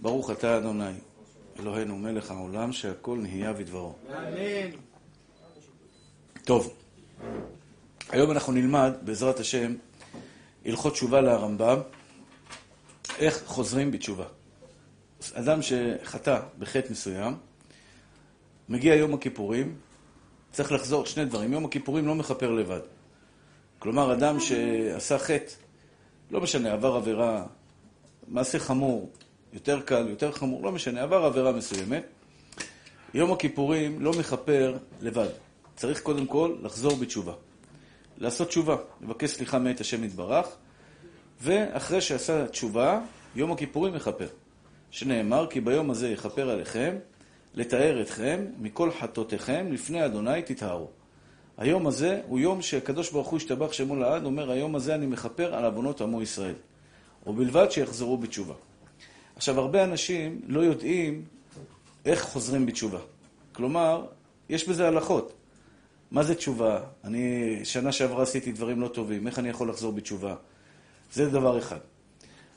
ברוך 0.00 0.30
אתה 0.30 0.58
אדוני, 0.58 0.92
אלוהינו 1.58 1.96
מלך 1.96 2.30
העולם, 2.30 2.72
שהכל 2.72 3.18
נהיה 3.22 3.52
בדברו. 3.52 3.94
אמן. 4.08 4.70
טוב, 6.44 6.74
היום 8.10 8.30
אנחנו 8.30 8.52
נלמד, 8.52 8.92
בעזרת 9.02 9.40
השם, 9.40 9.74
הלכות 10.66 10.92
תשובה 10.92 11.20
לרמב"ם, 11.20 11.78
איך 13.18 13.42
חוזרים 13.46 13.90
בתשובה. 13.90 14.24
אדם 15.34 15.62
שחטא 15.62 16.40
בחטא 16.58 16.92
מסוים, 16.92 17.36
מגיע 18.68 18.94
יום 18.94 19.14
הכיפורים, 19.14 19.76
צריך 20.52 20.72
לחזור 20.72 21.06
שני 21.06 21.24
דברים. 21.24 21.52
יום 21.52 21.64
הכיפורים 21.64 22.06
לא 22.06 22.14
מכפר 22.14 22.50
לבד. 22.50 22.80
כלומר, 23.78 24.12
אדם 24.12 24.40
שעשה 24.40 25.18
חטא, 25.18 25.52
לא 26.30 26.40
משנה, 26.40 26.72
עבר 26.72 26.94
עבירה, 26.94 27.46
מעשה 28.28 28.58
חמור, 28.58 29.10
יותר 29.52 29.80
קל, 29.80 30.06
יותר 30.08 30.32
חמור, 30.32 30.64
לא 30.64 30.72
משנה, 30.72 31.02
עבר 31.02 31.24
עבירה 31.24 31.52
מסוימת, 31.52 32.02
יום 33.14 33.32
הכיפורים 33.32 34.00
לא 34.00 34.12
מכפר 34.12 34.76
לבד. 35.00 35.28
צריך 35.76 36.00
קודם 36.00 36.26
כל 36.26 36.56
לחזור 36.62 36.96
בתשובה. 36.96 37.32
לעשות 38.18 38.48
תשובה, 38.48 38.76
לבקש 39.00 39.30
סליחה 39.30 39.58
מאת 39.58 39.80
השם 39.80 40.04
יתברך, 40.04 40.46
ואחרי 41.40 42.00
שעשה 42.00 42.48
תשובה, 42.48 43.00
יום 43.36 43.52
הכיפורים 43.52 43.94
מכפר. 43.94 44.26
שנאמר, 44.90 45.46
כי 45.50 45.60
ביום 45.60 45.90
הזה 45.90 46.08
יכפר 46.08 46.50
עליכם, 46.50 46.96
לתאר 47.54 48.02
אתכם 48.02 48.44
מכל 48.58 48.90
חטאותיכם, 49.00 49.66
לפני 49.70 50.04
אדוני 50.04 50.42
תטהרו. 50.42 50.88
היום 51.58 51.86
הזה 51.86 52.20
הוא 52.26 52.38
יום 52.38 52.62
שהקדוש 52.62 53.10
ברוך 53.10 53.28
הוא 53.28 53.36
השתבח 53.36 53.72
שמו 53.72 53.96
לעד, 53.96 54.24
אומר, 54.24 54.50
היום 54.50 54.74
הזה 54.76 54.94
אני 54.94 55.06
מכפר 55.06 55.54
על 55.54 55.64
עוונות 55.64 56.00
עמו 56.00 56.22
ישראל. 56.22 56.54
ובלבד 57.26 57.70
שיחזרו 57.70 58.16
בתשובה. 58.16 58.54
עכשיו, 59.38 59.60
הרבה 59.60 59.84
אנשים 59.84 60.40
לא 60.46 60.60
יודעים 60.60 61.24
איך 62.04 62.22
חוזרים 62.22 62.66
בתשובה. 62.66 62.98
כלומר, 63.52 64.06
יש 64.48 64.68
בזה 64.68 64.88
הלכות. 64.88 65.32
מה 66.10 66.22
זה 66.22 66.34
תשובה? 66.34 66.80
אני 67.04 67.60
שנה 67.64 67.92
שעברה 67.92 68.22
עשיתי 68.22 68.52
דברים 68.52 68.80
לא 68.80 68.88
טובים, 68.88 69.26
איך 69.26 69.38
אני 69.38 69.48
יכול 69.48 69.68
לחזור 69.68 69.92
בתשובה? 69.92 70.34
זה 71.12 71.30
דבר 71.30 71.58
אחד. 71.58 71.78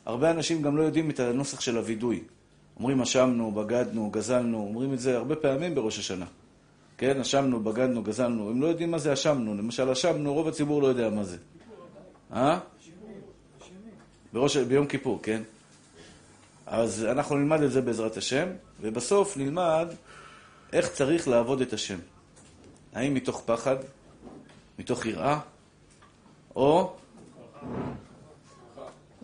הרבה 0.06 0.32
אנשים 0.32 0.62
גם 0.62 0.78
לא 0.78 0.84
יודעים 0.84 1.10
את 1.10 1.20
הנוסח 1.20 1.62
של 1.62 1.78
הווידוי. 1.78 2.24
אומרים 2.78 3.02
אשמנו, 3.02 3.52
בגדנו, 3.52 4.10
גזלנו, 4.10 4.58
אומרים 4.58 4.94
את 4.94 5.00
זה 5.00 5.18
הרבה 5.18 5.36
פעמים 5.36 5.76
בראש 5.76 6.00
השנה. 6.00 6.26
כן, 6.98 7.20
אשמנו, 7.20 7.64
בגדנו, 7.64 8.04
גזלנו. 8.04 8.50
הם 8.50 8.62
לא 8.62 8.68
יודעים 8.68 8.92
מה 8.92 8.98
זה 8.98 9.14
אשמנו. 9.14 9.56
למשל, 9.56 9.90
אשמנו, 9.90 10.34
רוב 10.34 10.48
הציבור 10.48 10.82
לא 10.82 10.88
יודע 10.88 11.10
מה 11.10 11.24
זה. 11.24 11.38
אה? 12.34 12.60
בראש, 14.34 14.58
ביום 14.58 14.88
כיפור, 14.88 15.20
כן? 15.24 15.42
אז 16.72 17.04
אנחנו 17.04 17.38
נלמד 17.38 17.62
את 17.62 17.72
זה 17.72 17.82
בעזרת 17.82 18.18
השם, 18.18 18.48
ובסוף 18.82 19.38
נלמד 19.38 19.88
איך 20.74 20.92
צריך 20.92 21.28
לעבוד 21.28 21.62
את 21.62 21.74
השם. 21.74 22.00
האם 22.94 23.14
מתוך 23.14 23.44
פחד, 23.46 23.76
מתוך 24.80 25.06
יראה, 25.06 25.40
או 26.56 26.94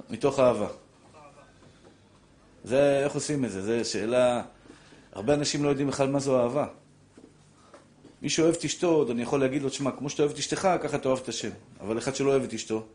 מתוך 0.09 0.40
אהבה. 0.40 0.68
זה, 2.64 3.02
איך 3.03 3.14
עושים 3.14 3.45
את 3.45 3.52
זה? 3.52 3.62
זו 3.62 3.90
שאלה... 3.90 4.42
הרבה 5.12 5.34
אנשים 5.34 5.64
לא 5.64 5.70
יודעים 5.70 5.88
בכלל 5.88 6.09
מה 6.09 6.20
זו 6.20 6.40
אהבה. 6.40 6.68
מי 8.22 8.30
שאוהב 8.30 8.56
את 8.56 8.66
אשתו, 8.66 8.88
עוד 8.88 9.09
אני 9.09 9.22
יכול 9.22 9.40
להגיד 9.40 9.62
לו, 9.62 9.70
תשמע, 9.70 9.92
כמו 9.92 10.09
שאתה 10.09 10.23
אוהב 10.23 10.34
את 10.34 10.38
אשתך, 10.38 10.70
ככה 10.81 10.98
אתה 10.98 11.08
אוהב 11.08 11.20
את 11.20 11.30
השם. 11.30 11.50
אבל 11.81 11.98
אחד 11.98 12.16
שלא 12.16 12.30
אוהב 12.30 12.44
את 12.44 12.53
אשתו, 12.53 12.86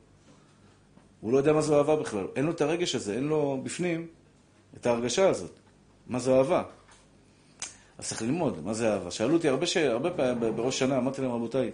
הוא 1.20 1.32
לא 1.32 1.38
יודע 1.38 1.52
מה 1.52 1.60
זו 1.60 1.78
אהבה 1.78 1.96
בכלל. 1.96 2.26
אין 2.36 2.44
לו 2.44 2.50
את 2.50 2.60
הרגש 2.60 2.94
הזה, 2.94 3.14
אין 3.14 3.24
לו 3.24 3.60
בפנים 3.64 4.06
את 4.76 4.86
ההרגשה 4.86 5.28
הזאת. 5.28 5.50
מה 6.06 6.18
זו 6.18 6.38
אהבה? 6.38 6.62
אז 7.98 8.08
צריך 8.08 8.22
ללמוד, 8.22 8.64
מה 8.64 8.74
זה 8.74 8.92
אהבה. 8.92 9.10
שאלו 9.10 9.34
אותי 9.34 9.48
הרבה, 9.48 9.66
ש... 9.66 9.76
הרבה 9.76 10.10
פעמים 10.10 10.56
בראש 10.56 10.78
שנה, 10.78 10.98
אמרתי 10.98 11.22
להם, 11.22 11.30
רבותיי, 11.30 11.70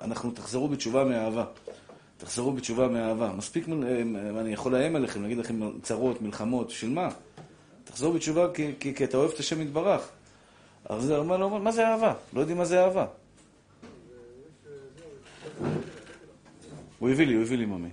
אנחנו 0.00 0.30
תחזרו 0.30 0.68
בתשובה 0.68 1.04
מאהבה. 1.04 1.44
תחזרו 2.18 2.52
בתשובה 2.52 2.88
מאהבה. 2.88 3.32
מספיק, 3.36 3.68
אני 4.40 4.52
יכול 4.52 4.72
לאיים 4.72 4.96
עליכם, 4.96 5.22
להגיד 5.22 5.38
לכם 5.38 5.80
צרות, 5.82 6.22
מלחמות, 6.22 6.68
בשביל 6.68 6.90
מה? 6.90 7.08
תחזור 7.84 8.12
בתשובה 8.14 8.46
כי, 8.54 8.72
כי, 8.80 8.94
כי 8.94 9.04
אתה 9.04 9.16
אוהב 9.16 9.30
את 9.30 9.38
השם 9.38 9.62
יתברך. 9.62 10.08
אז 10.84 11.02
זה 11.02 11.16
אומר 11.16 11.36
לו, 11.36 11.50
מה 11.50 11.72
זה 11.72 11.88
אהבה? 11.88 12.14
לא 12.32 12.40
יודעים 12.40 12.58
מה 12.58 12.64
זה 12.64 12.84
אהבה. 12.84 13.06
הוא 16.98 17.10
הביא 17.10 17.26
לי, 17.26 17.34
הוא 17.34 17.42
הביא 17.42 17.58
לי 17.58 17.66
ממי. 17.66 17.88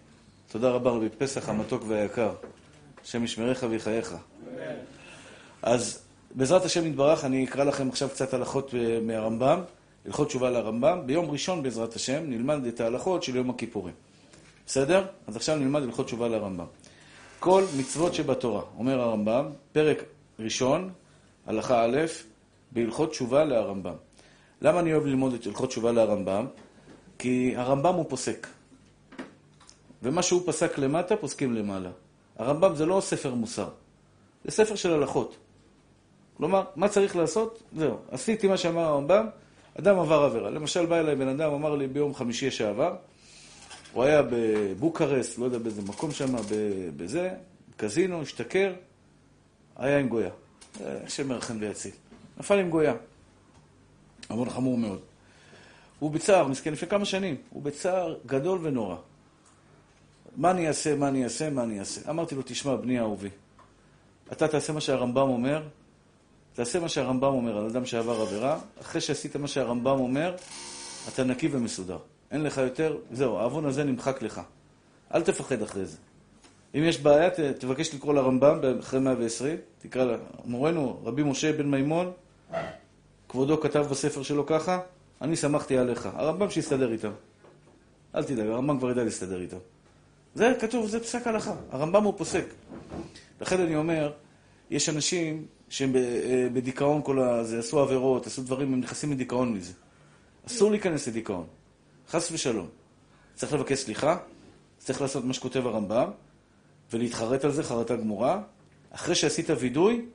תודה 0.51 0.69
רבה 0.69 0.91
רבי 0.91 1.09
פסח 1.09 1.49
המתוק 1.49 1.83
והיקר. 1.87 2.31
השם 3.03 3.23
ישמריך 3.23 3.65
ויחייך. 3.69 4.15
אז 5.61 6.01
בעזרת 6.35 6.65
השם 6.65 6.87
יתברך, 6.87 7.25
אני 7.25 7.45
אקרא 7.45 7.63
לכם 7.63 7.89
עכשיו 7.89 8.09
קצת 8.09 8.33
הלכות 8.33 8.75
אה, 8.75 8.99
מהרמב"ם, 9.01 9.61
הלכות 10.05 10.27
תשובה 10.27 10.49
לרמב"ם. 10.49 11.01
ביום 11.05 11.31
ראשון, 11.31 11.63
בעזרת 11.63 11.95
השם, 11.95 12.23
נלמד 12.27 12.65
את 12.65 12.79
ההלכות 12.79 13.23
של 13.23 13.35
יום 13.35 13.49
הכיפורים. 13.49 13.93
בסדר? 14.65 15.05
אז 15.27 15.35
עכשיו 15.35 15.55
נלמד 15.55 15.83
הלכות 15.83 16.05
תשובה 16.05 16.27
לרמב"ם. 16.27 16.65
כל 17.39 17.63
מצוות 17.77 18.13
שבתורה, 18.13 18.61
אומר 18.77 19.01
הרמב"ם, 19.01 19.49
פרק 19.71 20.03
ראשון, 20.39 20.89
הלכה 21.47 21.85
א', 21.85 21.97
בהלכות 22.71 23.11
תשובה 23.11 23.43
להרמב"ם. 23.43 23.95
למה 24.61 24.79
אני 24.79 24.93
אוהב 24.93 25.05
ללמוד 25.05 25.33
את 25.33 25.45
הלכות 25.45 25.69
תשובה 25.69 25.91
להרמב"ם? 25.91 26.45
כי 27.19 27.53
הרמב"ם 27.55 27.93
הוא 27.93 28.05
פוסק. 28.09 28.47
ומה 30.03 30.23
שהוא 30.23 30.41
פסק 30.45 30.77
למטה, 30.77 31.15
פוסקים 31.15 31.53
למעלה. 31.53 31.89
הרמב"ם 32.37 32.75
זה 32.75 32.85
לא 32.85 33.01
ספר 33.01 33.33
מוסר, 33.33 33.69
זה 34.45 34.51
ספר 34.51 34.75
של 34.75 34.93
הלכות. 34.93 35.37
כלומר, 36.37 36.63
מה 36.75 36.89
צריך 36.89 37.15
לעשות? 37.15 37.63
זהו. 37.77 37.97
עשיתי 38.11 38.47
מה 38.47 38.57
שאמר 38.57 38.81
הרמב"ם, 38.81 39.27
אדם 39.79 39.99
עבר 39.99 40.23
עבירה. 40.23 40.49
למשל, 40.49 40.85
בא 40.85 40.99
אליי 40.99 41.15
בן 41.15 41.27
אדם, 41.27 41.53
אמר 41.53 41.75
לי 41.75 41.87
ביום 41.87 42.13
חמישי 42.13 42.51
שעבר, 42.51 42.95
הוא 43.93 44.03
היה 44.03 44.21
בבוקרסט, 44.31 45.37
לא 45.37 45.45
יודע 45.45 45.57
באיזה 45.57 45.81
מקום 45.81 46.11
שם, 46.11 46.35
בזה, 46.97 47.31
קזינו, 47.77 48.21
השתכר, 48.21 48.73
היה 49.77 49.99
עם 49.99 50.07
גויה. 50.07 50.29
השם 50.85 51.31
ירחם 51.31 51.57
ויציל. 51.59 51.91
נפל 52.37 52.59
עם 52.59 52.69
גויה. 52.69 52.93
עוון 54.29 54.49
חמור 54.49 54.77
מאוד. 54.77 54.99
הוא 55.99 56.11
בצער, 56.11 56.47
מסכן, 56.47 56.73
לפני 56.73 56.89
כמה 56.89 57.05
שנים, 57.05 57.35
הוא 57.49 57.63
בצער 57.63 58.15
גדול 58.25 58.59
ונורא. 58.61 58.95
מה 60.35 60.51
אני 60.51 60.67
אעשה, 60.67 60.95
מה 60.95 61.07
אני 61.07 61.23
אעשה, 61.23 61.49
מה 61.49 61.63
אני 61.63 61.79
אעשה? 61.79 62.09
אמרתי 62.09 62.35
לו, 62.35 62.41
תשמע, 62.45 62.75
בני 62.75 62.99
אהובי, 62.99 63.29
אתה 64.31 64.47
תעשה 64.47 64.73
מה 64.73 64.81
שהרמב"ם 64.81 65.29
אומר, 65.29 65.63
תעשה 66.53 66.79
מה 66.79 66.89
שהרמב"ם 66.89 67.33
אומר 67.33 67.57
על 67.57 67.65
אדם 67.65 67.85
שעבר 67.85 68.21
עבירה, 68.21 68.59
אחרי 68.81 69.01
שעשית 69.01 69.35
מה 69.35 69.47
שהרמב"ם 69.47 69.99
אומר, 69.99 70.35
אתה 71.13 71.23
נקי 71.23 71.49
ומסודר. 71.51 71.97
אין 72.31 72.43
לך 72.43 72.57
יותר, 72.57 72.97
זהו, 73.11 73.37
העוון 73.37 73.65
הזה 73.65 73.83
נמחק 73.83 74.21
לך. 74.21 74.41
אל 75.13 75.21
תפחד 75.21 75.61
אחרי 75.61 75.85
זה. 75.85 75.97
אם 76.75 76.83
יש 76.83 76.99
בעיה, 76.99 77.29
ת, 77.29 77.39
תבקש 77.39 77.95
לקרוא 77.95 78.13
לרמב"ם 78.13 78.59
אחרי 78.79 78.99
120, 78.99 79.57
תקרא 79.79 80.03
לה, 80.03 80.17
מורנו, 80.45 80.99
רבי 81.03 81.23
משה 81.23 81.53
בן 81.53 81.71
מימון, 81.71 82.11
כבודו 83.29 83.61
כתב 83.61 83.85
בספר 83.91 84.23
שלו 84.23 84.45
ככה, 84.45 84.79
אני 85.21 85.35
שמחתי 85.35 85.77
עליך. 85.77 86.09
הרמב"ם 86.13 86.49
שיסתדר 86.49 86.91
איתם. 86.91 87.11
אל 88.15 88.23
תדאג, 88.23 88.47
הרמב"ם 88.47 88.79
כבר 88.79 88.91
ידע 88.91 89.03
להסתדר 89.03 89.41
איתם. 89.41 89.57
זה 90.35 90.53
כתוב, 90.59 90.87
זה 90.87 90.99
פסק 90.99 91.27
הלכה. 91.27 91.53
הרמב"ם 91.71 92.03
הוא 92.03 92.13
פוסק. 92.17 92.45
לכן 93.41 93.61
אני 93.61 93.75
אומר, 93.75 94.11
יש 94.69 94.89
אנשים 94.89 95.45
שהם 95.69 95.95
אה, 95.95 96.47
בדיכאון 96.53 97.01
כל 97.03 97.19
הזה, 97.19 97.59
עשו 97.59 97.79
עבירות, 97.79 98.27
עשו 98.27 98.43
דברים, 98.43 98.73
הם 98.73 98.79
נכנסים 98.79 99.11
לדיכאון 99.11 99.53
מזה. 99.53 99.73
אסור 100.47 100.71
להיכנס 100.71 101.07
לדיכאון. 101.07 101.47
חס 102.09 102.31
ושלום. 102.31 102.67
צריך 103.35 103.53
לבקש 103.53 103.79
סליחה, 103.79 104.17
צריך 104.77 105.01
לעשות 105.01 105.25
מה 105.25 105.33
שכותב 105.33 105.67
הרמב"ם, 105.67 106.11
ולהתחרט 106.93 107.45
על 107.45 107.51
זה 107.51 107.63
חרטה 107.63 107.95
גמורה. 107.95 108.41
אחרי 108.91 109.15
שעשית 109.15 109.49
וידוי, 109.59 110.05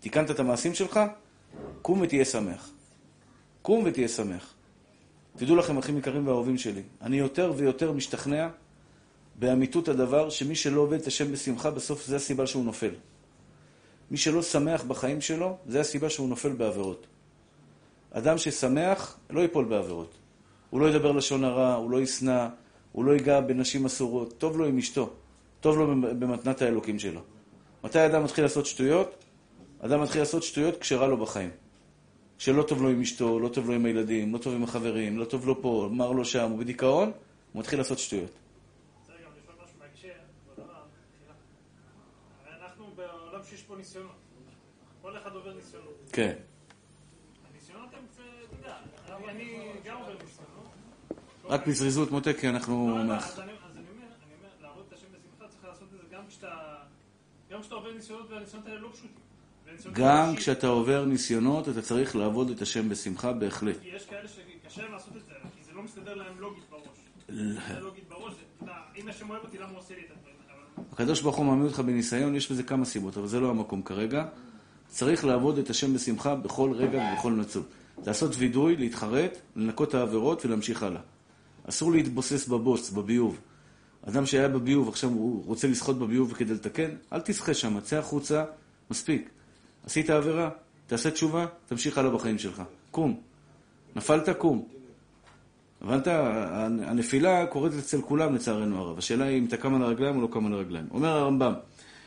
תיקנת 0.00 0.30
את 0.30 0.40
המעשים 0.40 0.74
שלך, 0.74 1.00
קום 1.82 2.00
ותהיה 2.00 2.24
שמח. 2.24 2.70
קום 3.62 3.82
ותהיה 3.86 4.08
שמח. 4.08 4.54
תדעו 5.36 5.56
לכם, 5.56 5.78
אחים 5.78 5.98
יקרים 5.98 6.26
ואהובים 6.26 6.58
שלי, 6.58 6.82
אני 7.02 7.16
יותר 7.16 7.52
ויותר 7.56 7.92
משתכנע 7.92 8.48
באמיתות 9.38 9.88
הדבר 9.88 10.30
שמי 10.30 10.54
שלא 10.54 10.80
עובד 10.80 11.00
את 11.00 11.06
השם 11.06 11.32
בשמחה, 11.32 11.70
בסוף 11.70 12.06
זה 12.06 12.16
הסיבה 12.16 12.46
שהוא 12.46 12.64
נופל. 12.64 12.94
מי 14.10 14.16
שלא 14.16 14.42
שמח 14.42 14.84
בחיים 14.84 15.20
שלו, 15.20 15.56
זה 15.66 15.80
הסיבה 15.80 16.10
שהוא 16.10 16.28
נופל 16.28 16.52
בעבירות. 16.52 17.06
אדם 18.10 18.38
ששמח 18.38 19.18
לא 19.30 19.40
ייפול 19.40 19.64
בעבירות. 19.64 20.18
הוא 20.70 20.80
לא 20.80 20.86
ידבר 20.86 21.12
לשון 21.12 21.44
הרע, 21.44 21.74
הוא 21.74 21.90
לא 21.90 22.00
ישנא, 22.00 22.48
הוא 22.92 23.04
לא 23.04 23.12
ייגע 23.12 23.40
בנשים 23.40 23.84
אסורות, 23.84 24.38
טוב 24.38 24.58
לו 24.58 24.66
עם 24.66 24.78
אשתו, 24.78 25.10
טוב 25.60 25.78
לו 25.78 25.86
במתנת 26.18 26.62
האלוקים 26.62 26.98
שלו. 26.98 27.20
מתי 27.84 28.06
אדם 28.06 28.24
מתחיל 28.24 28.44
לעשות 28.44 28.66
שטויות? 28.66 29.24
אדם 29.80 30.02
מתחיל 30.02 30.20
לעשות 30.20 30.42
שטויות 30.42 30.76
כשרע 30.76 31.06
לו 31.06 31.16
בחיים. 31.16 31.50
כשלא 32.38 32.62
טוב 32.62 32.82
לו 32.82 32.88
עם 32.88 33.00
אשתו, 33.00 33.40
לא 33.40 33.48
טוב 33.48 33.68
לו 33.68 33.74
עם 33.74 33.84
הילדים, 33.84 34.32
לא 34.32 34.38
טוב 34.38 34.54
עם 34.54 34.62
החברים, 34.62 35.18
לא 35.18 35.24
טוב 35.24 35.46
לו 35.46 35.62
פה, 35.62 35.88
מר 35.92 36.12
לו 36.12 36.24
שם, 36.24 36.50
הוא 36.50 36.58
בדיכאון, 36.58 37.12
הוא 37.52 37.60
מתחיל 37.60 37.78
לעשות 37.78 37.98
שטויות. 37.98 38.30
אנחנו 42.62 42.86
בעולם 42.96 43.40
שיש 43.50 43.62
פה 43.62 43.73
ניסיונות. 43.84 44.16
כל 45.02 45.16
אחד 45.16 45.32
עובר 45.34 45.54
ניסיונות. 45.54 46.10
כן. 46.12 46.34
הניסיונות 47.50 47.94
הם, 47.94 48.04
אתה 48.14 48.22
יודע, 48.56 48.76
אני 49.28 49.72
גם 49.84 49.96
עובר 49.96 50.12
ניסיונות. 50.12 50.70
רק 51.44 51.66
בזריזות 51.66 52.10
מותק, 52.10 52.36
כי 52.40 52.48
אנחנו... 52.48 52.88
לא, 52.88 53.04
לא, 53.04 53.12
אז 53.14 53.40
אני 53.40 53.52
אומר, 53.90 54.48
לעבוד 54.60 54.84
את 54.88 54.92
השם 54.92 55.06
בשמחה 55.12 55.48
צריך 55.48 55.64
לעשות 55.64 55.82
את 55.82 55.90
זה 55.90 56.16
גם 56.16 56.22
כשאתה... 56.28 56.76
גם 57.50 57.60
כשאתה 57.60 57.74
עובר 57.74 57.92
ניסיונות, 57.92 58.30
והניסיונות 58.30 58.68
האלה 58.68 58.80
לא 58.80 58.88
פשוטים. 58.92 59.10
גם. 59.92 60.36
כשאתה 60.36 60.66
עובר 60.66 61.04
ניסיונות, 61.04 61.68
אתה 61.68 61.82
צריך 61.82 62.16
לעבוד 62.16 62.50
את 62.50 62.62
השם 62.62 62.88
בשמחה, 62.88 63.32
בהחלט. 63.32 63.76
יש 63.82 64.06
כאלה 64.06 64.28
שקשה 64.28 64.88
לעשות 64.88 65.16
את 65.16 65.24
זה, 65.24 65.32
כי 65.56 65.64
זה 65.64 65.72
לא 65.72 65.82
מסתדר 65.82 66.14
להם 66.14 66.40
לוגית 66.40 66.64
בראש. 66.70 66.98
זה 67.28 67.80
לוגית 67.80 68.08
בראש, 68.08 68.34
זה, 68.60 68.70
אם 68.96 69.08
השם 69.08 69.30
אוהב 69.30 69.42
אותי, 69.42 69.58
למה 69.58 69.70
הוא 69.70 69.78
עושה 69.78 69.94
לי 69.94 70.00
את? 70.00 70.10
אבל 70.10 70.23
הקדוש 70.92 71.20
ברוך 71.20 71.36
הוא 71.36 71.46
מעמיד 71.46 71.66
אותך 71.66 71.80
בניסיון, 71.80 72.36
יש 72.36 72.52
בזה 72.52 72.62
כמה 72.62 72.84
סיבות, 72.84 73.18
אבל 73.18 73.26
זה 73.26 73.40
לא 73.40 73.50
המקום 73.50 73.82
כרגע. 73.82 74.24
צריך 74.88 75.24
לעבוד 75.24 75.58
את 75.58 75.70
השם 75.70 75.94
בשמחה 75.94 76.34
בכל 76.34 76.72
רגע 76.74 77.02
ובכל 77.12 77.32
נצול. 77.32 77.62
לעשות 78.06 78.34
וידוי, 78.38 78.76
להתחרט, 78.76 79.38
לנקות 79.56 79.88
את 79.88 79.94
העבירות 79.94 80.44
ולהמשיך 80.44 80.82
הלאה. 80.82 81.00
אסור 81.68 81.92
להתבוסס 81.92 82.48
בבוץ, 82.48 82.90
בביוב. 82.90 83.38
אדם 84.08 84.26
שהיה 84.26 84.48
בביוב, 84.48 84.88
עכשיו 84.88 85.10
הוא 85.10 85.44
רוצה 85.46 85.68
לשחות 85.68 85.98
בביוב 85.98 86.32
כדי 86.32 86.54
לתקן, 86.54 86.90
אל 87.12 87.20
תשחה 87.20 87.54
שם, 87.54 87.80
צא 87.80 87.98
החוצה, 87.98 88.44
מספיק. 88.90 89.30
עשית 89.86 90.10
עבירה, 90.10 90.50
תעשה 90.86 91.10
תשובה, 91.10 91.46
תמשיך 91.66 91.98
הלאה 91.98 92.10
בחיים 92.10 92.38
שלך. 92.38 92.62
קום. 92.90 93.20
נפלת, 93.96 94.28
קום. 94.38 94.73
הבנת? 95.84 96.06
הנפילה 96.86 97.46
קורית 97.46 97.72
אצל 97.78 98.02
כולם 98.02 98.34
לצערנו 98.34 98.78
הרב. 98.78 98.98
השאלה 98.98 99.24
היא 99.24 99.38
אם 99.38 99.44
אתה 99.44 99.56
קם 99.56 99.74
על 99.74 99.82
הרגליים 99.82 100.16
או 100.16 100.22
לא 100.22 100.28
קם 100.30 100.46
על 100.46 100.52
הרגליים. 100.52 100.86
אומר 100.90 101.08
הרמב"ם, 101.08 101.52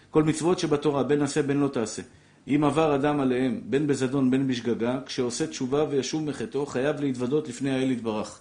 כל 0.10 0.24
מצוות 0.24 0.60
שבתורה, 0.60 1.04
בין 1.04 1.22
עשה 1.22 1.42
בין 1.42 1.60
לא 1.60 1.68
תעשה. 1.68 2.02
אם 2.48 2.64
עבר 2.64 2.96
אדם 2.96 3.20
עליהם, 3.20 3.62
בין 3.66 3.88
בזדון 3.88 4.32
בין 4.32 4.48
בשגגה, 4.48 5.00
כשעושה 5.06 5.48
תשובה 5.48 5.86
וישוב 5.90 6.24
מחטאו, 6.24 6.66
חייב 6.66 7.02
להתוודות 7.02 7.48
לפני 7.48 7.72
האל 7.72 7.92
יתברך. 7.92 8.40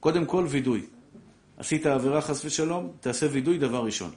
קודם 0.00 0.24
כל 0.24 0.46
וידוי. 0.48 0.82
עשית 1.56 1.86
עבירה 1.86 2.20
חס 2.20 2.44
ושלום, 2.44 2.88
תעשה 3.00 3.26
וידוי 3.32 3.58
דבר 3.58 3.84
ראשון. 3.84 4.10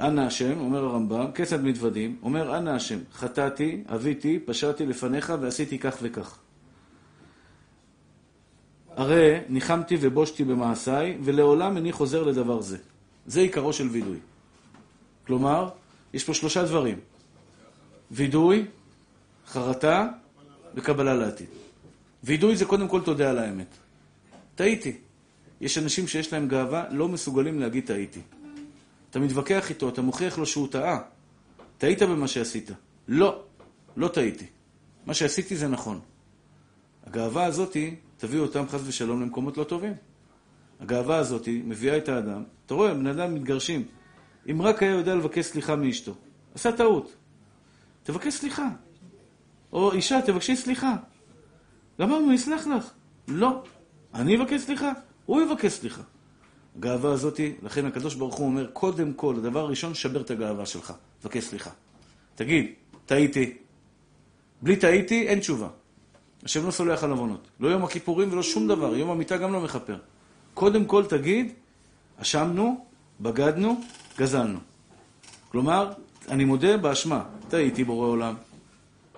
אנא 0.00 0.20
השם, 0.20 0.60
אומר 0.60 0.84
הרמב"ם, 0.84 1.32
כיצד 1.34 1.64
מתוודים? 1.64 2.16
אומר 2.22 2.58
אנא 2.58 2.70
השם, 2.70 2.98
חטאתי, 3.12 3.82
אביתי, 3.94 4.38
פשעתי 4.38 4.86
לפניך 4.86 5.32
ועשיתי 5.40 5.78
כך 5.78 5.96
וכך. 6.02 6.38
הרי 8.96 9.38
ניחמתי 9.48 9.96
ובושתי 10.00 10.44
במעשיי, 10.44 11.18
ולעולם 11.22 11.76
איני 11.76 11.92
חוזר 11.92 12.22
לדבר 12.22 12.60
זה. 12.60 12.78
זה 13.26 13.40
עיקרו 13.40 13.72
של 13.72 13.88
וידוי. 13.88 14.18
כלומר, 15.26 15.68
יש 16.12 16.24
פה 16.24 16.34
שלושה 16.34 16.64
דברים. 16.64 16.98
וידוי, 18.10 18.66
חרטה 19.46 20.08
וקבלה 20.74 21.14
לעתיד. 21.14 21.46
וידוי 22.24 22.56
זה 22.56 22.64
קודם 22.64 22.88
כל 22.88 23.00
תודה 23.00 23.30
על 23.30 23.38
האמת. 23.38 23.74
טעיתי. 24.54 24.96
יש 25.60 25.78
אנשים 25.78 26.08
שיש 26.08 26.32
להם 26.32 26.48
גאווה, 26.48 26.84
לא 26.90 27.08
מסוגלים 27.08 27.60
להגיד 27.60 27.86
טעיתי. 27.86 28.20
אתה 29.10 29.18
מתווכח 29.18 29.70
איתו, 29.70 29.88
אתה 29.88 30.02
מוכיח 30.02 30.38
לו 30.38 30.46
שהוא 30.46 30.68
טעה. 30.68 30.98
טעית 31.78 32.02
במה 32.02 32.28
שעשית. 32.28 32.70
לא, 33.08 33.42
לא 33.96 34.08
טעיתי. 34.08 34.46
מה 35.06 35.14
שעשיתי 35.14 35.56
זה 35.56 35.68
נכון. 35.68 36.00
הגאווה 37.06 37.44
הזאתי 37.44 37.94
תביא 38.22 38.40
אותם 38.40 38.64
חס 38.68 38.80
ושלום 38.84 39.22
למקומות 39.22 39.56
לא 39.56 39.64
טובים. 39.64 39.92
הגאווה 40.80 41.16
הזאתי 41.16 41.62
מביאה 41.64 41.96
את 41.96 42.08
האדם, 42.08 42.42
אתה 42.66 42.74
רואה, 42.74 42.94
בני 42.94 43.10
אדם 43.10 43.34
מתגרשים. 43.34 43.84
אם 44.50 44.62
רק 44.62 44.82
היה 44.82 44.90
יודע 44.90 45.14
לבקש 45.14 45.46
סליחה 45.46 45.76
מאשתו, 45.76 46.14
עשה 46.54 46.72
טעות. 46.72 47.16
תבקש 48.02 48.34
סליחה. 48.34 48.68
או 49.72 49.92
אישה, 49.92 50.20
תבקשי 50.26 50.56
סליחה. 50.56 50.96
גמרנו, 52.00 52.24
הוא 52.24 52.32
יסלח 52.32 52.66
לך. 52.66 52.90
לא. 53.28 53.62
אני 54.14 54.36
אבקש 54.36 54.60
סליחה, 54.60 54.92
הוא 55.26 55.42
יבקש 55.42 55.72
סליחה. 55.72 56.02
הגאווה 56.76 57.12
הזאתי, 57.12 57.54
לכן 57.62 57.86
הקדוש 57.86 58.14
ברוך 58.14 58.34
הוא 58.34 58.46
אומר, 58.46 58.70
קודם 58.72 59.12
כל, 59.12 59.34
הדבר 59.38 59.60
הראשון, 59.60 59.94
שבר 59.94 60.20
את 60.20 60.30
הגאווה 60.30 60.66
שלך. 60.66 60.92
תבקש 61.20 61.44
סליחה. 61.44 61.70
תגיד, 62.34 62.72
טעיתי. 63.06 63.56
בלי 64.62 64.76
טעיתי, 64.76 65.28
אין 65.28 65.40
תשובה. 65.40 65.68
השם 66.44 66.66
לא 66.66 66.70
סולח 66.70 67.04
על 67.04 67.10
עוונות. 67.10 67.48
לא 67.60 67.68
יום 67.68 67.84
הכיפורים 67.84 68.32
ולא 68.32 68.42
שום 68.42 68.68
דבר. 68.68 68.96
יום 68.96 69.10
המיטה 69.10 69.36
גם 69.36 69.52
לא 69.52 69.60
מכפר. 69.60 69.96
קודם 70.54 70.84
כל 70.84 71.04
תגיד, 71.04 71.52
אשמנו, 72.16 72.84
בגדנו, 73.20 73.80
גזלנו. 74.18 74.58
כלומר, 75.48 75.92
אני 76.28 76.44
מודה 76.44 76.76
באשמה. 76.76 77.24
טעיתי 77.48 77.84
בורא 77.84 78.06
עולם. 78.06 78.34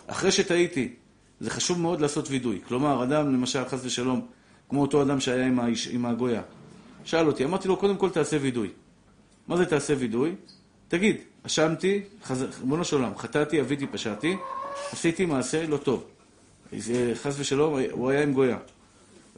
אחרי 0.06 0.32
שטעיתי, 0.32 0.94
זה 1.40 1.50
חשוב 1.50 1.80
מאוד 1.80 2.00
לעשות 2.00 2.30
וידוי. 2.30 2.60
כלומר, 2.68 3.04
אדם, 3.04 3.32
למשל, 3.32 3.64
חס 3.64 3.84
ושלום, 3.84 4.26
כמו 4.68 4.82
אותו 4.82 5.02
אדם 5.02 5.20
שהיה 5.20 5.46
עם, 5.46 5.60
האיש, 5.60 5.88
עם 5.88 6.06
הגויה, 6.06 6.42
שאל 7.04 7.26
אותי, 7.26 7.44
אמרתי 7.44 7.68
לו, 7.68 7.76
קודם 7.76 7.96
כל 7.96 8.10
תעשה 8.10 8.36
וידוי. 8.40 8.68
מה 9.48 9.56
זה 9.56 9.66
תעשה 9.66 9.94
וידוי? 9.98 10.34
תגיד, 10.88 11.16
אשמתי, 11.46 12.00
חז... 12.24 12.42
ריבונו 12.60 12.84
של 12.84 12.96
עולם, 12.96 13.16
חטאתי, 13.16 13.60
אביתי, 13.60 13.86
פשעתי, 13.86 14.36
עשיתי 14.92 15.24
מעשה 15.26 15.66
לא 15.66 15.76
טוב. 15.76 16.04
זה, 16.72 17.12
חס 17.14 17.34
ושלום, 17.38 17.78
הוא 17.90 18.10
היה 18.10 18.22
עם 18.22 18.32
גויה. 18.32 18.58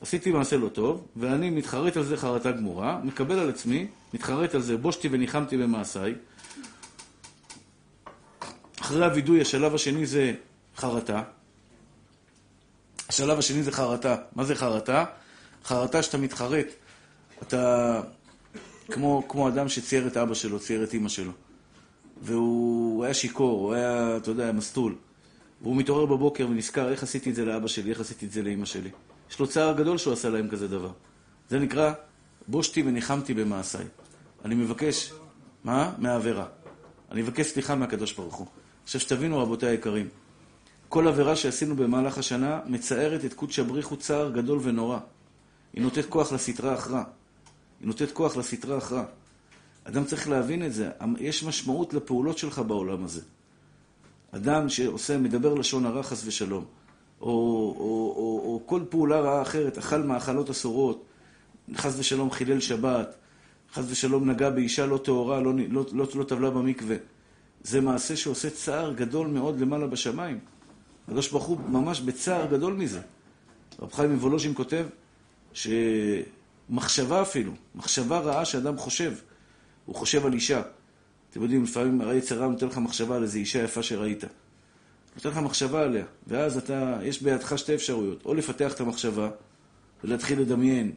עשיתי 0.00 0.31
מעשה 0.31 0.56
לא 0.56 0.69
טוב, 0.69 1.06
ואני 1.17 1.50
מתחרט 1.50 1.96
על 1.96 2.02
זה 2.02 2.17
חרטה 2.17 2.52
גמורה, 2.52 3.00
מקבל 3.05 3.38
על 3.38 3.49
עצמי, 3.49 3.87
מתחרט 4.14 4.55
על 4.55 4.61
זה, 4.61 4.76
בושתי 4.76 5.08
וניחמתי 5.11 5.56
במעשיי. 5.56 6.14
אחרי 8.81 9.05
הווידוי, 9.05 9.40
השלב 9.40 9.75
השני 9.75 10.06
זה 10.06 10.32
חרטה. 10.76 11.23
השלב 13.08 13.38
השני 13.38 13.62
זה 13.62 13.73
חרטה. 13.73 14.17
מה 14.37 14.44
זה 14.44 14.55
חרטה? 14.55 15.05
חרטה 15.64 16.02
שאתה 16.02 16.19
מתחרט. 16.19 16.67
אתה 17.43 18.00
כמו, 18.90 19.28
כמו 19.28 19.49
אדם 19.49 19.69
שצייר 19.69 20.06
את 20.06 20.17
אבא 20.17 20.34
שלו, 20.34 20.58
צייר 20.58 20.84
את 20.84 20.94
אימא 20.94 21.08
שלו. 21.08 21.32
והוא 22.23 23.05
היה 23.05 23.14
שיכור, 23.14 23.61
הוא 23.61 23.75
היה, 23.75 24.17
אתה 24.17 24.31
יודע, 24.31 24.52
מסטול. 24.52 24.94
והוא 25.62 25.76
מתעורר 25.76 26.06
בבוקר 26.06 26.46
ונזכר, 26.50 26.90
איך 26.90 27.02
עשיתי 27.02 27.30
את 27.30 27.34
זה 27.34 27.44
לאבא 27.44 27.66
שלי, 27.66 27.90
איך 27.90 28.00
עשיתי 28.00 28.26
את 28.26 28.32
זה 28.32 28.42
לאימא 28.42 28.64
שלי. 28.64 28.90
יש 29.30 29.40
לו 29.40 29.46
צער 29.46 29.72
גדול 29.72 29.98
שהוא 29.98 30.12
עשה 30.12 30.28
להם 30.28 30.48
כזה 30.48 30.68
דבר. 30.68 30.92
זה 31.48 31.58
נקרא, 31.58 31.92
בושתי 32.48 32.82
וניחמתי 32.82 33.34
במעשיי. 33.34 33.86
אני 34.44 34.54
מבקש, 34.54 35.12
מה? 35.64 35.92
מהעבירה. 35.98 36.46
אני 37.10 37.22
מבקש 37.22 37.46
סליחה 37.46 37.74
מהקדוש 37.74 38.12
ברוך 38.12 38.34
הוא. 38.34 38.46
עכשיו 38.84 39.00
שתבינו, 39.00 39.38
רבותיי 39.38 39.68
היקרים, 39.68 40.08
כל 40.88 41.08
עבירה 41.08 41.36
שעשינו 41.36 41.76
במהלך 41.76 42.18
השנה 42.18 42.60
מצערת 42.66 43.25
את 43.25 43.34
קודש 43.34 43.58
הבריחו 43.58 43.96
צער 43.96 44.30
גדול 44.30 44.58
ונורא. 44.62 44.98
היא 45.72 45.82
נותנת 45.82 46.06
כוח 46.06 46.32
לסטרה 46.32 46.75
אחרא. 46.75 47.02
היא 47.80 47.86
נותנת 47.86 48.12
כוח 48.12 48.36
לסטרה 48.36 48.78
אחרא. 48.78 49.04
אדם 49.84 50.04
צריך 50.04 50.28
להבין 50.28 50.66
את 50.66 50.72
זה. 50.72 50.90
יש 51.18 51.44
משמעות 51.44 51.94
לפעולות 51.94 52.38
שלך 52.38 52.58
בעולם 52.58 53.04
הזה. 53.04 53.20
אדם 54.33 54.68
שעושה, 54.68 55.18
מדבר 55.18 55.54
לשון 55.54 55.87
הרע 55.87 56.02
חס 56.02 56.23
ושלום, 56.26 56.64
או, 57.21 57.26
או, 57.26 58.14
או, 58.16 58.40
או 58.45 58.62
כל 58.66 58.83
פעולה 58.88 59.21
רעה 59.21 59.42
אחרת, 59.42 59.78
אכל 59.78 60.02
מאכלות 60.02 60.50
אסורות, 60.50 61.04
חס 61.75 61.99
ושלום 61.99 62.30
חילל 62.30 62.61
שבת, 62.61 63.16
חס 63.73 63.85
ושלום 63.88 64.30
נגע 64.30 64.50
באישה 64.50 64.87
לא 64.87 64.99
טהורה, 64.99 65.40
לא, 65.40 65.52
לא, 65.68 65.85
לא, 65.92 66.06
לא 66.14 66.25
טבלה 66.25 66.50
במקווה. 66.50 66.97
זה 67.62 67.80
מעשה 67.80 68.16
שעושה 68.16 68.50
צער 68.50 68.92
גדול 68.92 69.26
מאוד 69.26 69.61
למעלה 69.61 69.87
בשמיים. 69.87 70.38
הקדוש 71.06 71.30
ברוך 71.30 71.45
הוא 71.45 71.59
ממש 71.68 72.00
בצער 72.00 72.47
גדול 72.47 72.75
מזה. 72.75 73.00
רב 73.83 73.92
חיים 73.92 74.12
מוולוז'ין 74.12 74.54
כותב 74.54 74.87
שמחשבה 75.52 77.23
אפילו, 77.23 77.52
מחשבה 77.75 78.18
רעה 78.18 78.45
שאדם 78.45 78.76
חושב, 78.76 79.12
הוא 79.87 79.95
חושב 79.95 80.26
על 80.26 80.33
אישה. 80.33 80.62
אתם 81.37 81.45
יודעים, 81.45 81.64
לפעמים 81.64 82.00
היצר 82.00 82.38
רע 82.38 82.49
נותן 82.49 82.66
לך 82.66 82.78
מחשבה 82.78 83.16
על 83.16 83.23
איזו 83.23 83.38
אישה 83.38 83.62
יפה 83.62 83.83
שראית. 83.83 84.25
נותן 85.16 85.28
לך 85.28 85.38
מחשבה 85.38 85.83
עליה, 85.83 86.05
ואז 86.26 86.57
אתה, 86.57 86.99
יש 87.02 87.23
בידך 87.23 87.59
שתי 87.59 87.75
אפשרויות, 87.75 88.25
או 88.25 88.35
לפתח 88.35 88.73
את 88.73 88.81
המחשבה 88.81 89.31
ולהתחיל 90.05 90.40
לדמיין 90.40 90.93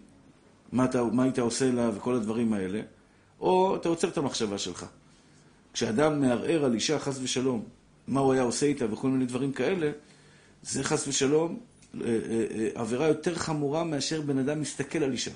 מה, 0.72 0.86
אתה, 0.86 1.04
מה 1.04 1.24
היית 1.24 1.40
עושה 1.40 1.72
לה 1.72 1.90
וכל 1.96 2.16
הדברים 2.16 2.54
האלה, 2.54 2.82
או 3.40 3.76
אתה 3.76 3.90
עוצר 3.90 4.08
את 4.08 4.18
המחשבה 4.18 4.58
שלך. 4.58 4.86
כשאדם 5.74 6.22
מערער 6.22 6.66
על 6.66 6.74
אישה, 6.74 7.00
חס 7.00 7.20
ושלום, 7.22 7.64
מה 8.08 8.20
הוא 8.20 8.34
היה 8.34 8.42
עושה 8.42 8.66
איתה 8.66 8.94
וכל 8.94 9.08
מיני 9.10 9.26
דברים 9.26 9.52
כאלה, 9.52 9.92
זה 10.64 10.84
חס 10.84 11.08
ושלום 11.08 11.60
עבירה 12.76 13.08
יותר 13.08 13.36
חמורה 13.36 13.84
מאשר 13.84 14.22
בן 14.22 14.38
אדם 14.38 14.62
מסתכל 14.62 15.04
על 15.04 15.12
אישה. 15.12 15.32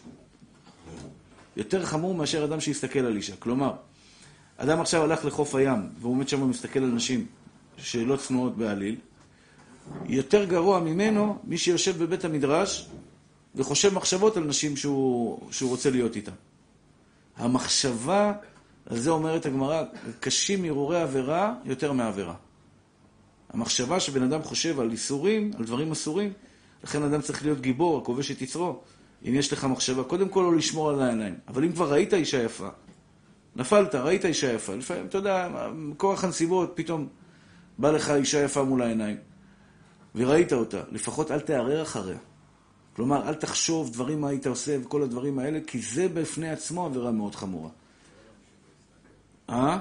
יותר 1.58 1.86
חמור 1.86 2.16
מאשר 2.16 2.46
אדם 2.46 2.60
שיסתכל 2.60 3.00
על 3.00 3.16
אישה. 3.16 3.36
כלומר, 3.40 3.74
אדם 4.58 4.82
עכשיו 4.82 5.04
הלך 5.04 5.26
לחוף 5.26 5.56
הים, 5.56 5.90
והוא 6.00 6.12
עומד 6.12 6.28
שם 6.28 6.42
ומסתכל 6.42 6.80
על 6.80 6.90
נשים 6.90 7.26
שלא 7.78 8.16
צנועות 8.16 8.58
בעליל, 8.58 8.96
יותר 10.06 10.46
גרוע 10.46 10.80
ממנו 10.80 11.38
מי 11.44 11.58
שיושב 11.58 12.04
בבית 12.04 12.26
המדרש 12.26 12.90
וחושב 13.56 13.94
מחשבות 13.94 14.38
על 14.38 14.44
נשים 14.44 14.78
שהוא, 14.78 15.52
שהוא 15.52 15.70
רוצה 15.70 15.90
להיות 15.90 16.16
איתן. 16.16 16.32
המחשבה, 17.38 18.34
על 18.86 19.00
זה 19.00 19.10
אומרת 19.10 19.46
הגמרא, 19.46 19.84
קשים 20.20 20.66
הרהורי 20.66 21.02
עבירה 21.02 21.54
יותר 21.66 21.92
מעבירה. 21.92 22.36
המחשבה 23.50 24.00
שבן 24.00 24.24
אדם 24.24 24.44
חושב 24.44 24.80
על 24.80 24.92
איסורים, 24.92 25.52
על 25.58 25.66
דברים 25.66 25.92
אסורים, 25.92 26.34
לכן 26.84 27.04
אדם 27.04 27.22
צריך 27.22 27.44
להיות 27.44 27.62
גיבור, 27.62 27.98
הכובש 27.98 28.32
את 28.32 28.42
יצרו. 28.42 28.80
אם 29.28 29.34
יש 29.36 29.54
לך 29.54 29.64
מחשבה, 29.66 30.04
קודם 30.04 30.30
כל 30.30 30.40
לא 30.40 30.56
לשמור 30.56 30.90
על 30.90 31.02
העיניים. 31.02 31.36
אבל 31.48 31.64
אם 31.64 31.72
כבר 31.72 31.92
ראית 31.92 32.14
אישה 32.14 32.44
יפה, 32.44 32.70
נפלת, 33.56 33.96
ראית 33.96 34.26
אישה 34.26 34.54
יפה, 34.54 34.76
לפעמים, 34.76 35.06
אתה 35.06 35.18
יודע, 35.18 35.50
כוח 35.98 36.24
הנסיבות, 36.24 36.72
פתאום 36.76 37.08
בא 37.78 37.92
לך 37.92 38.10
אישה 38.10 38.44
יפה 38.44 38.64
מול 38.64 38.82
העיניים, 38.82 39.18
וראית 40.16 40.54
אותה, 40.54 40.82
לפחות 40.92 41.32
אל 41.32 41.40
תערער 41.40 41.82
אחריה. 41.82 42.18
כלומר, 42.96 43.30
אל 43.30 43.34
תחשוב 43.34 43.94
דברים 43.94 44.22
מה 44.22 44.30
היית 44.30 44.48
עושה 44.48 44.78
וכל 44.82 45.04
הדברים 45.04 45.40
האלה, 45.40 45.60
כי 45.68 45.82
זה 45.82 46.08
בפני 46.08 46.50
עצמו 46.50 46.86
עבירה 46.86 47.12
מאוד 47.12 47.36
חמורה. 47.36 47.70
אה? 49.50 49.80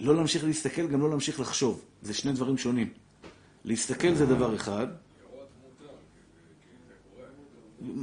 לא 0.00 0.16
להמשיך 0.16 0.44
להסתכל, 0.44 0.86
גם 0.86 1.00
לא 1.00 1.10
להמשיך 1.10 1.40
לחשוב. 1.40 1.84
זה 2.02 2.14
שני 2.14 2.32
דברים 2.32 2.58
שונים. 2.58 2.88
להסתכל 3.64 4.14
זה 4.14 4.26
דבר 4.26 4.56
אחד. 4.56 4.86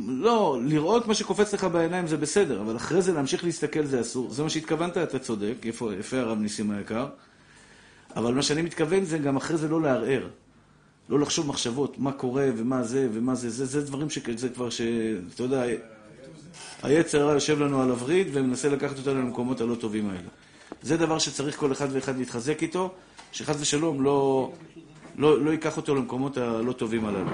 לא, 0.07 0.59
לראות 0.65 1.07
מה 1.07 1.13
שקופץ 1.13 1.53
לך 1.53 1.63
בעיניים 1.63 2.07
זה 2.07 2.17
בסדר, 2.17 2.61
אבל 2.61 2.75
אחרי 2.75 3.01
זה 3.01 3.13
להמשיך 3.13 3.43
להסתכל 3.43 3.85
זה 3.85 4.01
אסור. 4.01 4.29
זה 4.33 4.43
מה 4.43 4.49
שהתכוונת, 4.49 4.97
אתה 4.97 5.19
צודק, 5.19 5.55
יפה, 5.63 5.93
יפה 5.99 6.17
הרב 6.17 6.39
ניסים 6.39 6.71
היקר. 6.71 7.07
אבל 8.15 8.33
מה 8.33 8.41
שאני 8.41 8.61
מתכוון 8.61 9.05
זה 9.05 9.17
גם 9.17 9.35
אחרי 9.35 9.57
זה 9.57 9.67
לא 9.67 9.81
לערער. 9.81 10.27
לא 11.09 11.19
לחשוב 11.19 11.47
מחשבות, 11.47 11.99
מה 11.99 12.11
קורה 12.11 12.47
ומה 12.57 12.83
זה 12.83 13.07
ומה 13.13 13.35
זה, 13.35 13.49
זה, 13.49 13.65
זה 13.65 13.81
דברים 13.81 14.09
שזה 14.09 14.49
כבר 14.49 14.69
ש... 14.69 14.81
אתה 15.35 15.43
יודע, 15.43 15.63
היצר 16.83 17.21
הרע 17.21 17.33
יושב 17.33 17.59
לנו 17.59 17.81
על 17.81 17.89
הווריד 17.89 18.27
ומנסה 18.33 18.69
לקחת 18.69 18.97
אותנו 18.97 19.21
למקומות 19.21 19.61
הלא 19.61 19.75
טובים 19.75 20.09
האלה. 20.09 20.29
זה 20.81 20.97
דבר 20.97 21.19
שצריך 21.19 21.57
כל 21.57 21.71
אחד 21.71 21.87
ואחד 21.91 22.17
להתחזק 22.17 22.63
איתו, 22.63 22.93
שחס 23.31 23.55
ושלום 23.59 24.03
לא, 24.03 24.51
לא, 25.17 25.45
לא 25.45 25.51
ייקח 25.51 25.77
אותו 25.77 25.95
למקומות 25.95 26.37
הלא 26.37 26.71
טובים 26.71 27.05
הללו. 27.05 27.31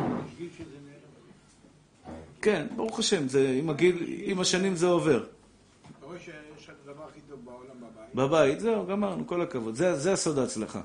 כן, 2.41 2.67
ברוך 2.75 2.99
השם, 2.99 3.27
זה, 3.27 3.55
עם 3.59 3.69
הגיל, 3.69 4.05
עם 4.07 4.39
השנים 4.39 4.75
זה 4.75 4.87
עובר. 4.87 5.23
אתה 5.97 6.05
רואה 6.05 6.19
שיש 6.19 6.69
הדבר 6.85 7.03
הכי 7.09 7.19
טוב 7.29 7.39
בעולם 7.45 7.75
בבית? 7.79 8.15
בבית, 8.15 8.59
זהו, 8.59 8.85
גמרנו, 8.85 9.27
כל 9.27 9.41
הכבוד. 9.41 9.75
זה, 9.75 9.95
זה 9.95 10.13
הסוד 10.13 10.39
ההצלחה. 10.39 10.81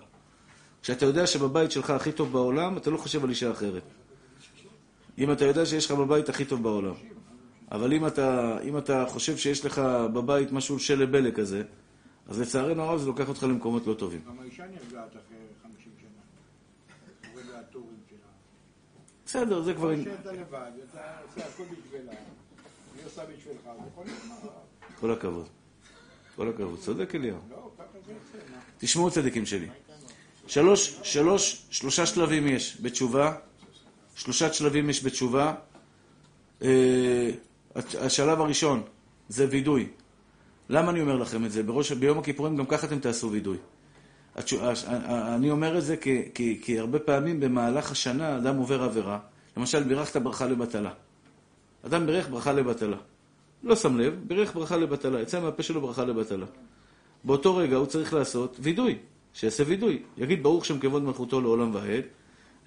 כשאתה 0.83 1.05
יודע 1.07 1.27
שבבית 1.27 1.71
שלך 1.71 1.91
הכי 1.91 2.13
טוב 2.13 2.33
בעולם, 2.33 2.77
אתה 2.77 2.91
לא 2.91 2.97
חושב 2.97 3.25
על 3.25 3.31
אישה 3.31 3.51
אחרת. 3.51 3.83
אם 5.19 5.33
אתה 5.33 5.45
יודע 5.45 5.67
שיש 5.67 5.87
לך 5.87 5.93
בבית 5.93 6.29
הכי 6.29 6.45
טוב 6.45 6.63
בעולם. 6.63 6.95
אבל 7.73 7.93
אם 7.93 8.07
אתה, 8.07 8.59
אם 8.63 8.79
אתה 8.79 9.05
חושב 9.09 9.37
שיש 9.37 9.65
לך 9.65 9.79
בבית 10.15 10.53
משהו 10.53 10.79
של 10.79 11.05
בלה 11.05 11.31
כזה, 11.33 11.63
אז 12.29 12.41
לצערנו 12.41 12.83
הרב 12.83 13.01
זה 13.01 13.07
לוקח 13.07 13.29
אותך 13.29 13.43
למקומות 13.43 13.87
לא 13.87 13.95
טובים. 13.95 14.21
גם 14.27 14.41
האישה 14.41 14.63
נרגעת 14.63 15.11
אחרי 15.11 15.37
50 15.63 15.93
שנה. 16.01 17.33
יורד 17.33 17.47
לה 17.53 17.61
הטורים 17.61 17.97
שלה. 18.11 18.19
בסדר, 19.37 19.63
זה 19.63 19.75
כבר... 19.75 19.95
כשאתה 19.97 20.33
לבד, 20.33 20.71
אתה 20.91 21.01
עושה 21.29 21.47
הכל 21.49 21.63
בשבילה, 21.63 22.13
היא 22.97 23.07
עושה 23.07 23.23
בשבילך, 23.25 23.63
זה 23.65 23.71
יכול 23.93 24.05
נגמר. 24.05 24.51
כל 25.01 25.11
הכבוד. 25.11 25.47
כל 26.37 26.49
הכבוד. 26.49 26.79
צודק 26.79 27.15
אליהו. 27.15 27.39
לא? 27.51 27.71
תשמעו 28.79 29.11
צדיקים 29.11 29.47
שלי. 29.47 29.69
שלוש, 30.47 31.01
שלוש, 31.03 31.67
שלושה 31.71 32.07
שלבים 32.07 32.47
יש 32.47 32.79
בתשובה. 32.83 33.35
שלושה 34.15 34.53
שלבים 34.53 34.91
יש 34.91 35.05
בתשובה. 35.05 35.55
אה, 36.63 37.31
השלב 37.77 38.41
הראשון 38.41 38.83
זה 39.29 39.47
וידוי. 39.51 39.89
למה 40.69 40.91
אני 40.91 41.01
אומר 41.01 41.17
לכם 41.17 41.45
את 41.45 41.53
זה? 41.53 41.63
בראש, 41.63 41.93
ביום 41.93 42.19
הכיפורים 42.19 42.57
גם 42.57 42.67
ככה 42.67 42.87
אתם 42.87 42.99
תעשו 42.99 43.31
וידוי. 43.31 43.57
התשו- 44.37 44.65
הש- 44.65 44.85
אני 45.35 45.51
אומר 45.51 45.79
את 45.79 45.85
זה 45.85 45.97
כי, 45.97 46.23
כי, 46.35 46.61
כי 46.63 46.79
הרבה 46.79 46.99
פעמים 46.99 47.41
במהלך 47.41 47.91
השנה 47.91 48.37
אדם 48.37 48.57
עובר 48.57 48.83
עבירה. 48.83 49.19
למשל, 49.57 49.83
בירכת 49.83 50.17
ברכה 50.17 50.47
לבטלה. 50.47 50.91
אדם 51.87 52.07
בירך 52.07 52.29
ברכה 52.29 52.53
לבטלה. 52.53 52.97
לא 53.63 53.77
שם 53.77 53.99
לב, 53.99 54.21
בירך 54.27 54.55
ברכה 54.55 54.77
לבטלה. 54.77 55.21
יצא 55.21 55.41
מהפה 55.41 55.63
שלו 55.63 55.81
ברכה 55.81 56.05
לבטלה. 56.05 56.47
באותו 57.25 57.57
רגע 57.57 57.77
הוא 57.77 57.87
צריך 57.87 58.15
לעשות 58.15 58.57
וידוי. 58.61 58.99
שיעשה 59.35 59.63
וידוי. 59.67 60.03
יגיד 60.17 60.43
ברוך 60.43 60.65
שם 60.65 60.79
כבוד 60.79 61.03
מלכותו 61.03 61.41
לעולם 61.41 61.75
ועד. 61.75 62.05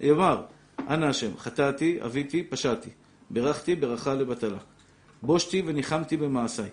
יאמר, 0.00 0.42
אנא 0.88 1.04
השם, 1.06 1.36
חטאתי, 1.38 1.98
אביתי, 2.04 2.42
פשעתי. 2.42 2.90
בירכתי 3.30 3.74
ברכה 3.74 4.14
לבטלה. 4.14 4.58
בושתי 5.22 5.62
וניחמתי 5.66 6.16
במעשיי. 6.16 6.68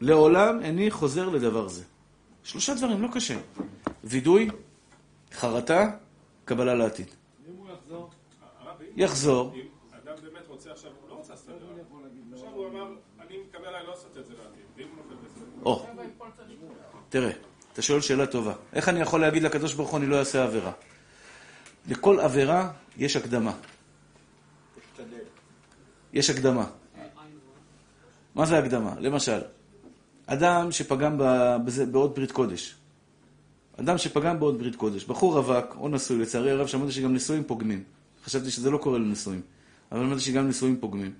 ולעולם 0.00 0.60
איני 0.62 0.90
חוזר 0.90 1.28
לדבר 1.28 1.68
זה. 1.68 1.84
שלושה 2.44 2.74
דברים, 2.74 3.02
לא 3.02 3.08
קשה. 3.12 3.38
וידוי, 4.04 4.48
חרטה, 5.32 5.90
קבלה 6.44 6.74
לעתיד. 6.74 7.06
אם 7.48 7.54
הוא 7.56 7.68
יחזור, 7.70 8.10
יחזור, 8.96 9.52
אם 9.54 9.60
אדם 9.90 10.14
באמת 10.22 10.48
רוצה 10.48 10.72
עכשיו, 10.72 10.90
הוא 11.00 11.10
לא 11.10 11.14
רוצה 11.14 11.32
לעשות 11.32 11.48
את 11.48 11.60
זה. 11.60 11.82
עכשיו 12.32 12.48
הוא 12.54 12.68
אמר, 12.68 12.86
אני 13.20 13.38
מקבל 13.48 13.66
עליי 13.66 13.82
לא 13.82 13.90
לעשות 13.90 14.16
את 14.18 14.26
זה 14.26 14.32
לעתיד. 14.32 14.62
ואם 14.76 14.86
הוא 14.88 14.96
נופל 14.96 15.14
בזה? 15.24 15.44
או, 15.64 15.86
תראה, 17.08 17.30
אתה 17.72 17.82
שואל 17.82 18.00
שאלה 18.00 18.26
טובה. 18.26 18.54
איך 18.72 18.88
אני 18.88 19.00
יכול 19.00 19.20
להגיד 19.20 19.42
לקדוש 19.42 19.74
ברוך 19.74 19.90
הוא 19.90 19.98
אני 19.98 20.06
לא 20.06 20.18
אעשה 20.18 20.44
עבירה? 20.44 20.72
לכל 21.88 22.20
עבירה 22.20 22.70
יש 22.96 23.16
הקדמה. 23.16 23.52
יש 26.12 26.30
הקדמה. 26.30 26.66
מה 28.34 28.46
זה 28.46 28.58
הקדמה? 28.58 28.94
למשל, 28.98 29.40
אדם 30.30 30.72
שפגם 30.72 31.16
בזה, 31.64 31.86
בעוד 31.86 32.14
ברית 32.14 32.32
קודש. 32.32 32.74
אדם 33.80 33.98
שפגם 33.98 34.38
בעוד 34.38 34.58
ברית 34.58 34.76
קודש. 34.76 35.04
בחור 35.04 35.38
רווק 35.38 35.76
או 35.78 35.88
נשוי, 35.88 36.18
לצערי 36.18 36.50
הרב 36.50 36.66
שמעתי 36.66 36.92
שגם 36.92 37.14
נשואים 37.14 37.44
פוגמים. 37.44 37.82
חשבתי 38.24 38.50
שזה 38.50 38.70
לא 38.70 38.78
קורה 38.78 38.98
לנשואים, 38.98 39.40
אבל 39.92 40.00
למדתי 40.00 40.20
שגם 40.20 40.48
נשואים 40.48 40.76
פוגמים. 40.80 41.12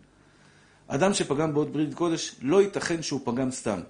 אדם 0.89 1.15
שפגם 1.15 1.55
בעוד 1.55 1.73
ברית 1.73 1.95
קודש, 1.95 2.37
לא 2.43 2.63
ייתכן 2.63 3.03
שהוא 3.03 3.21
פגם 3.25 3.51
סתם. 3.51 3.81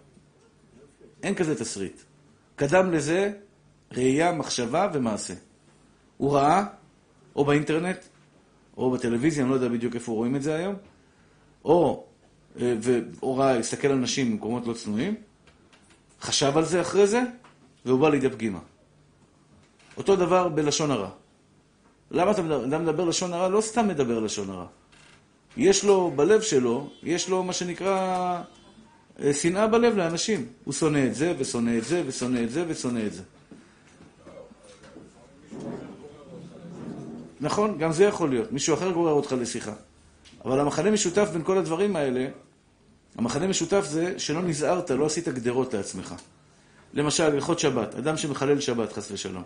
אין 1.22 1.34
כזה 1.34 1.54
תסריט. 1.54 2.00
קדם 2.56 2.90
לזה 2.90 3.32
ראייה, 3.92 4.32
מחשבה 4.32 4.90
ומעשה. 4.92 5.34
הוא 6.16 6.32
ראה, 6.32 6.64
או 7.37 7.44
באינטרנט, 7.44 7.98
או 8.76 8.90
בטלוויזיה, 8.90 9.42
אני 9.42 9.50
לא 9.50 9.54
יודע 9.54 9.68
בדיוק 9.68 9.94
איפה 9.94 10.12
רואים 10.12 10.37
את 10.37 10.42
זה 10.42 10.54
היום, 10.54 10.75
או, 11.64 12.06
אה, 12.61 12.75
ו- 12.83 13.00
או 13.23 13.37
ראה, 13.37 13.59
הסתכל 13.59 13.88
על 13.88 13.99
נשים 13.99 14.31
במקומות 14.31 14.67
לא 14.67 14.73
צנועים, 14.73 15.14
חשב 16.21 16.57
על 16.57 16.64
זה 16.64 16.81
אחרי 16.81 17.07
זה, 17.07 17.23
והוא 17.85 18.00
בא 18.00 18.09
לידי 18.09 18.31
פגימה. 18.31 18.59
אותו 19.97 20.17
דבר 20.17 20.49
בלשון 20.49 20.90
הרע. 20.90 21.11
למה 22.11 22.31
אתה 22.31 22.43
מדבר, 22.43 22.78
מדבר 22.78 23.05
לשון 23.05 23.33
הרע? 23.33 23.49
לא 23.49 23.61
סתם 23.61 23.88
מדבר 23.88 24.21
לשון 24.21 24.50
הרע. 24.50 24.67
יש 25.57 25.85
לו, 25.85 26.12
בלב 26.17 26.40
שלו, 26.40 26.90
יש 27.02 27.28
לו 27.28 27.43
מה 27.43 27.52
שנקרא 27.52 28.43
אה, 29.23 29.35
שנאה 29.35 29.67
בלב 29.67 29.97
לאנשים. 29.97 30.47
הוא 30.64 30.75
שונא 30.75 31.07
את 31.07 31.14
זה, 31.14 31.35
ושונא 31.38 31.78
את 31.78 31.85
זה, 31.85 32.02
ושונא 32.07 32.38
את 32.45 32.50
זה, 32.50 32.64
ושונא 32.69 33.00
את 33.07 33.12
זה. 33.12 33.23
נכון, 37.40 37.78
גם 37.78 37.93
זה 37.93 38.05
יכול 38.05 38.31
להיות. 38.31 38.52
מישהו 38.52 38.75
אחר 38.75 38.90
גורר 38.90 39.12
אותך 39.12 39.33
לשיחה. 39.33 39.73
אבל 40.49 40.61
המחנה 40.61 40.90
משותף 40.90 41.28
בין 41.33 41.43
כל 41.45 41.59
הדברים 41.59 41.97
האלה, 41.97 42.26
המחנה 43.17 43.47
משותף 43.47 43.85
זה 43.88 44.19
שלא 44.19 44.43
נזהרת, 44.43 44.90
לא 44.90 45.07
עשית 45.07 45.28
גדרות 45.28 45.75
לעצמך. 45.75 46.14
למשל, 46.95 47.23
הלכות 47.25 47.59
שבת, 47.59 47.95
אדם 47.95 48.17
שמחלל 48.17 48.61
שבת, 48.61 48.93
חס 48.93 49.11
ושלום. 49.11 49.43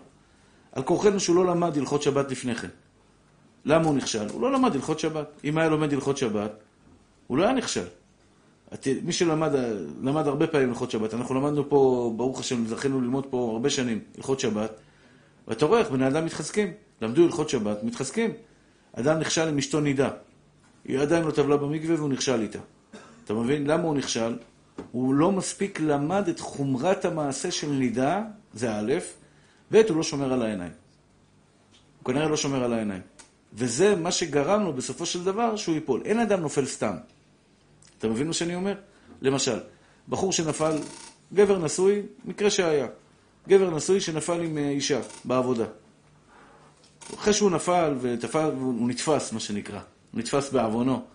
על 0.71 0.83
כורחנו 0.83 1.19
שהוא 1.19 1.35
לא 1.35 1.45
למד 1.45 1.77
הלכות 1.77 2.01
שבת 2.01 2.31
לפני 2.31 2.55
כן. 2.55 2.67
למה 3.65 3.85
הוא 3.87 3.95
נכשל? 3.95 4.27
הוא 4.29 4.41
לא 4.41 4.51
למד 4.51 4.75
הלכות 4.75 4.99
שבת. 4.99 5.27
אם 5.43 5.57
היה 5.57 5.69
לומד 5.69 5.93
הלכות 5.93 6.17
שבת, 6.17 6.51
הוא 7.27 7.37
לא 7.37 7.43
היה 7.43 7.53
נכשל. 7.53 7.85
את- 8.73 8.87
מי 9.03 9.13
שלמד 9.13 9.51
למד 10.03 10.27
הרבה 10.27 10.47
פעמים 10.47 10.69
הלכות 10.69 10.91
שבת, 10.91 11.13
אנחנו 11.13 11.35
למדנו 11.35 11.69
פה, 11.69 12.13
ברוך 12.17 12.39
השם, 12.39 12.65
זכינו 12.67 13.01
ללמוד 13.01 13.25
פה 13.29 13.49
הרבה 13.53 13.69
שנים 13.69 13.99
הלכות 14.17 14.39
שבת, 14.39 14.71
ואתה 15.47 15.65
רואה 15.65 15.79
איך 15.79 15.89
בני 15.91 16.07
אדם 16.07 16.25
מתחזקים. 16.25 16.71
למדו 17.01 17.23
הלכות 17.23 17.49
שבת, 17.49 17.83
מתחזקים. 17.83 18.31
אדם 18.93 19.19
נכשל 19.19 19.47
עם 19.47 19.57
אשתו 19.57 19.79
נידה. 19.81 20.09
היא 20.85 20.99
עדיין 20.99 21.23
לא 21.23 21.31
טבלה 21.31 21.57
במקווה 21.57 21.95
והוא 21.95 22.09
נכשל 22.09 22.41
איתה. 22.41 22.59
אתה 23.25 23.33
מבין? 23.33 23.67
למה 23.67 23.83
הוא 23.83 23.95
נכשל? 23.95 24.37
הוא 24.91 25.13
לא 25.13 25.31
מספיק 25.31 25.79
למד 25.79 26.27
את 26.27 26.39
חומרת 26.39 27.05
המעשה 27.05 27.51
של 27.51 27.69
נידה, 27.69 28.21
זה 28.53 28.75
א', 28.75 28.93
ב', 29.71 29.75
הוא 29.75 29.97
לא 29.97 30.03
שומר 30.03 30.33
על 30.33 30.41
העיניים. 30.41 30.71
הוא 31.99 32.05
כנראה 32.05 32.29
לא 32.29 32.37
שומר 32.37 32.63
על 32.63 32.73
העיניים. 32.73 33.01
וזה 33.53 33.95
מה 33.95 34.11
שגרם 34.11 34.63
לו 34.63 34.73
בסופו 34.73 35.05
של 35.05 35.23
דבר 35.23 35.55
שהוא 35.55 35.75
ייפול. 35.75 36.01
אין 36.05 36.19
אדם 36.19 36.41
נופל 36.41 36.65
סתם. 36.65 36.95
אתה 37.97 38.07
מבין 38.07 38.27
מה 38.27 38.33
שאני 38.33 38.55
אומר? 38.55 38.75
למשל, 39.21 39.59
בחור 40.09 40.31
שנפל, 40.31 40.77
גבר 41.33 41.57
נשוי, 41.57 42.01
מקרה 42.25 42.49
שהיה. 42.49 42.87
גבר 43.47 43.69
נשוי 43.69 44.01
שנפל 44.01 44.41
עם 44.41 44.57
אה, 44.57 44.69
אישה 44.69 44.99
בעבודה. 45.25 45.65
אחרי 47.13 47.33
שהוא 47.33 47.51
נפל, 47.51 47.95
ותפל, 48.01 48.51
הוא 48.59 48.89
נתפס, 48.89 49.33
מה 49.33 49.39
שנקרא. 49.39 49.79
נתפס 50.13 50.51
בעוונו. 50.51 51.05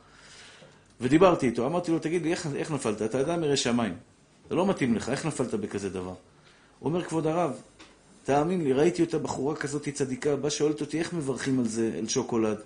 ודיברתי 1.01 1.47
איתו, 1.47 1.67
אמרתי 1.67 1.91
לו, 1.91 1.99
תגיד 1.99 2.23
לי, 2.23 2.31
איך, 2.31 2.49
איך 2.57 2.71
נפלת? 2.71 3.03
אתה 3.03 3.21
אדם 3.21 3.45
ירא 3.45 3.57
שמיים. 3.57 3.95
זה 4.51 4.55
לא 4.55 4.67
מתאים 4.67 4.95
לך, 4.95 5.09
איך 5.09 5.27
נפלת 5.27 5.55
בכזה 5.55 5.91
דבר? 5.91 6.15
הוא 6.79 6.89
אומר, 6.89 7.05
כבוד 7.05 7.27
הרב, 7.27 7.53
תאמין 8.25 8.65
לי, 8.65 8.73
ראיתי 8.73 9.03
אותה 9.03 9.19
בחורה 9.19 9.57
כזאת 9.57 9.89
צדיקה, 9.89 10.37
באה 10.37 10.51
שואלת 10.51 10.81
אותי, 10.81 10.99
איך 10.99 11.13
מברכים 11.13 11.59
על 11.59 11.69
זה, 11.69 11.91
על 11.99 12.09
שוקולד? 12.09 12.57
היא 12.57 12.63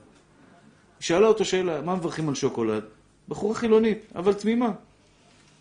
שאלה 1.00 1.26
אותו 1.26 1.44
שאלה, 1.44 1.80
מה 1.80 1.96
מברכים 1.96 2.28
על 2.28 2.34
שוקולד? 2.34 2.82
בחורה 3.28 3.54
חילונית, 3.54 3.98
אבל 4.14 4.34
תמימה. 4.34 4.70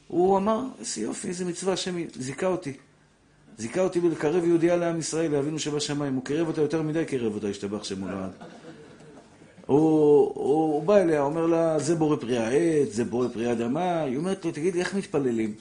הוא 0.07 0.37
אמר, 0.37 0.61
איזה 0.79 1.01
יופי, 1.01 1.27
איזה 1.27 1.45
מצווה, 1.45 1.73
השם 1.73 1.95
זיכה 2.13 2.47
אותי. 2.47 2.73
זיכה 3.57 3.81
אותי 3.81 3.99
בלקרב 3.99 4.45
יהודייה 4.45 4.75
לעם 4.75 4.99
ישראל, 4.99 5.31
לאבינו 5.31 5.59
שבשמיים. 5.59 6.13
הוא 6.13 6.25
קירב 6.25 6.47
אותה 6.47 6.61
יותר 6.61 6.81
מדי, 6.81 7.05
קירב 7.05 7.35
אותה, 7.35 7.47
השתבח 7.47 7.83
שמו 7.83 8.07
לעד. 8.07 8.31
הוא, 9.65 9.77
הוא, 10.35 10.73
הוא 10.73 10.83
בא 10.83 10.97
אליה, 10.97 11.21
אומר 11.21 11.45
לה, 11.45 11.79
זה 11.79 11.95
בורא 11.95 12.15
פרי 12.15 12.37
העץ, 12.37 12.89
זה 12.91 13.05
בורא 13.05 13.27
פרי 13.33 13.51
אדמה. 13.51 14.01
היא 14.01 14.17
אומרת 14.17 14.45
לו, 14.45 14.51
תגיד 14.51 14.73
לי, 14.73 14.79
איך 14.79 14.95
מתפללים? 14.95 15.53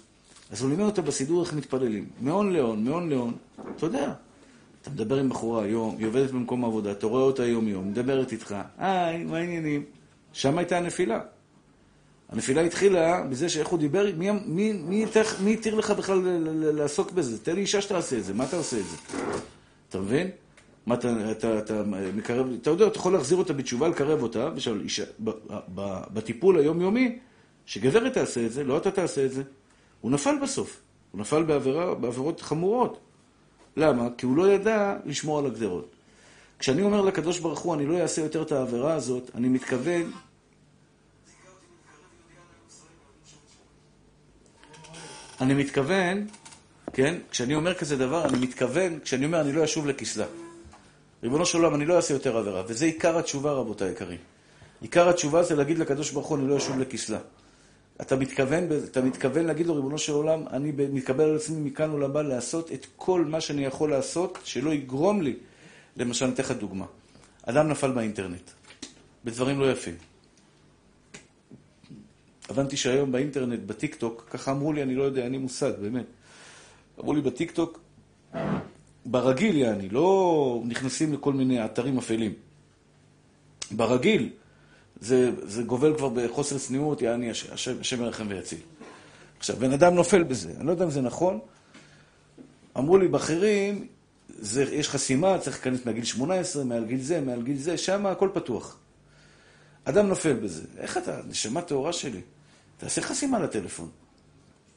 אז 0.50 0.62
הוא 0.62 0.70
לימד 0.70 0.84
אותה 0.84 1.02
בסידור 1.02 1.42
איך 1.42 1.52
מתפללים. 1.52 2.04
מהון 2.20 2.52
להון, 2.52 2.84
מהון 2.84 3.10
להון. 3.10 3.34
אתה 3.76 3.86
יודע, 3.86 4.12
אתה 4.82 4.90
מדבר 4.90 5.16
עם 5.16 5.28
בחורה 5.28 5.64
היום, 5.64 5.96
היא 5.98 6.06
עובדת 6.06 6.30
במקום 6.30 6.64
העבודה, 6.64 6.90
אתה 6.90 7.06
רואה 7.06 7.22
אותה 7.22 7.46
יום-יום, 7.46 7.88
מדברת 7.88 8.32
איתך, 8.32 8.54
היי, 8.78 9.24
מה 9.24 9.36
העניינים? 9.38 9.84
שם 10.32 10.58
הייתה 10.58 10.76
הנפילה. 10.76 11.20
הנפילה 12.28 12.60
התחילה 12.60 13.22
בזה 13.30 13.48
שאיך 13.48 13.68
הוא 13.68 13.78
דיבר, 13.78 14.06
מי, 14.16 14.30
מי, 14.30 14.72
מי, 14.72 15.04
מי 15.40 15.54
התיר 15.54 15.74
לך 15.74 15.90
בכלל 15.90 16.20
לעסוק 16.72 17.12
בזה? 17.12 17.38
תן 17.38 17.54
לי 17.54 17.60
אישה 17.60 17.80
שתעשה 17.80 18.18
את 18.18 18.24
זה, 18.24 18.34
מה 18.34 18.44
אתה 18.44 18.56
עושה 18.56 18.76
את 18.76 18.84
זה? 18.84 18.96
אתה 19.88 19.98
מבין? 19.98 20.30
מה 20.86 20.94
אתה, 20.94 21.30
אתה, 21.30 21.58
אתה 21.58 21.82
מקרב, 22.14 22.46
אתה 22.62 22.70
יודע, 22.70 22.86
אתה 22.86 22.96
יכול 22.96 23.12
להחזיר 23.12 23.38
אותה 23.38 23.52
בתשובה, 23.52 23.88
לקרב 23.88 24.22
אותה, 24.22 24.50
ושאול, 24.56 24.80
אישה, 24.80 25.04
ב, 25.24 25.30
ב, 25.74 26.00
בטיפול 26.12 26.58
היומיומי, 26.58 27.18
שגברת 27.66 28.14
תעשה 28.14 28.46
את 28.46 28.52
זה, 28.52 28.64
לא 28.64 28.76
אתה 28.76 28.90
תעשה 28.90 29.24
את 29.24 29.32
זה. 29.32 29.42
הוא 30.00 30.10
נפל 30.10 30.34
בסוף, 30.42 30.80
הוא 31.10 31.20
נפל 31.20 31.42
בעבירה, 31.42 31.94
בעבירות 31.94 32.40
חמורות. 32.40 33.00
למה? 33.76 34.08
כי 34.18 34.26
הוא 34.26 34.36
לא 34.36 34.52
ידע 34.52 34.96
לשמור 35.04 35.38
על 35.38 35.46
הגדרות. 35.46 35.90
כשאני 36.58 36.82
אומר 36.82 37.00
לקדוש 37.00 37.38
ברוך 37.38 37.60
הוא, 37.60 37.74
אני 37.74 37.86
לא 37.86 38.00
אעשה 38.00 38.22
יותר 38.22 38.42
את 38.42 38.52
העבירה 38.52 38.94
הזאת, 38.94 39.30
אני 39.34 39.48
מתכוון 39.48 40.10
אני 45.40 45.54
מתכוון, 45.54 46.26
כן, 46.92 47.14
כשאני 47.30 47.54
אומר 47.54 47.74
כזה 47.74 47.96
דבר, 47.96 48.24
אני 48.24 48.38
מתכוון, 48.38 48.98
כשאני 49.04 49.26
אומר 49.26 49.40
אני 49.40 49.52
לא 49.52 49.64
אשוב 49.64 49.86
לכסלה. 49.86 50.26
ריבונו 51.22 51.46
של 51.46 51.58
עולם, 51.58 51.74
אני 51.74 51.86
לא 51.86 51.96
אעשה 51.96 52.14
יותר 52.14 52.36
עבירה. 52.36 52.62
וזה 52.66 52.84
עיקר 52.84 53.18
התשובה, 53.18 53.52
רבותיי 53.52 53.88
היקרים. 53.88 54.18
עיקר 54.80 55.08
התשובה 55.08 55.42
זה 55.42 55.54
להגיד 55.54 55.78
לקדוש 55.78 56.10
ברוך 56.10 56.26
הוא, 56.26 56.38
אני 56.38 56.48
לא 56.48 56.56
אשוב 56.56 56.78
לכסלה. 56.78 57.18
אתה 58.00 58.16
מתכוון, 58.16 58.68
אתה 58.84 59.00
מתכוון 59.00 59.44
להגיד 59.44 59.66
לו, 59.66 59.74
ריבונו 59.74 59.98
של 59.98 60.12
עולם, 60.12 60.44
אני 60.50 60.72
מתקבל 60.92 61.24
על 61.24 61.36
עצמי 61.36 61.70
מכאן 61.70 61.90
ולבא 61.90 62.22
לעשות 62.22 62.72
את 62.72 62.86
כל 62.96 63.24
מה 63.24 63.40
שאני 63.40 63.64
יכול 63.64 63.90
לעשות, 63.90 64.38
שלא 64.44 64.70
יגרום 64.70 65.22
לי. 65.22 65.36
למשל, 65.96 66.24
אני 66.24 66.34
אתן 66.34 66.42
לך 66.42 66.50
דוגמה. 66.50 66.86
אדם 67.42 67.68
נפל 67.68 67.90
באינטרנט, 67.90 68.50
בדברים 69.24 69.60
לא 69.60 69.70
יפים. 69.70 69.94
הבנתי 72.48 72.76
שהיום 72.76 73.12
באינטרנט, 73.12 73.60
בטיקטוק, 73.66 74.26
ככה 74.30 74.50
אמרו 74.50 74.72
לי, 74.72 74.82
אני 74.82 74.94
לא 74.94 75.02
יודע, 75.02 75.22
אין 75.22 75.32
לי 75.32 75.38
מושג, 75.38 75.72
באמת. 75.80 76.06
אמרו 77.00 77.14
לי 77.14 77.20
בטיקטוק, 77.20 77.80
ברגיל, 79.06 79.56
יעני, 79.56 79.88
לא 79.88 80.62
נכנסים 80.64 81.12
לכל 81.12 81.32
מיני 81.32 81.64
אתרים 81.64 81.98
אפלים. 81.98 82.32
ברגיל, 83.70 84.30
זה, 85.00 85.30
זה 85.42 85.62
גובל 85.62 85.96
כבר 85.96 86.08
בחוסר 86.08 86.58
צניעות, 86.58 87.02
יעני, 87.02 87.30
השם, 87.30 87.80
השם 87.80 88.02
ירחם 88.02 88.26
ויציל. 88.28 88.58
עכשיו, 89.38 89.56
בן 89.56 89.72
אדם 89.72 89.94
נופל 89.94 90.22
בזה, 90.22 90.52
אני 90.56 90.66
לא 90.66 90.70
יודע 90.72 90.84
אם 90.84 90.90
זה 90.90 91.00
נכון. 91.00 91.38
אמרו 92.78 92.98
לי, 92.98 93.08
באחרים, 93.08 93.86
זה, 94.28 94.62
יש 94.62 94.88
חסימה, 94.88 95.38
צריך 95.38 95.56
להיכנס 95.56 95.86
מהגיל 95.86 96.04
18, 96.04 96.64
מעל 96.64 96.84
גיל 96.84 97.00
זה, 97.00 97.20
מעל 97.20 97.42
גיל 97.42 97.56
זה, 97.56 97.78
שם 97.78 98.06
הכל 98.06 98.28
פתוח. 98.34 98.76
אדם 99.84 100.06
נופל 100.08 100.32
בזה. 100.32 100.62
איך 100.78 100.98
אתה, 100.98 101.20
נשמה 101.28 101.62
טהורה 101.62 101.92
שלי? 101.92 102.20
תעשה 102.78 103.00
חסימה 103.00 103.38
לטלפון. 103.38 103.88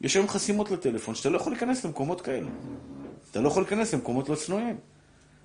יש 0.00 0.16
היום 0.16 0.28
חסימות 0.28 0.70
לטלפון, 0.70 1.14
שאתה 1.14 1.30
לא 1.30 1.36
יכול 1.36 1.52
להיכנס 1.52 1.84
למקומות 1.84 2.20
כאלה. 2.20 2.48
אתה 3.34 3.42
לא 3.42 3.48
יכול 3.48 3.62
להיכנס 3.62 3.94
למקומות 3.94 4.28
לא 4.28 4.34
צנועים. 4.34 4.76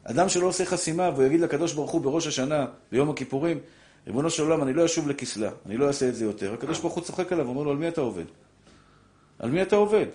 אדם 0.04 0.30
שלא 0.30 0.48
עושה 0.48 0.66
חסימה 0.66 1.10
והוא 1.16 1.26
יגיד 1.26 1.42
לקדוש 1.42 1.74
ברוך 1.74 1.92
הוא 1.92 2.02
בראש 2.02 2.28
השנה, 2.28 2.66
ביום 2.92 3.10
הכיפורים, 3.10 3.60
ריבונו 4.08 4.30
של 4.30 4.44
עולם, 4.44 4.64
אני 4.64 4.74
לא 4.74 4.86
אשוב 4.86 5.08
לכסלה, 5.08 5.50
אני 5.66 5.78
לא 5.78 5.88
אעשה 5.88 6.10
את 6.10 6.16
זה 6.16 6.26
יותר. 6.26 6.54
הקדוש 6.54 6.80
ברוך 6.80 6.94
הוא 6.94 7.04
צוחק 7.04 7.32
עליו, 7.32 7.48
אומר 7.48 7.64
לו, 7.64 7.72
על 7.72 7.78
מי 7.78 7.88
אתה 7.88 8.02
עובד? 8.02 8.24
על 9.40 9.52
מי 9.52 9.62
אתה 9.62 9.76
עובד? 9.76 10.06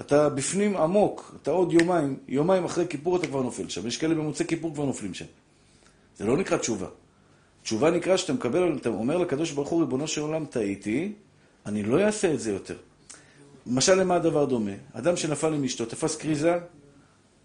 אתה 0.00 0.28
בפנים 0.28 0.76
עמוק, 0.76 1.34
אתה 1.42 1.50
עוד 1.50 1.72
יומיים, 1.72 2.16
יומיים 2.28 2.64
אחרי 2.64 2.86
כיפור 2.88 3.16
אתה 3.16 3.26
כבר 3.26 3.42
נופל 3.42 3.68
שם. 3.68 3.86
יש 3.86 3.96
כאלה 3.96 4.14
במוצאי 4.14 4.46
כיפור 4.46 4.74
כבר 4.74 4.84
נופלים 4.84 5.14
שם. 5.14 5.26
זה 6.16 6.26
לא 6.26 6.36
נקרא 6.36 6.56
תשובה. 6.56 6.88
תשובה 7.62 7.90
נקרא 7.90 8.16
שאתה 8.16 8.32
מקבל, 8.32 8.76
אתה 8.76 8.88
אומר 8.88 9.18
לקדוש 9.18 9.50
ברוך 9.50 9.68
הוא, 9.68 9.80
ריבונו 9.80 10.08
של 10.08 10.20
עולם, 10.20 10.44
טעיתי, 10.44 11.12
אני 11.66 11.82
לא 11.82 12.00
אעשה 12.00 12.34
את 12.34 12.40
זה 12.40 12.52
יותר. 12.52 12.76
למשל, 13.66 13.94
למה 13.94 14.14
הדבר 14.14 14.44
דומה? 14.44 14.70
אדם 14.92 15.16
שנפל 15.16 15.54
עם 15.54 15.64
אשתו, 15.64 15.84
תפס 15.84 16.16
קריזה, 16.16 16.58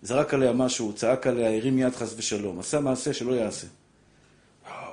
זרק 0.01 0.33
עליה 0.33 0.53
משהו, 0.53 0.93
צעק 0.93 1.27
עליה, 1.27 1.57
הרים 1.57 1.77
יד 1.77 1.95
חס 1.95 2.13
ושלום, 2.17 2.59
עשה 2.59 2.79
מעשה 2.79 3.13
שלא 3.13 3.33
יעשה. 3.33 3.67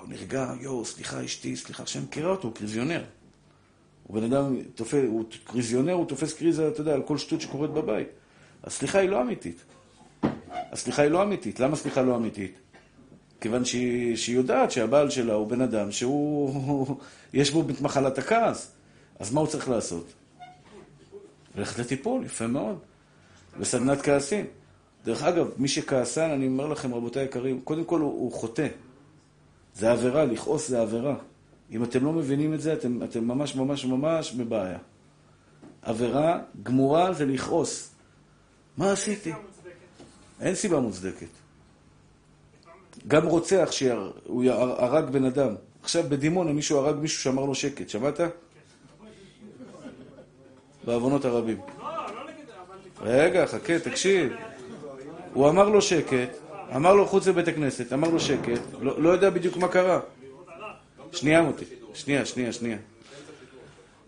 הוא 0.01 0.09
נרגע, 0.09 0.53
יואו, 0.61 0.85
סליחה 0.85 1.25
אשתי, 1.25 1.57
סליחה, 1.57 1.83
השם 1.83 2.03
מכירה 2.03 2.31
אותו, 2.31 2.49
הוא 2.49 2.55
קריזיונר. 2.55 3.05
הוא 4.07 4.21
בן 4.21 4.33
אדם, 4.33 4.57
תופס, 4.75 5.05
הוא 5.07 5.25
קריזיונר, 5.45 5.93
הוא 5.93 6.07
תופס 6.07 6.33
קריזה, 6.33 6.69
אתה 6.69 6.81
יודע, 6.81 6.95
על 6.95 7.03
כל 7.03 7.19
שטות 7.19 7.41
שקורית 7.41 7.71
בבית. 7.71 8.09
הסליחה 8.65 8.99
היא 8.99 9.11
לא 9.11 9.23
אמיתית. 9.23 9.65
הסליחה 10.53 11.03
היא 11.03 11.11
לא 11.11 11.23
אמיתית. 11.23 11.61
למה 11.61 11.77
סליחה 11.77 12.03
לא 12.03 12.17
אמיתית? 12.17 12.59
כיוון 13.41 13.65
שהיא, 13.65 14.17
שהיא 14.17 14.37
יודעת 14.37 14.71
שהבעל 14.71 15.11
שלה 15.11 15.35
הוא 15.35 15.47
בן 15.47 15.61
אדם 15.61 15.93
שהוא, 15.93 16.97
יש 17.33 17.51
בו 17.51 17.65
את 17.71 17.81
מחלת 17.81 18.19
הכעס. 18.19 18.73
אז 19.19 19.33
מה 19.33 19.41
הוא 19.41 19.49
צריך 19.49 19.69
לעשות? 19.69 20.13
ללכת 21.57 21.79
לטיפול, 21.79 22.25
יפה 22.25 22.47
מאוד. 22.47 22.79
בסדנת 23.61 24.03
כעסים. 24.03 24.47
דרך 25.05 25.23
אגב, 25.23 25.51
מי 25.59 25.69
שכעסן, 25.69 26.31
אני 26.31 26.47
אומר 26.47 26.67
לכם, 26.67 26.95
רבותיי 26.95 27.23
היקרים, 27.23 27.61
קודם 27.61 27.85
כל 27.85 28.01
הוא, 28.01 28.11
הוא 28.11 28.33
חוטא. 28.33 28.67
זה 29.75 29.91
עבירה, 29.93 30.25
לכעוס 30.25 30.69
זה 30.69 30.81
עבירה. 30.81 31.17
אם 31.71 31.85
אתם 31.85 32.05
לא 32.05 32.13
מבינים 32.13 32.55
את 32.55 32.61
זה, 32.61 32.73
אתם, 32.73 33.03
אתם 33.03 33.25
ממש 33.25 33.57
ממש 33.57 33.85
ממש 33.85 34.33
בבעיה. 34.33 34.79
עבירה 35.83 36.41
גמורה 36.63 37.13
זה 37.13 37.27
לכעוס. 37.27 37.91
מה 38.77 38.93
עשיתי? 38.93 39.33
אין 40.41 40.55
סיבה 40.55 40.81
מוצדקת. 40.81 41.27
גם 43.09 43.27
רוצח 43.27 43.69
שהוא 43.71 44.45
הרג 44.79 45.11
בן 45.11 45.25
אדם. 45.25 45.55
עכשיו 45.83 46.05
בדימונה 46.09 46.53
מישהו 46.53 46.79
הרג 46.79 46.97
מישהו 46.97 47.23
שאמר 47.23 47.45
לו 47.45 47.55
שקט, 47.55 47.89
שמעת? 47.89 48.21
בעוונות 50.85 51.25
הרבים. 51.25 51.61
רגע, 53.01 53.47
חכה, 53.47 53.79
תקשיב. 53.79 54.33
הוא 55.35 55.49
אמר 55.49 55.69
לו 55.69 55.83
שקט, 55.83 56.29
אמר 56.77 56.95
לו 56.95 57.07
חוץ 57.07 57.27
לבית 57.27 57.49
הכנסת, 57.49 57.93
אמר 57.93 58.09
לו 58.09 58.21
שקט, 58.21 58.61
לא, 58.81 59.03
לא 59.03 59.09
יודע 59.09 59.31
בדיוק 59.31 59.57
מה 59.57 59.69
קרה. 59.69 60.01
שנייה 61.13 61.43
מוטי, 61.43 61.65
שנייה, 61.95 62.27
שנייה, 62.27 62.53
שנייה. 62.53 62.79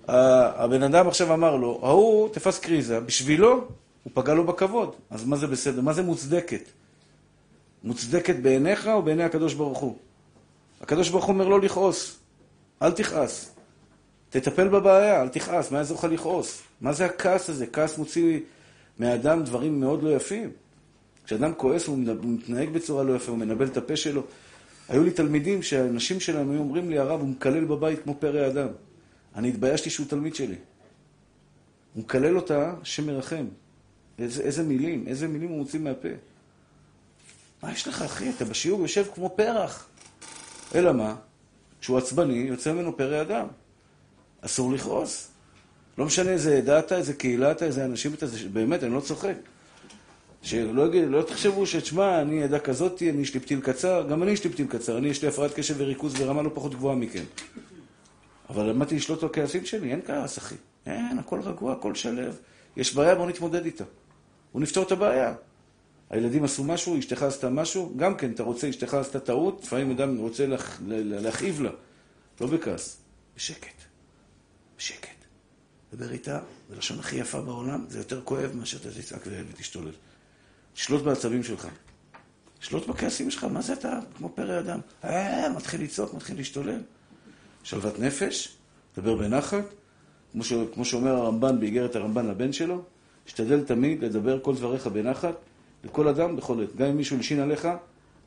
הבן 0.08 0.82
אדם 0.82 1.08
עכשיו 1.08 1.34
אמר 1.34 1.56
לו, 1.56 1.80
ההוא 1.82 2.28
תפס 2.28 2.58
קריזה, 2.58 3.00
בשבילו 3.00 3.64
הוא 4.02 4.10
פגע 4.14 4.34
לו 4.34 4.44
בכבוד. 4.44 4.94
אז 5.10 5.24
מה 5.24 5.36
זה 5.36 5.46
בסדר? 5.46 5.80
מה 5.80 5.92
זה 5.92 6.02
מוצדקת? 6.02 6.62
מוצדקת 7.84 8.36
בעיניך 8.36 8.88
או 8.88 9.02
בעיני 9.02 9.24
הקדוש 9.24 9.54
ברוך 9.54 9.78
הוא? 9.78 9.96
הקדוש 10.80 11.08
ברוך 11.08 11.24
הוא 11.24 11.32
אומר 11.32 11.48
לא 11.48 11.60
לכעוס, 11.60 12.18
אל 12.82 12.92
תכעס. 12.92 13.54
תטפל 14.30 14.68
בבעיה, 14.68 15.22
אל 15.22 15.28
תכעס, 15.28 15.70
מה 15.70 15.78
יעזור 15.78 15.98
לך 15.98 16.04
לכעוס? 16.04 16.62
מה 16.80 16.92
זה 16.92 17.04
הכעס 17.04 17.50
הזה? 17.50 17.66
כעס 17.66 17.98
מוציא 17.98 18.40
מהאדם 18.98 19.44
דברים 19.44 19.80
מאוד 19.80 20.02
לא 20.02 20.10
יפים. 20.16 20.50
כשאדם 21.30 21.54
כועס 21.54 21.86
הוא 21.86 21.98
מתנהג 22.22 22.68
בצורה 22.68 23.02
לא 23.02 23.16
יפה, 23.16 23.30
הוא 23.30 23.38
מנבל 23.38 23.66
את 23.66 23.76
הפה 23.76 23.96
שלו. 23.96 24.22
היו 24.88 25.04
לי 25.04 25.10
תלמידים 25.10 25.62
שהאנשים 25.62 26.20
שלהם 26.20 26.50
היו 26.50 26.60
אומרים 26.60 26.90
לי, 26.90 26.98
הרב, 26.98 27.20
הוא 27.20 27.28
מקלל 27.28 27.64
בבית 27.64 28.02
כמו 28.02 28.14
פרא 28.18 28.46
אדם. 28.46 28.68
אני 29.36 29.48
התביישתי 29.48 29.90
שהוא 29.90 30.06
תלמיד 30.08 30.34
שלי. 30.34 30.54
הוא 31.94 32.02
מקלל 32.02 32.36
אותה, 32.36 32.74
השם 32.82 33.06
מרחם. 33.06 33.44
איזה, 34.18 34.42
איזה 34.42 34.62
מילים, 34.62 35.04
איזה 35.08 35.28
מילים 35.28 35.48
הוא 35.48 35.58
מוציא 35.58 35.80
מהפה. 35.80 36.08
מה 37.62 37.72
יש 37.72 37.88
לך, 37.88 38.02
אחי? 38.02 38.30
אתה 38.30 38.44
בשיעור 38.44 38.80
יושב 38.80 39.06
כמו 39.14 39.30
פרח. 39.36 39.88
אלא 40.74 40.92
מה? 40.92 41.16
כשהוא 41.80 41.98
עצבני, 41.98 42.34
יוצא 42.34 42.72
ממנו 42.72 42.96
פרא 42.96 43.22
אדם. 43.22 43.46
אסור 44.40 44.72
לכעוס. 44.72 45.28
לא 45.98 46.04
משנה 46.04 46.30
איזה 46.30 46.58
עדה 46.58 46.78
אתה, 46.78 46.96
איזה 46.96 47.14
קהילה 47.14 47.52
אתה, 47.52 47.64
איזה 47.64 47.84
אנשים 47.84 48.14
אתה, 48.14 48.26
באמת, 48.52 48.84
אני 48.84 48.94
לא 48.94 49.00
צוחק. 49.00 49.34
שלא 50.42 50.94
לא 50.94 51.22
תחשבו 51.22 51.66
שתשמע, 51.66 52.22
אני 52.22 52.42
עדה 52.42 52.58
כזאת, 52.58 53.02
אני 53.02 53.22
יש 53.22 53.34
לי 53.34 53.40
פתיל 53.40 53.60
קצר, 53.60 54.06
גם 54.10 54.22
אני 54.22 54.30
יש 54.30 54.44
לי 54.44 54.50
פתיל 54.50 54.66
קצר, 54.66 54.98
אני 54.98 55.08
יש 55.08 55.22
לי 55.22 55.28
הפרעת 55.28 55.54
קשב 55.54 55.74
וריכוז 55.78 56.14
ברמה 56.14 56.42
לא 56.42 56.50
פחות 56.54 56.74
גבוהה 56.74 56.96
מכם. 56.96 57.24
אבל 58.50 58.70
למדתי 58.70 58.96
לשלוט 58.96 59.24
בכעסים 59.24 59.66
שלי, 59.66 59.90
אין 59.90 60.00
כעס, 60.06 60.38
אחי. 60.38 60.54
אין, 60.86 61.18
הכל 61.18 61.40
רגוע, 61.40 61.72
הכל 61.72 61.94
שלו. 61.94 62.32
יש 62.76 62.94
בעיה, 62.94 63.14
בוא 63.14 63.26
נתמודד 63.26 63.64
איתה. 63.64 63.84
הוא 64.52 64.62
נפתור 64.62 64.84
את 64.84 64.92
הבעיה. 64.92 65.34
הילדים 66.10 66.44
עשו 66.44 66.64
משהו, 66.64 66.98
אשתך 66.98 67.22
עשתה 67.22 67.50
משהו, 67.50 67.92
גם 67.96 68.16
כן, 68.16 68.30
אתה 68.30 68.42
רוצה, 68.42 68.70
אשתך 68.70 68.94
עשתה 68.94 69.20
טעות, 69.20 69.60
לפעמים 69.62 69.90
אדם 69.90 70.16
רוצה 70.16 70.46
להכ... 70.46 70.80
להכאיב 70.86 71.62
לה. 71.62 71.70
לא 72.40 72.46
בכעס, 72.46 72.96
בשקט. 73.36 73.74
בשקט. 74.78 75.08
דבר 75.94 76.12
איתה, 76.12 76.40
זה 76.70 76.76
לשון 76.76 76.98
הכי 76.98 77.16
יפה 77.16 77.40
בעולם, 77.40 77.84
זה 77.88 77.98
יותר 77.98 78.20
כואב 78.24 78.50
מאשר 78.54 78.76
אתה 78.76 78.90
תצעק 78.90 79.22
ותשתולל. 79.26 79.92
תשלוט 80.74 81.02
בעצבים 81.02 81.42
שלך. 81.42 81.68
תשלוט 82.58 82.86
בכעסים 82.86 83.30
שלך, 83.30 83.44
מה 83.44 83.62
זה 83.62 83.72
אתה 83.72 83.98
כמו 84.16 84.28
פרא 84.28 84.58
אדם? 84.58 84.80
אה, 85.04 85.48
מתחיל 85.56 85.82
לצעוק, 85.82 86.14
מתחיל 86.14 86.36
להשתולל. 86.36 86.80
שלוות 87.62 87.98
נפש, 87.98 88.56
דבר 88.96 89.14
בנחת, 89.14 89.64
כמו, 90.32 90.44
ש... 90.44 90.52
כמו 90.74 90.84
שאומר 90.84 91.10
הרמב"ן 91.10 91.60
באיגרת 91.60 91.96
הרמב"ן 91.96 92.26
לבן 92.26 92.52
שלו, 92.52 92.82
השתדל 93.26 93.64
תמיד 93.64 94.04
לדבר 94.04 94.40
כל 94.40 94.54
דבריך 94.54 94.86
בנחת, 94.86 95.34
לכל 95.84 96.08
אדם 96.08 96.36
בכל 96.36 96.62
עת. 96.62 96.76
גם 96.76 96.86
אם 96.86 96.96
מישהו 96.96 97.16
הלשין 97.16 97.40
עליך, 97.40 97.64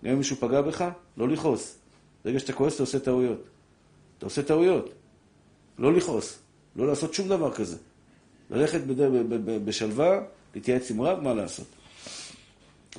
גם 0.04 0.12
אם 0.12 0.18
מישהו 0.18 0.36
פגע 0.36 0.62
בך, 0.62 0.90
לא 1.18 1.30
לכעוס. 1.30 1.78
ברגע 2.26 2.40
שאתה 2.40 2.54
כועס 2.54 2.76
אתה 2.76 2.84
עושה 2.84 3.00
טעויות. 3.00 3.44
אתה 4.18 4.26
עושה 4.26 4.44
טעויות. 4.44 4.90
לא 5.80 5.94
לכעוס. 5.94 6.40
לא 6.76 6.88
לעשות 6.88 7.14
שום 7.14 7.28
דבר 7.28 7.54
כזה. 7.54 7.78
ללכת. 8.50 8.82
בשלווה, 9.66 10.20
להתייעץ 10.56 10.92
עם 10.92 11.02
רב, 11.02 11.20
מה 11.20 11.34
לעשות. 11.34 11.68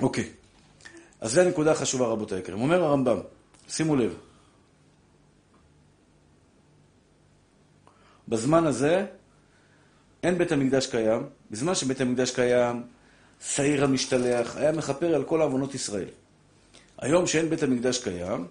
אוקיי. 0.01 0.29
אז 1.21 1.31
זו 1.31 1.41
הנקודה 1.41 1.71
החשובה, 1.71 2.07
רבותי 2.07 2.35
היקרים. 2.35 2.61
אומר 2.61 2.83
הרמב"ם, 2.83 3.19
שימו 3.67 3.95
לב, 3.95 4.17
בזמן 8.27 8.65
הזה 8.65 9.05
אין 10.23 10.37
בית 10.37 10.51
המקדש 10.51 10.87
קיים. 10.87 11.23
בזמן 11.51 11.75
שבית 11.75 12.01
המקדש 12.01 12.31
קיים, 12.31 12.83
שעיר 13.41 13.83
המשתלח 13.83 14.57
היה 14.57 14.71
מכפר 14.71 15.15
על 15.15 15.23
כל 15.23 15.41
עוונות 15.41 15.75
ישראל. 15.75 16.07
היום 16.97 17.27
שאין 17.27 17.49
בית 17.49 17.63
המקדש 17.63 18.03
קיים, 18.03 18.47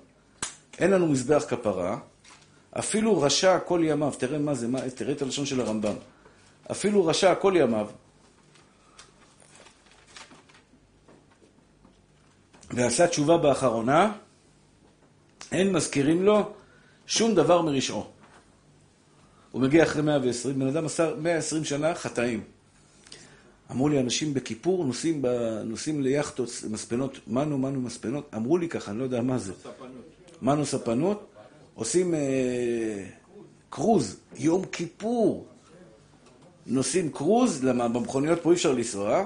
אין 0.78 0.90
לנו 0.90 1.06
מזבח 1.06 1.44
כפרה, 1.48 1.98
אפילו 2.78 3.20
רשע 3.20 3.58
כל 3.58 3.80
ימיו, 3.84 4.12
תראה 4.18 4.38
מה 4.38 4.54
זה, 4.54 4.68
מה, 4.68 4.90
תראה 4.90 5.12
את 5.12 5.22
הלשון 5.22 5.46
של 5.46 5.60
הרמב"ם. 5.60 5.94
אפילו 6.70 7.06
רשע 7.06 7.34
כל 7.34 7.54
ימיו, 7.56 7.88
ועשה 12.70 13.06
תשובה 13.06 13.36
באחרונה, 13.36 14.12
אין 15.52 15.72
מזכירים 15.72 16.22
לו 16.22 16.52
שום 17.06 17.34
דבר 17.34 17.62
מרשעו. 17.62 18.06
הוא 19.50 19.62
מגיע 19.62 19.82
אחרי 19.82 20.02
120, 20.02 20.58
בן 20.58 20.66
אדם 20.66 20.86
עשה 20.86 21.10
120 21.18 21.64
שנה 21.64 21.94
חטאים. 21.94 22.44
אמרו 23.70 23.88
לי, 23.88 24.00
אנשים 24.00 24.34
בכיפור 24.34 24.84
נוסעים, 24.84 25.22
ב... 25.22 25.26
נוסעים 25.64 26.02
ליאכטות, 26.02 26.48
מספנות, 26.70 27.18
מנו, 27.26 27.58
מנו 27.58 27.80
מספנות, 27.80 28.30
אמרו 28.34 28.58
לי 28.58 28.68
ככה, 28.68 28.90
אני 28.90 28.98
לא 28.98 29.04
יודע 29.04 29.22
מה 29.22 29.38
זה. 29.38 29.52
מנו 30.42 30.66
ספנות, 30.66 31.26
עושים 31.74 32.14
אה, 32.14 33.04
קרוז, 33.70 34.16
יום 34.36 34.64
כיפור. 34.64 35.46
נוסעים 36.66 37.10
קרוז, 37.10 37.64
למה 37.64 37.88
במכוניות 37.88 38.42
פה 38.42 38.50
אי 38.50 38.54
אפשר 38.54 38.72
לנסוע, 38.72 39.24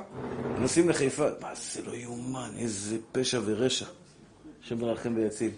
נוסעים 0.58 0.88
לחיפה. 0.88 1.26
מה, 1.40 1.50
זה 1.54 1.82
לא 1.86 1.94
יאומן, 1.94 2.50
איזה 2.58 2.96
פשע 3.12 3.40
ורשע. 3.44 3.86
השם 4.64 4.78
מרחם 4.78 5.12
ויציל. 5.16 5.50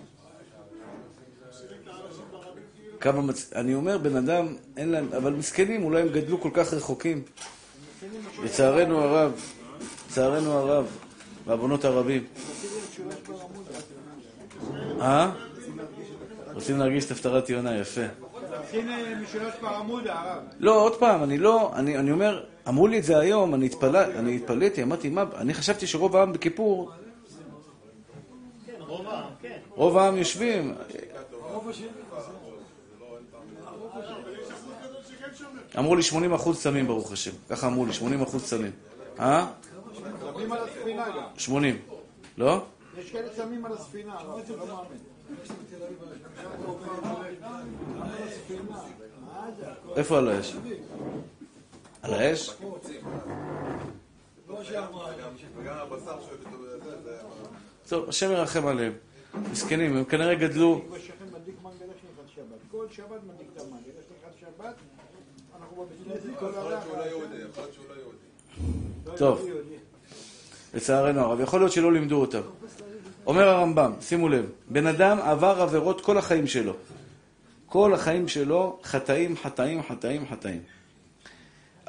כמה 3.00 3.22
מצ... 3.22 3.52
אני 3.54 3.74
אומר, 3.74 3.98
בן 3.98 4.16
אדם, 4.16 4.56
אין 4.76 4.88
להם... 4.88 5.08
אבל 5.16 5.32
מסכנים, 5.32 5.84
אולי 5.84 6.02
הם 6.02 6.08
גדלו 6.08 6.40
כל 6.40 6.50
כך 6.52 6.74
רחוקים. 6.74 7.22
לצערנו 8.44 9.00
הרב, 9.00 9.32
לצערנו 10.08 10.52
הרב, 10.52 10.86
בעוונות 11.46 11.84
הרבים. 11.84 12.24
אה? 15.00 15.32
רוצים 16.54 16.78
להרגיש 16.78 17.04
את 17.04 17.10
הפטרת 17.10 17.50
יונה, 17.50 17.76
יפה. 17.76 18.06
לא, 20.60 20.82
עוד 20.82 20.98
פעם, 20.98 21.22
אני 21.22 21.38
לא, 21.38 21.72
אני, 21.74 21.98
אני 21.98 22.12
אומר, 22.12 22.44
אמרו 22.68 22.86
לי 22.86 22.98
את 22.98 23.04
זה 23.04 23.18
היום, 23.18 23.54
אני, 23.54 23.66
התפל... 23.66 23.96
אני 23.96 24.36
התפלאתי, 24.36 24.82
אמרתי, 24.82 25.08
מה, 25.08 25.24
אני 25.36 25.54
חשבתי 25.54 25.86
שרוב 25.86 26.16
העם 26.16 26.32
בכיפור... 26.32 26.90
רוב 29.70 29.98
העם 29.98 30.16
יושבים. 30.16 30.74
אמרו 35.78 35.96
לי 35.96 36.02
80 36.02 36.32
אחוז 36.32 36.62
צמים, 36.62 36.86
ברוך 36.86 37.12
השם. 37.12 37.30
ככה 37.50 37.66
אמרו 37.66 37.86
לי, 37.86 37.92
80 37.92 38.22
אחוז 38.22 38.44
צמים. 38.44 38.72
אה? 39.20 39.46
צמים 40.34 40.52
על 40.52 40.58
הספינה 40.58 41.08
גם. 41.08 41.24
80. 41.36 41.78
לא? 42.38 42.64
יש 42.98 43.10
כאלה 43.10 43.28
צמים 43.28 43.64
על 43.64 43.72
הספינה, 43.72 44.14
אבל 44.20 44.42
לא 44.58 44.66
מאמין. 44.66 44.98
איפה 49.96 50.18
על 50.18 50.28
האש? 50.28 50.56
על 52.02 52.14
האש? 52.14 52.50
טוב, 57.88 58.08
השם 58.08 58.30
ירחם 58.30 58.66
עליהם. 58.66 58.92
מסכנים, 59.52 59.96
הם 59.96 60.04
כנראה 60.04 60.34
גדלו... 60.34 60.80
טוב. 69.16 69.46
לצערנו 70.74 71.20
הרב. 71.20 71.40
יכול 71.40 71.60
להיות 71.60 71.72
שלא 71.72 71.92
לימדו 71.92 72.20
אותם. 72.20 72.40
אומר 73.30 73.48
הרמב"ם, 73.48 73.92
שימו 74.00 74.28
לב, 74.28 74.46
בן 74.68 74.86
אדם 74.86 75.18
עבר 75.18 75.62
עבירות 75.62 76.00
כל 76.00 76.18
החיים 76.18 76.46
שלו. 76.46 76.72
כל 77.66 77.94
החיים 77.94 78.28
שלו 78.28 78.78
חטאים, 78.84 79.36
חטאים, 79.36 79.82
חטאים, 79.82 80.26
חטאים. 80.30 80.62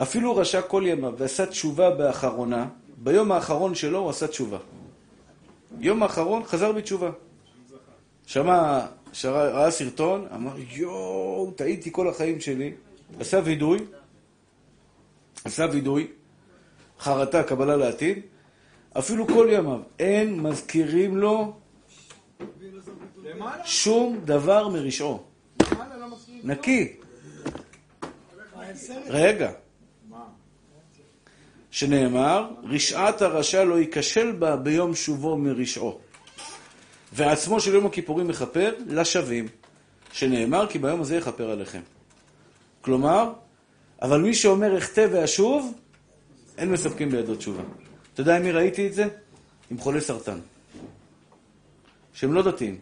אפילו 0.01 0.35
רשע 0.35 0.61
כל 0.61 0.83
ימיו 0.85 1.13
ועשה 1.17 1.45
תשובה 1.45 1.89
באחרונה, 1.89 2.67
ביום 2.97 3.31
האחרון 3.31 3.75
שלו 3.75 3.99
הוא 3.99 4.09
עשה 4.09 4.27
תשובה. 4.27 4.57
יום 5.79 6.03
האחרון 6.03 6.43
חזר 6.43 6.71
בתשובה. 6.71 7.09
שמע, 8.25 8.85
ראה 9.23 9.71
סרטון, 9.71 10.27
אמר, 10.35 10.51
יואו, 10.57 11.51
טעיתי 11.55 11.89
כל 11.91 12.09
החיים 12.09 12.39
שלי. 12.39 12.71
עשה 13.19 13.39
וידוי, 13.43 13.79
עשה 15.43 15.65
וידוי, 15.71 16.07
חרטה, 16.99 17.43
קבלה 17.43 17.75
לעתיד, 17.75 18.19
אפילו 18.99 19.27
כל 19.27 19.47
ימיו. 19.51 19.79
אין 19.99 20.39
מזכירים 20.39 21.17
לו? 21.17 21.53
שום 23.63 24.19
דבר 24.25 24.67
מרשעו. 24.67 25.23
נקי. 26.43 26.93
רגע. 29.07 29.51
שנאמר, 31.71 32.49
רשעת 32.63 33.21
הרשע 33.21 33.63
לא 33.63 33.79
ייכשל 33.79 34.31
בה 34.31 34.55
ביום 34.55 34.95
שובו 34.95 35.37
מרשעו. 35.37 35.99
ועצמו 37.13 37.59
של 37.59 37.73
יום 37.73 37.85
הכיפורים 37.85 38.27
מכפר 38.27 38.75
לשווים, 38.87 39.47
שנאמר 40.11 40.67
כי 40.67 40.79
ביום 40.79 41.01
הזה 41.01 41.15
יכפר 41.15 41.49
עליכם. 41.51 41.81
כלומר, 42.81 43.33
אבל 44.01 44.21
מי 44.21 44.33
שאומר 44.33 44.77
אחטא 44.77 45.07
ואשוב, 45.11 45.73
אין 46.57 46.71
מספקים 46.71 47.09
בידו 47.09 47.35
תשובה. 47.35 47.63
אתה 48.21 48.29
יודע 48.29 48.37
עם 48.37 48.43
מי 48.43 48.51
ראיתי 48.51 48.87
את 48.87 48.93
זה? 48.93 49.07
עם 49.71 49.77
חולי 49.77 50.01
סרטן. 50.01 50.39
שהם 52.13 52.33
לא 52.33 52.41
דתיים. 52.41 52.81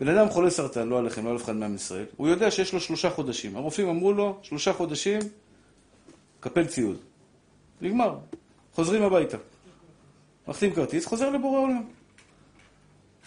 בן 0.00 0.08
אדם 0.08 0.28
חולה 0.28 0.50
סרטן, 0.50 0.88
לא 0.88 0.98
עליכם, 0.98 1.24
לא 1.24 1.30
על 1.30 1.36
אף 1.36 1.44
אחד 1.44 1.56
מעם 1.56 1.74
ישראל, 1.74 2.04
הוא 2.16 2.28
יודע 2.28 2.50
שיש 2.50 2.72
לו 2.72 2.80
שלושה 2.80 3.10
חודשים. 3.10 3.56
הרופאים 3.56 3.88
אמרו 3.88 4.12
לו, 4.12 4.38
שלושה 4.42 4.72
חודשים, 4.72 5.20
קפל 6.40 6.66
ציוד. 6.66 6.98
נגמר. 7.80 8.18
חוזרים 8.72 9.02
הביתה. 9.02 9.36
מחתים 10.48 10.74
כרטיס, 10.74 11.06
חוזר 11.06 11.30
לבורא 11.30 11.60
עולם. 11.60 11.84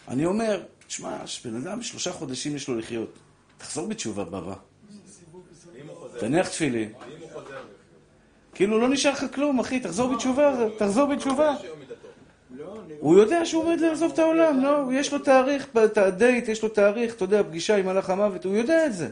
אני 0.07 0.25
אומר, 0.25 0.63
תשמע, 0.87 1.23
בן 1.45 1.55
אדם 1.55 1.81
שלושה 1.81 2.11
חודשים 2.11 2.55
יש 2.55 2.67
לו 2.67 2.77
לחיות. 2.77 3.13
תחזור 3.57 3.87
בתשובה, 3.87 4.23
בבא. 4.23 4.55
תניח 6.19 6.49
תפילין. 6.49 6.93
כאילו 8.53 8.79
לא 8.79 8.89
נשאר 8.89 9.11
לך 9.11 9.25
כלום, 9.33 9.59
אחי, 9.59 9.79
תחזור 9.79 10.15
בתשובה, 10.15 10.55
תחזור 10.77 11.05
בתשובה. 11.05 11.55
הוא 12.99 13.17
יודע 13.17 13.45
שהוא 13.45 13.63
עומד 13.63 13.79
לעזוב 13.79 14.11
את 14.11 14.19
העולם, 14.19 14.63
לא? 14.63 14.93
יש 14.93 15.13
לו 15.13 15.19
תאריך, 15.19 15.67
את 15.85 15.97
הדייט, 15.97 16.47
יש 16.47 16.63
לו 16.63 16.69
תאריך, 16.69 17.15
אתה 17.15 17.23
יודע, 17.23 17.43
פגישה 17.43 17.75
עם 17.77 17.85
מלאך 17.85 18.09
המוות, 18.09 18.45
הוא 18.45 18.55
יודע 18.55 18.85
את 18.85 18.93
זה. 18.93 19.09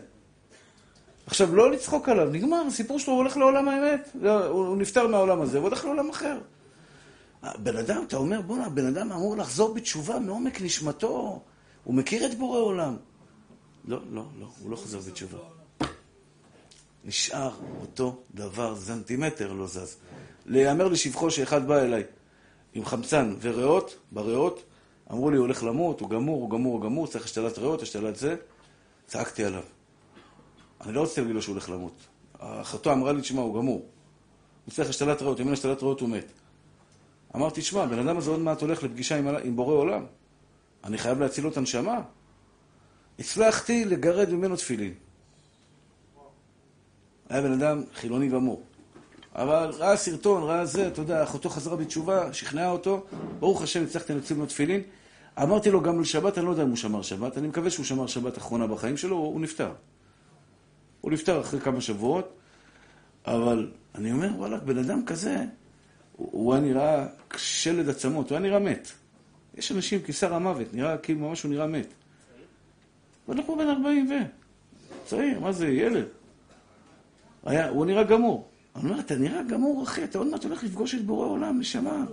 עכשיו, 1.25 1.55
לא 1.55 1.71
לצחוק 1.71 2.09
עליו, 2.09 2.29
נגמר, 2.31 2.61
הסיפור 2.67 2.99
שלו, 2.99 3.13
הולך 3.13 3.37
לעולם 3.37 3.69
האמת. 3.69 4.09
לא, 4.21 4.45
הוא 4.47 4.77
נפטר 4.77 5.07
מהעולם 5.07 5.41
הזה, 5.41 5.57
הוא 5.57 5.67
הולך 5.67 5.85
לעולם 5.85 6.09
אחר. 6.09 6.37
בן 7.57 7.77
אדם, 7.77 8.03
אתה 8.07 8.17
אומר, 8.17 8.41
בואנה, 8.41 8.69
בן 8.69 8.85
אדם 8.85 9.11
אמור 9.11 9.37
לחזור 9.37 9.73
בתשובה 9.73 10.19
מעומק 10.19 10.61
נשמתו. 10.61 11.41
הוא 11.83 11.93
מכיר 11.93 12.25
את 12.25 12.37
בורא 12.37 12.59
עולם. 12.59 12.95
לא, 13.87 13.99
לא, 14.11 14.23
לא, 14.39 14.45
הוא 14.61 14.71
לא 14.71 14.75
חוזר 14.75 14.99
בתשובה. 14.99 15.37
נשאר 17.05 17.51
אותו 17.81 18.23
דבר, 18.33 18.75
סנטימטר 18.75 19.53
לא 19.53 19.67
זז. 19.67 19.97
להיאמר 20.45 20.87
לשבחו 20.87 21.31
שאחד 21.31 21.67
בא 21.67 21.81
אליי 21.81 22.03
עם 22.73 22.85
חמצן 22.85 23.35
וריאות, 23.41 23.97
בריאות, 24.11 24.63
אמרו 25.11 25.29
לי, 25.31 25.37
הוא 25.37 25.45
הולך 25.45 25.63
למות, 25.63 25.99
הוא 25.99 26.09
גמור, 26.09 26.41
הוא 26.41 26.49
גמור, 26.49 26.73
הוא 26.73 26.81
גמור, 26.81 27.07
צריך 27.07 27.25
השתלת 27.25 27.57
ריאות, 27.57 27.81
השתלת 27.81 28.15
זה. 28.15 28.35
צעקתי 29.07 29.45
עליו. 29.45 29.63
אני 30.81 30.93
לא 30.93 31.03
רציתי 31.03 31.21
להגיד 31.21 31.35
לו 31.35 31.41
שהוא 31.41 31.53
הולך 31.53 31.69
למות. 31.69 32.07
אחותו 32.39 32.93
אמרה 32.93 33.13
לי, 33.13 33.21
תשמע, 33.21 33.41
הוא 33.41 33.55
גמור. 33.55 33.85
הוא 34.65 34.73
צריך 34.73 34.89
השתלת 34.89 35.21
ריאות, 35.21 35.39
אם 35.39 35.45
אין 35.45 35.53
השתלת 35.53 35.83
ריאות 35.83 35.99
הוא 35.99 36.09
מת. 36.09 36.25
אמרתי, 37.35 37.61
תשמע, 37.61 37.85
בן 37.85 38.07
אדם 38.07 38.17
הזה 38.17 38.31
עוד 38.31 38.39
מעט 38.39 38.61
הולך 38.61 38.83
לפגישה 38.83 39.17
עם, 39.17 39.27
עם 39.27 39.55
בורא 39.55 39.73
עולם. 39.73 40.05
אני 40.83 40.97
חייב 40.97 41.19
להציל 41.19 41.43
לו 41.43 41.49
את 41.49 41.57
הנשמה. 41.57 42.01
הצלחתי 43.19 43.85
לגרד 43.85 44.29
ממנו 44.29 44.55
תפילין. 44.55 44.93
היה 47.31 47.41
בן 47.41 47.51
אדם 47.51 47.83
חילוני 47.93 48.27
גמור. 48.27 48.61
אבל 49.35 49.71
ראה 49.77 49.97
סרטון, 49.97 50.43
ראה 50.43 50.65
זה, 50.65 50.87
אתה 50.87 51.01
יודע, 51.01 51.23
אחותו 51.23 51.49
חזרה 51.49 51.75
בתשובה, 51.75 52.33
שכנעה 52.33 52.69
אותו, 52.69 53.03
ברוך 53.39 53.61
השם, 53.61 53.83
הצלחתי 53.83 54.13
להציל 54.13 54.37
לו 54.37 54.45
תפילין. 54.45 54.81
אמרתי 55.41 55.71
לו 55.71 55.81
גם 55.81 56.01
לשבת, 56.01 56.37
אני 56.37 56.45
לא 56.45 56.51
יודע 56.51 56.63
אם 56.63 56.67
הוא 56.67 56.77
שמר 56.77 57.01
שבת, 57.01 57.37
אני 57.37 57.47
מקווה 57.47 57.69
שהוא 57.69 57.85
שמר 57.85 58.07
שבת 58.07 58.37
אחרונה 58.37 58.67
בחיים 58.67 58.97
שלו, 58.97 59.15
הוא 59.15 59.41
נפטר. 59.41 59.71
הוא 61.01 61.11
נפטר 61.11 61.41
אחרי 61.41 61.59
כמה 61.59 61.81
שבועות, 61.81 62.33
אבל 63.25 63.71
אני 63.95 64.11
אומר, 64.11 64.29
וואלה, 64.37 64.57
בן 64.57 64.77
אדם 64.77 65.05
כזה, 65.05 65.37
הוא, 66.15 66.29
הוא 66.31 66.53
היה 66.53 66.61
נראה 66.61 67.07
שלד 67.37 67.89
עצמות, 67.89 68.29
הוא 68.29 68.37
היה 68.37 68.47
נראה 68.47 68.59
מת. 68.59 68.87
יש 69.55 69.71
אנשים, 69.71 70.01
כיסר 70.01 70.33
המוות, 70.33 70.73
נראה 70.73 70.97
כאילו 70.97 71.19
ממש 71.19 71.43
הוא 71.43 71.51
נראה 71.51 71.67
מת. 71.67 71.87
ואנחנו 73.27 73.55
בן 73.55 73.67
40 73.67 74.11
ו... 74.11 74.13
צעיר, 75.05 75.39
מה 75.39 75.51
זה, 75.51 75.67
ילד. 75.67 76.05
היה, 77.45 77.69
הוא 77.69 77.85
נראה 77.85 78.03
גמור. 78.03 78.49
אני 78.75 78.89
אומר, 78.89 78.99
אתה 78.99 79.15
נראה 79.15 79.43
גמור, 79.43 79.83
אחי, 79.83 80.03
אתה 80.03 80.17
עוד 80.17 80.27
מעט 80.27 80.43
הולך 80.43 80.63
לפגוש 80.63 80.95
את 80.95 81.05
בורא 81.05 81.27
עולם, 81.27 81.59
נשמה. 81.59 82.05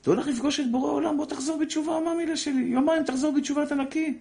אתה 0.00 0.10
הולך 0.10 0.26
לפגוש 0.26 0.60
את 0.60 0.70
בורא 0.70 0.90
עולם, 0.90 1.16
בוא 1.16 1.26
תחזור 1.26 1.58
בתשובה, 1.58 2.00
מה 2.04 2.10
המילה 2.10 2.36
שלי? 2.36 2.62
יומיים 2.62 3.04
תחזור 3.04 3.32
בתשובה, 3.36 3.62
אתה 3.62 3.74
נקי. 3.74 4.18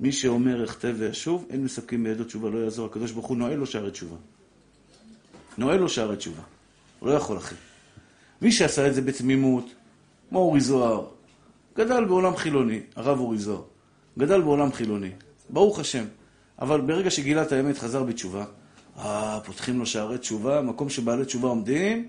מי 0.00 0.12
שאומר 0.12 0.64
אכתב 0.64 0.94
ואשוב, 0.98 1.46
אין 1.50 1.64
מספקים 1.64 2.04
בידו 2.04 2.24
תשובה, 2.24 2.50
לא 2.50 2.58
יעזור. 2.58 2.86
הקדוש 2.86 3.10
ברוך 3.10 3.26
הוא 3.26 3.36
נועל 3.36 3.54
לו 3.54 3.66
שערי 3.66 3.90
תשובה. 3.90 4.16
נועל 5.58 5.80
לו 5.80 5.88
שערי 5.88 6.16
תשובה. 6.16 6.42
הוא 6.98 7.08
לא 7.08 7.14
יכול, 7.14 7.38
אחי. 7.38 7.54
מי 8.42 8.52
שעשה 8.52 8.86
את 8.88 8.94
זה 8.94 9.02
בתמימות, 9.02 9.74
כמו 10.28 10.38
אורי 10.38 10.60
זוהר, 10.60 11.06
גדל 11.76 12.04
בעולם 12.04 12.36
חילוני, 12.36 12.80
הרב 12.96 13.20
אורי 13.20 13.38
זוהר, 13.38 13.62
גדל 14.18 14.40
בעולם 14.40 14.72
חילוני, 14.72 15.10
ברוך 15.50 15.78
השם. 15.78 16.04
אבל 16.58 16.80
ברגע 16.80 17.10
שגילה 17.10 17.42
את 17.42 17.52
האמת, 17.52 17.78
חזר 17.78 18.02
בתשובה, 18.02 18.44
אה, 18.98 19.40
פותחים 19.44 19.78
לו 19.78 19.86
שערי 19.86 20.18
תשובה, 20.18 20.62
מקום 20.62 20.88
שבעלי 20.88 21.24
תשובה 21.24 21.48
עומדים, 21.48 22.08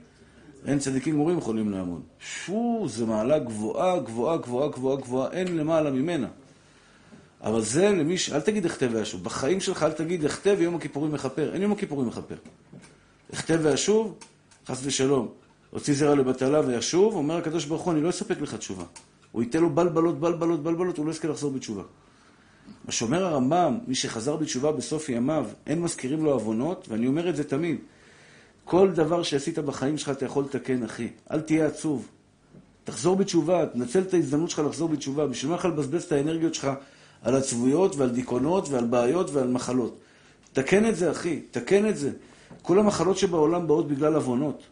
אין 0.65 0.79
צדיקים 0.79 1.13
גמורים 1.13 1.37
יכולים 1.37 1.69
לעמוד. 1.69 2.01
שו, 2.19 2.85
זו 2.87 3.07
מעלה 3.07 3.39
גבוהה, 3.39 3.99
גבוהה, 3.99 4.37
גבוהה, 4.37 4.69
גבוהה, 4.69 4.97
גבוהה, 4.97 5.31
אין 5.31 5.57
למעלה 5.57 5.91
ממנה. 5.91 6.27
אבל 7.41 7.61
זה 7.61 7.89
למי 7.89 8.17
ש... 8.17 8.29
אל 8.29 8.41
תגיד 8.41 8.65
אכתב 8.65 8.89
ואשוב. 8.93 9.23
בחיים 9.23 9.59
שלך 9.59 9.83
אל 9.83 9.91
תגיד 9.91 10.25
אכתב 10.25 10.55
ויום 10.59 10.75
הכיפורים 10.75 11.11
מכפר. 11.11 11.53
אין 11.53 11.61
יום 11.61 11.71
הכיפורים 11.71 12.07
מכפר. 12.07 12.35
אכתב 13.33 13.59
ואשוב, 13.63 14.17
חס 14.67 14.81
ושלום. 14.83 15.27
הוציא 15.69 15.93
זרע 15.93 16.15
לבטלה 16.15 16.59
וישוב, 16.67 17.15
אומר 17.15 17.37
הקדוש 17.37 17.65
ברוך 17.65 17.81
הוא, 17.81 17.93
אני 17.93 18.01
לא 18.01 18.09
אספק 18.09 18.41
לך 18.41 18.55
תשובה. 18.55 18.83
הוא 19.31 19.43
ייתן 19.43 19.59
לו 19.59 19.69
בלבלות, 19.69 20.19
בלבלות, 20.19 20.63
בלבלות, 20.63 20.97
הוא 20.97 21.05
לא 21.05 21.11
יזכה 21.11 21.27
לחזור 21.27 21.51
בתשובה. 21.51 21.83
מה 22.85 22.91
שאומר 22.91 23.25
הרמב"ם, 23.25 23.77
מי 23.87 23.95
שחזר 23.95 24.35
בתשובה 24.35 24.71
בסוף 24.71 25.09
ימיו, 25.09 25.45
אין 25.67 25.81
מזכירים 25.81 26.23
לו 26.23 26.31
עוונות, 26.31 26.85
ואני 26.89 27.07
אומר 27.07 27.29
את 27.29 27.35
זה 27.35 27.43
תמיד. 27.43 27.77
כל 28.65 28.91
דבר 28.91 29.23
שעשית 29.23 29.59
בחיים 29.59 29.97
שלך 29.97 30.09
אתה 30.09 30.25
יכול 30.25 30.43
לתקן, 30.43 30.83
אחי. 30.83 31.07
אל 31.31 31.41
תהיה 31.41 31.67
עצוב. 31.67 32.07
תחזור 32.83 33.15
בתשובה, 33.15 33.65
תנצל 33.65 34.01
את 34.01 34.13
ההזדמנות 34.13 34.49
שלך 34.49 34.59
לחזור 34.59 34.89
בתשובה. 34.89 35.27
בשביל 35.27 35.51
מה 35.51 35.57
לך 35.57 35.65
לבזבז 35.65 36.03
את 36.03 36.11
האנרגיות 36.11 36.53
שלך 36.53 36.69
על 37.23 37.35
עצבויות 37.35 37.95
ועל 37.95 38.09
דיכאונות 38.09 38.69
ועל 38.69 38.85
בעיות 38.85 39.31
ועל 39.31 39.47
מחלות? 39.47 39.97
תקן 40.53 40.89
את 40.89 40.95
זה, 40.95 41.11
אחי, 41.11 41.39
תקן 41.51 41.89
את 41.89 41.97
זה. 41.97 42.11
כל 42.61 42.79
המחלות 42.79 43.17
שבעולם 43.17 43.67
באות 43.67 43.87
בגלל 43.87 44.15
עוונות. 44.15 44.63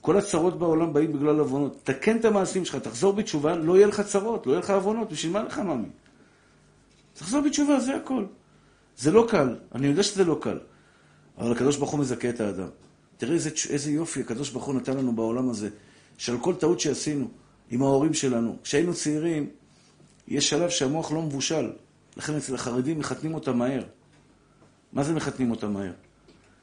כל 0.00 0.16
הצרות 0.16 0.58
בעולם 0.58 0.92
באים 0.92 1.12
בגלל 1.12 1.38
עוונות. 1.38 1.76
תקן 1.84 2.16
את 2.16 2.24
המעשים 2.24 2.64
שלך, 2.64 2.76
תחזור 2.76 3.12
בתשובה, 3.12 3.56
לא 3.56 3.76
יהיה 3.76 3.86
לך 3.86 4.00
צרות, 4.00 4.46
לא 4.46 4.52
יהיה 4.52 4.60
לך 4.60 4.70
עוונות. 4.70 5.12
בשביל 5.12 5.32
מה 5.32 5.42
לך, 5.42 5.58
מאמי? 5.58 5.88
תחזור 7.18 7.40
בתשובה, 7.40 7.80
זה 7.80 7.96
הכל. 7.96 8.24
זה 8.98 9.10
לא 9.10 9.26
קל, 9.28 9.56
אני 9.74 9.86
יודע 9.86 10.02
שזה 10.02 10.24
לא 10.24 10.38
קל, 10.40 10.58
אבל 11.38 11.52
הקדוש 11.52 11.76
ברוך 11.76 11.90
הוא 11.90 12.00
מזכה 12.00 12.28
את 12.28 12.40
האדם. 12.40 12.68
תראה 13.16 13.34
איזה, 13.34 13.50
איזה 13.70 13.90
יופי 13.90 14.20
הקדוש 14.20 14.50
ברוך 14.50 14.64
הוא 14.64 14.74
נתן 14.74 14.96
לנו 14.96 15.12
בעולם 15.12 15.50
הזה, 15.50 15.68
שעל 16.18 16.38
כל 16.38 16.54
טעות 16.54 16.80
שעשינו 16.80 17.28
עם 17.70 17.82
ההורים 17.82 18.14
שלנו, 18.14 18.56
כשהיינו 18.62 18.94
צעירים, 18.94 19.50
יש 20.28 20.48
שלב 20.48 20.70
שהמוח 20.70 21.12
לא 21.12 21.22
מבושל, 21.22 21.70
לכן 22.16 22.36
אצל 22.36 22.54
החרדים 22.54 22.98
מחתנים 22.98 23.34
אותם 23.34 23.58
מהר. 23.58 23.82
מה 24.92 25.02
זה 25.02 25.14
מחתנים 25.14 25.50
אותם 25.50 25.72
מהר? 25.72 25.92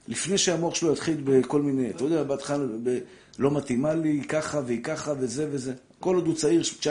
לפני 0.07 0.37
שהמוח 0.37 0.75
שלו 0.75 0.93
יתחיל 0.93 1.21
בכל 1.23 1.61
מיני, 1.61 1.89
אתה 1.89 2.03
יודע, 2.03 2.23
בהתחלה 2.23 2.65
לא 3.39 3.51
מתאימה 3.51 3.93
לי, 3.93 4.23
ככה 4.29 4.61
והיא 4.65 4.83
ככה 4.83 5.13
וזה 5.19 5.47
וזה. 5.51 5.73
כל 5.99 6.15
עוד 6.15 6.27
הוא 6.27 6.35
צעיר, 6.35 6.61
19-20, 6.61 6.85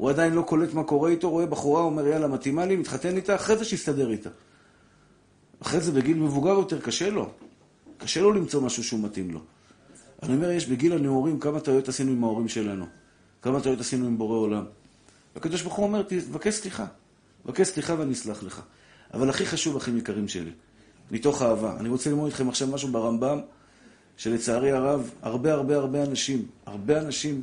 הוא 0.00 0.10
עדיין 0.10 0.32
לא 0.32 0.42
קולט 0.42 0.74
מה 0.74 0.84
קורה 0.84 1.10
איתו, 1.10 1.30
רואה 1.30 1.46
בחורה, 1.46 1.82
אומר 1.82 2.06
יאללה, 2.06 2.28
מתאימה 2.28 2.66
לי, 2.66 2.76
מתחתן 2.76 3.16
איתה, 3.16 3.34
אחרי 3.34 3.56
זה 3.56 3.64
שיסתדר 3.64 4.10
איתה. 4.10 4.30
אחרי 5.62 5.80
זה 5.80 5.92
בגיל 5.92 6.16
מבוגר 6.16 6.50
יותר 6.50 6.80
קשה 6.80 7.10
לו. 7.10 7.30
קשה 7.98 8.20
לו 8.20 8.32
למצוא 8.32 8.62
משהו 8.62 8.84
שהוא 8.84 9.00
מתאים 9.00 9.30
לו. 9.30 9.40
אני 10.22 10.34
אומר, 10.34 10.50
יש 10.50 10.68
בגיל 10.68 10.92
הנעורים 10.92 11.40
כמה 11.40 11.60
טעויות 11.60 11.88
עשינו 11.88 12.12
עם 12.12 12.24
ההורים 12.24 12.48
שלנו. 12.48 12.86
כמה 13.42 13.60
טעויות 13.60 13.80
עשינו 13.80 14.06
עם 14.06 14.18
בורא 14.18 14.36
עולם. 14.36 14.64
הקדוש 15.36 15.62
ברוך 15.62 15.74
הוא 15.74 15.86
אומר, 15.86 16.02
תבקש 16.02 16.54
סליחה. 16.54 16.86
תבקש 17.42 17.68
סליחה 17.68 17.94
ואני 17.98 18.12
אסלח 18.12 18.42
לך. 18.42 18.62
אבל 19.14 19.30
הכי 19.30 19.46
חשוב, 19.46 19.76
אחים 19.76 19.98
יקרים 19.98 20.28
שלי, 20.28 20.50
מתוך 21.10 21.42
אהבה. 21.42 21.76
אני 21.80 21.88
רוצה 21.88 22.10
ללמוד 22.10 22.26
איתכם 22.26 22.48
עכשיו 22.48 22.68
משהו 22.68 22.88
ברמב"ם, 22.88 23.40
שלצערי 24.16 24.72
הרב, 24.72 25.10
הרבה 25.22 25.52
הרבה 25.52 25.76
הרבה 25.76 26.02
אנשים, 26.02 26.46
הרבה 26.66 27.00
אנשים, 27.00 27.42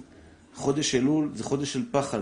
חודש 0.55 0.95
אלול 0.95 1.29
זה 1.35 1.43
חודש 1.43 1.73
של 1.73 1.83
פחד, 1.91 2.21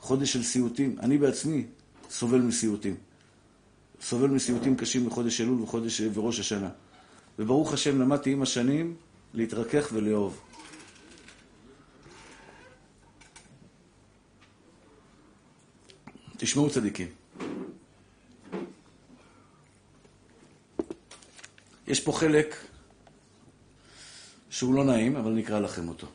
חודש 0.00 0.32
של 0.32 0.42
סיוטים. 0.42 0.96
אני 1.00 1.18
בעצמי 1.18 1.64
סובל 2.10 2.40
מסיוטים. 2.40 2.96
סובל 4.00 4.28
מסיוטים 4.28 4.76
קשים 4.76 5.06
בחודש 5.06 5.40
אלול 5.40 5.60
וחודש 5.62 6.00
וראש 6.14 6.40
השנה. 6.40 6.70
וברוך 7.38 7.72
השם 7.72 8.00
למדתי 8.00 8.32
עם 8.32 8.42
השנים 8.42 8.96
להתרכך 9.34 9.88
ולאהוב. 9.92 10.40
תשמעו 16.36 16.70
צדיקים. 16.70 17.08
יש 21.86 22.00
פה 22.00 22.12
חלק 22.12 22.56
שהוא 24.50 24.74
לא 24.74 24.84
נעים, 24.84 25.16
אבל 25.16 25.32
נקרא 25.32 25.60
לכם 25.60 25.88
אותו. 25.88 26.06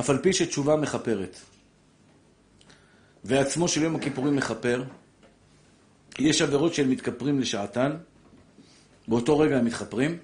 אף 0.00 0.10
על 0.10 0.18
פי 0.22 0.32
שתשובה 0.32 0.76
מכפרת, 0.76 1.36
ועצמו 3.26 3.68
של 3.68 3.82
יום 3.82 3.96
הכיפורים 3.96 4.36
מכפר, 4.36 4.84
יש 6.18 6.42
עבירות 6.42 6.74
שהם 6.74 6.90
מתכפרים 6.90 7.40
לשעתן, 7.40 7.96
באותו 9.08 9.38
רגע 9.38 9.56
הם 9.56 9.64
מתכפרים. 9.64 10.18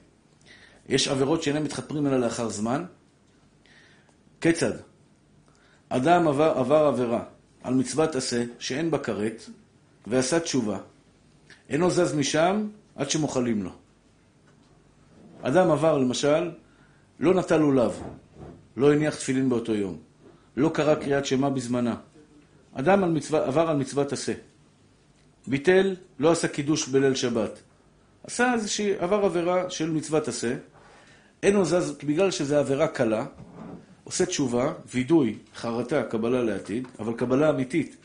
יש 0.89 1.09
עבירות 1.09 1.43
שאינם 1.43 1.65
מתכפרים 1.65 2.07
אלא 2.07 2.21
לאחר 2.21 2.49
זמן. 2.49 2.85
כיצד? 4.41 4.73
אדם 5.89 6.29
עבר, 6.29 6.59
עבר 6.59 6.87
עבירה 6.87 7.25
על 7.63 7.75
מצוות 7.75 8.17
עשה 8.17 8.45
שאין 8.59 8.91
בה 8.91 8.99
כרת, 8.99 9.43
ועשה 10.07 10.41
תשובה. 10.41 10.79
אינו 11.69 11.91
זז 11.91 12.15
משם 12.15 12.69
עד 12.97 13.11
שמוחלים 13.11 13.63
לו. 13.63 13.71
אדם 15.43 15.71
עבר, 15.71 15.99
למשל, 15.99 16.51
לא 17.21 17.35
נטל 17.35 17.57
לולב, 17.57 18.03
לא 18.77 18.93
הניח 18.93 19.15
תפילין 19.15 19.49
באותו 19.49 19.75
יום, 19.75 19.99
לא 20.57 20.71
קרא 20.75 20.95
קריאת 20.95 21.27
שמע 21.27 21.49
בזמנה. 21.49 21.97
אדם 22.75 23.05
על 23.05 23.11
מצווה, 23.11 23.47
עבר 23.47 23.71
על 23.71 23.77
מצוות 23.77 24.13
עשה. 24.13 24.33
ביטל, 25.47 25.97
לא 26.19 26.33
עשה 26.33 26.49
קידוש 26.49 26.89
בליל 26.89 27.15
שבת. 27.15 27.63
עשה 28.25 28.55
איזושהי, 28.55 28.99
עבר 28.99 29.25
עבירה 29.25 29.71
של 29.71 29.91
מצוות 29.91 30.29
עשה, 30.29 30.55
אין 31.43 31.55
לו 31.55 31.65
זז, 31.65 31.93
בגלל 32.05 32.31
שזו 32.31 32.57
עבירה 32.57 32.89
קלה, 32.89 33.27
עושה 34.05 34.27
תשובה, 34.27 34.73
וידוי, 34.95 35.39
חרטה, 35.55 36.03
קבלה 36.03 36.43
לעתיד, 36.43 36.89
אבל 36.99 37.13
קבלה 37.13 37.51
אמיתית. 37.51 37.97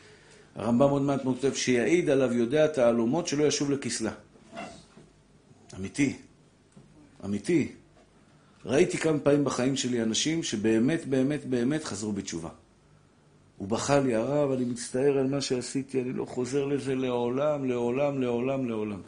הרמב"ם 0.54 0.90
עוד 0.90 1.02
מעט 1.02 1.22
כותב 1.22 1.54
שיעיד 1.54 2.10
עליו 2.10 2.34
יודע 2.34 2.66
תעלומות 2.66 3.26
שלא 3.26 3.44
ישוב 3.44 3.70
לכסלה. 3.70 4.12
אמיתי, 5.76 6.16
אמיתי. 7.24 7.72
ראיתי 8.64 8.98
כמה 8.98 9.18
פעמים 9.18 9.44
בחיים 9.44 9.76
שלי 9.76 10.02
אנשים 10.02 10.42
שבאמת, 10.42 11.06
באמת, 11.06 11.44
באמת 11.44 11.84
חזרו 11.84 12.12
בתשובה. 12.12 12.48
הוא 13.58 13.68
בכה 13.68 14.00
לי, 14.00 14.14
הרב, 14.14 14.50
אני 14.50 14.64
מצטער 14.64 15.18
על 15.18 15.26
מה 15.26 15.40
שעשיתי, 15.40 16.02
אני 16.02 16.12
לא 16.12 16.24
חוזר 16.24 16.64
לזה 16.64 16.94
לעולם, 16.94 17.64
לעולם, 17.64 18.22
לעולם, 18.22 18.68
לעולם. 18.68 19.00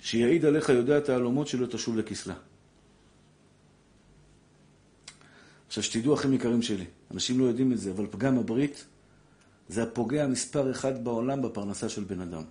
שיעיד 0.00 0.44
עליך 0.44 0.68
יודע 0.68 1.00
תעלומות 1.00 1.46
שלא 1.46 1.66
תשוב 1.66 1.96
לכסלה. 1.96 2.34
עכשיו, 5.66 5.82
שתדעו, 5.82 6.14
אחים 6.14 6.32
יקרים 6.32 6.62
שלי, 6.62 6.84
אנשים 7.10 7.40
לא 7.40 7.44
יודעים 7.44 7.72
את 7.72 7.78
זה, 7.78 7.90
אבל 7.90 8.06
פגם 8.10 8.38
הברית 8.38 8.84
זה 9.68 9.82
הפוגע 9.82 10.26
מספר 10.26 10.70
אחד 10.70 11.04
בעולם 11.04 11.42
בפרנסה 11.42 11.88
של 11.88 12.04
בן 12.04 12.20
אדם. 12.20 12.42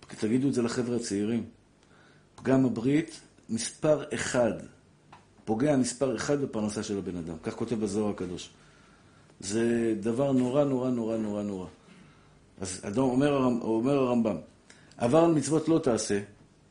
תגידו 0.00 0.48
את 0.48 0.54
זה 0.54 0.62
לחבר'ה 0.62 0.96
הצעירים. 0.96 1.44
פגם 2.34 2.64
הברית, 2.64 3.20
מספר 3.48 4.04
אחד, 4.14 4.52
פוגע 5.44 5.76
מספר 5.76 6.16
אחד 6.16 6.40
בפרנסה 6.40 6.82
של 6.82 6.98
הבן 6.98 7.16
אדם. 7.16 7.34
כך 7.42 7.54
כותב 7.54 7.80
בזוהר 7.80 8.10
הקדוש. 8.10 8.50
זה 9.40 9.94
דבר 10.00 10.32
נורא 10.32 10.64
נורא 10.64 10.90
נורא 10.90 11.16
נורא 11.16 11.42
נורא. 11.42 11.66
אז 12.60 12.80
אדום, 12.82 13.10
אומר, 13.10 13.36
אומר 13.60 13.98
הרמב"ם, 13.98 14.36
עבר 14.96 15.18
על 15.18 15.32
מצוות 15.32 15.68
לא 15.68 15.78
תעשה, 15.78 16.20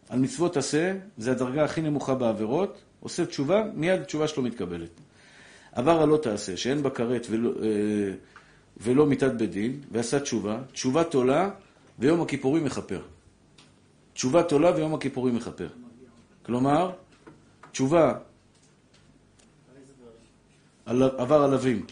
על 0.09 0.19
מצוות 0.19 0.53
תעשה, 0.53 0.97
זה 1.17 1.31
הדרגה 1.31 1.63
הכי 1.63 1.81
נמוכה 1.81 2.15
בעבירות, 2.15 2.81
עושה 2.99 3.25
תשובה, 3.25 3.63
מיד 3.73 4.01
התשובה 4.01 4.27
שלו 4.27 4.43
מתקבלת. 4.43 4.89
עבר 5.71 6.01
על 6.01 6.09
לא 6.09 6.17
תעשה, 6.17 6.57
שאין 6.57 6.83
בה 6.83 6.89
כרת 6.89 7.27
ולא, 7.29 7.49
אה, 7.49 8.13
ולא 8.77 9.05
מיתת 9.05 9.31
בית 9.31 9.51
דין, 9.51 9.81
ועשה 9.91 10.19
תשובה, 10.19 10.61
תשובה 10.71 11.03
תולה 11.03 11.49
ויום 11.99 12.21
הכיפורים 12.21 12.65
מכפר. 12.65 13.01
תשובה 14.13 14.43
תולה 14.43 14.75
ויום 14.75 14.93
הכיפורים 14.93 15.35
מכפר. 15.35 15.67
כלומר, 16.45 16.91
תשובה 17.71 18.13
עבר 21.17 21.43
על 21.43 21.51
לווים. 21.51 21.85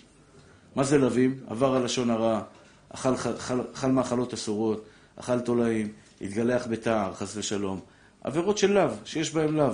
מה 0.76 0.84
זה 0.84 0.98
לווים? 0.98 1.40
עבר 1.48 1.76
על 1.76 1.84
לשון 1.84 2.10
הרע, 2.10 2.42
אכל, 2.90 3.14
אכל, 3.14 3.62
אכל 3.74 3.88
מאכלות 3.88 4.34
אסורות, 4.34 4.86
אכל 5.16 5.40
תולעים, 5.40 5.92
התגלח 6.22 6.68
בתער, 6.68 7.14
חס 7.14 7.38
ושלום. 7.38 7.80
עבירות 8.24 8.58
של 8.58 8.72
לאו, 8.72 8.90
שיש 9.06 9.34
בהן 9.34 9.54
לאו. 9.54 9.74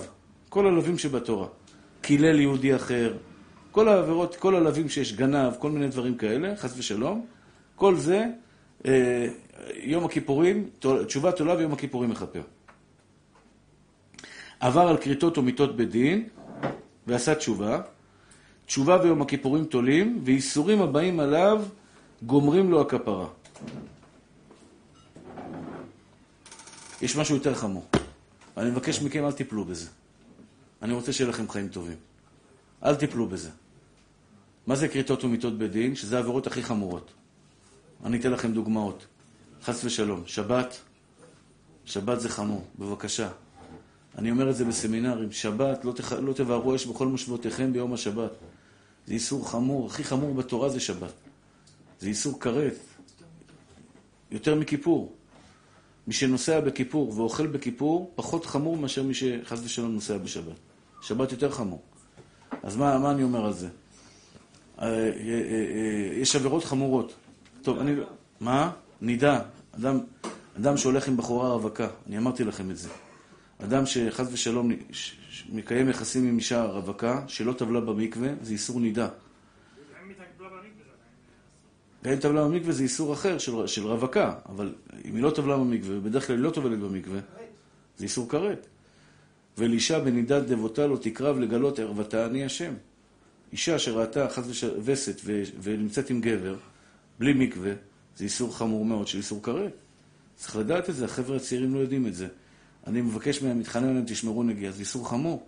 כל 0.49 0.67
הלווים 0.67 0.97
שבתורה. 0.97 1.47
קילל 2.01 2.39
יהודי 2.39 2.75
אחר, 2.75 3.13
כל 3.71 3.87
העבירות, 3.87 4.35
כל 4.35 4.55
הלווים 4.55 4.89
שיש, 4.89 5.13
גנב, 5.13 5.53
כל 5.59 5.71
מיני 5.71 5.87
דברים 5.87 6.17
כאלה, 6.17 6.55
חס 6.55 6.73
ושלום. 6.77 7.25
כל 7.75 7.95
זה, 7.95 8.25
אה, 8.85 9.27
יום 9.75 10.05
הכיפורים, 10.05 10.69
תשובה 11.07 11.31
תולה 11.31 11.55
ויום 11.55 11.73
הכיפורים 11.73 12.09
מכפר. 12.09 12.41
עבר 14.59 14.87
על 14.87 14.97
כריתות 14.97 15.37
ומיתות 15.37 15.77
בדין, 15.77 16.27
ועשה 17.07 17.35
תשובה. 17.35 17.81
תשובה 18.65 19.01
ויום 19.03 19.21
הכיפורים 19.21 19.65
תולים, 19.65 20.21
ואיסורים 20.25 20.81
הבאים 20.81 21.19
עליו 21.19 21.63
גומרים 22.25 22.71
לו 22.71 22.81
הכפרה. 22.81 23.27
יש 27.01 27.15
משהו 27.15 27.35
יותר 27.35 27.55
חמור. 27.55 27.85
אני 28.57 28.69
מבקש 28.69 29.01
מכם, 29.01 29.25
אל 29.25 29.31
תיפלו 29.31 29.65
בזה. 29.65 29.89
אני 30.81 30.93
רוצה 30.93 31.13
שיהיה 31.13 31.29
לכם 31.29 31.49
חיים 31.49 31.67
טובים. 31.67 31.97
אל 32.85 32.95
תיפלו 32.95 33.27
בזה. 33.27 33.49
מה 34.67 34.75
זה 34.75 34.87
כריתות 34.87 35.23
ומיתות 35.23 35.57
בדין? 35.57 35.95
שזה 35.95 36.17
העבירות 36.17 36.47
הכי 36.47 36.63
חמורות. 36.63 37.11
אני 38.05 38.19
אתן 38.19 38.31
לכם 38.31 38.53
דוגמאות. 38.53 39.05
חס 39.63 39.85
ושלום. 39.85 40.23
שבת, 40.25 40.79
שבת 41.85 42.19
זה 42.19 42.29
חמור, 42.29 42.65
בבקשה. 42.79 43.29
אני 44.17 44.31
אומר 44.31 44.49
את 44.49 44.55
זה 44.55 44.65
בסמינרים. 44.65 45.31
שבת, 45.31 45.85
לא, 45.85 45.91
תח... 45.91 46.13
לא 46.13 46.33
תבערו 46.33 46.75
אש 46.75 46.85
בכל 46.85 47.07
מושבותיכם 47.07 47.73
ביום 47.73 47.93
השבת. 47.93 48.31
זה 49.07 49.13
איסור 49.13 49.49
חמור, 49.49 49.87
הכי 49.87 50.03
חמור 50.03 50.33
בתורה 50.33 50.69
זה 50.69 50.79
שבת. 50.79 51.13
זה 51.99 52.07
איסור 52.07 52.39
כרת. 52.39 52.75
יותר 54.31 54.55
מכיפור. 54.55 55.13
מי 56.07 56.13
שנוסע 56.13 56.59
בכיפור 56.59 57.13
ואוכל 57.17 57.47
בכיפור, 57.47 58.11
פחות 58.15 58.45
חמור 58.45 58.77
מאשר 58.77 59.03
מי 59.03 59.13
שחס 59.13 59.59
ושלום 59.63 59.91
נוסע 59.91 60.17
בשבת. 60.17 60.55
שבת 61.01 61.31
יותר 61.31 61.51
חמור. 61.51 61.81
אז 62.63 62.75
מה, 62.75 62.97
מה 62.97 63.11
אני 63.11 63.23
אומר 63.23 63.45
על 63.45 63.53
זה? 63.53 63.67
אה, 64.81 64.87
אה, 64.87 65.09
אה, 65.09 66.15
יש 66.15 66.35
עבירות 66.35 66.63
חמורות. 66.63 67.13
טוב, 67.61 67.79
אני... 67.79 67.95
מה? 68.39 68.71
נידה. 69.01 69.39
אדם, 69.71 69.99
אדם 70.57 70.77
שהולך 70.77 71.07
עם 71.07 71.17
בחורה 71.17 71.49
רווקה, 71.49 71.87
אני 72.07 72.17
אמרתי 72.17 72.43
לכם 72.43 72.71
את 72.71 72.77
זה. 72.77 72.89
אדם 73.63 73.85
שחס 73.85 74.27
ושלום 74.31 74.71
מקיים 75.49 75.89
יחסים 75.89 76.27
עם 76.27 76.37
אישה 76.37 76.63
רווקה, 76.63 77.23
שלא 77.27 77.53
טבלה 77.53 77.81
במקווה, 77.81 78.29
זה 78.41 78.53
איסור 78.53 78.79
נידה. 78.79 79.09
ואין 82.03 82.19
טבלה 82.19 82.43
במקווה 82.47 82.73
זה 82.73 82.83
איסור 82.83 83.13
אחר 83.13 83.37
של, 83.37 83.67
של 83.67 83.87
רווקה, 83.87 84.33
אבל 84.49 84.75
אם 85.05 85.15
היא 85.15 85.23
לא 85.23 85.29
טבלה 85.29 85.57
במקווה, 85.57 85.97
ובדרך 85.97 86.27
כלל 86.27 86.35
היא 86.35 86.43
לא 86.43 86.49
טובלת 86.49 86.79
במקווה, 86.79 87.19
זה 87.97 88.03
איסור 88.03 88.29
כרת. 88.29 88.67
ולאישה 89.57 89.99
בנידת 89.99 90.43
דבותה 90.43 90.87
לא 90.87 90.97
תקרב 90.97 91.39
לגלות 91.39 91.79
ערוותה 91.79 92.25
אני 92.25 92.45
השם. 92.45 92.73
אישה 93.51 93.79
שראתה 93.79 94.29
חס 94.29 94.43
ושלווסת 94.47 95.21
ונמצאת 95.61 96.09
עם 96.09 96.21
גבר, 96.21 96.55
בלי 97.19 97.33
מקווה, 97.33 97.71
זה 98.17 98.23
איסור 98.23 98.57
חמור 98.57 98.85
מאוד 98.85 99.07
של 99.07 99.17
איסור 99.17 99.43
כרת. 99.43 99.73
צריך 100.35 100.55
לדעת 100.55 100.89
את 100.89 100.95
זה, 100.95 101.05
החבר'ה 101.05 101.35
הצעירים 101.35 101.73
לא 101.73 101.79
יודעים 101.79 102.07
את 102.07 102.15
זה. 102.15 102.27
אני 102.87 103.01
מבקש 103.01 103.41
מהם, 103.41 103.59
מתחנן 103.59 103.89
עליהם, 103.89 104.05
תשמרו 104.07 104.43
נגיעה, 104.43 104.71
זה 104.71 104.79
איסור 104.79 105.09
חמור. 105.09 105.47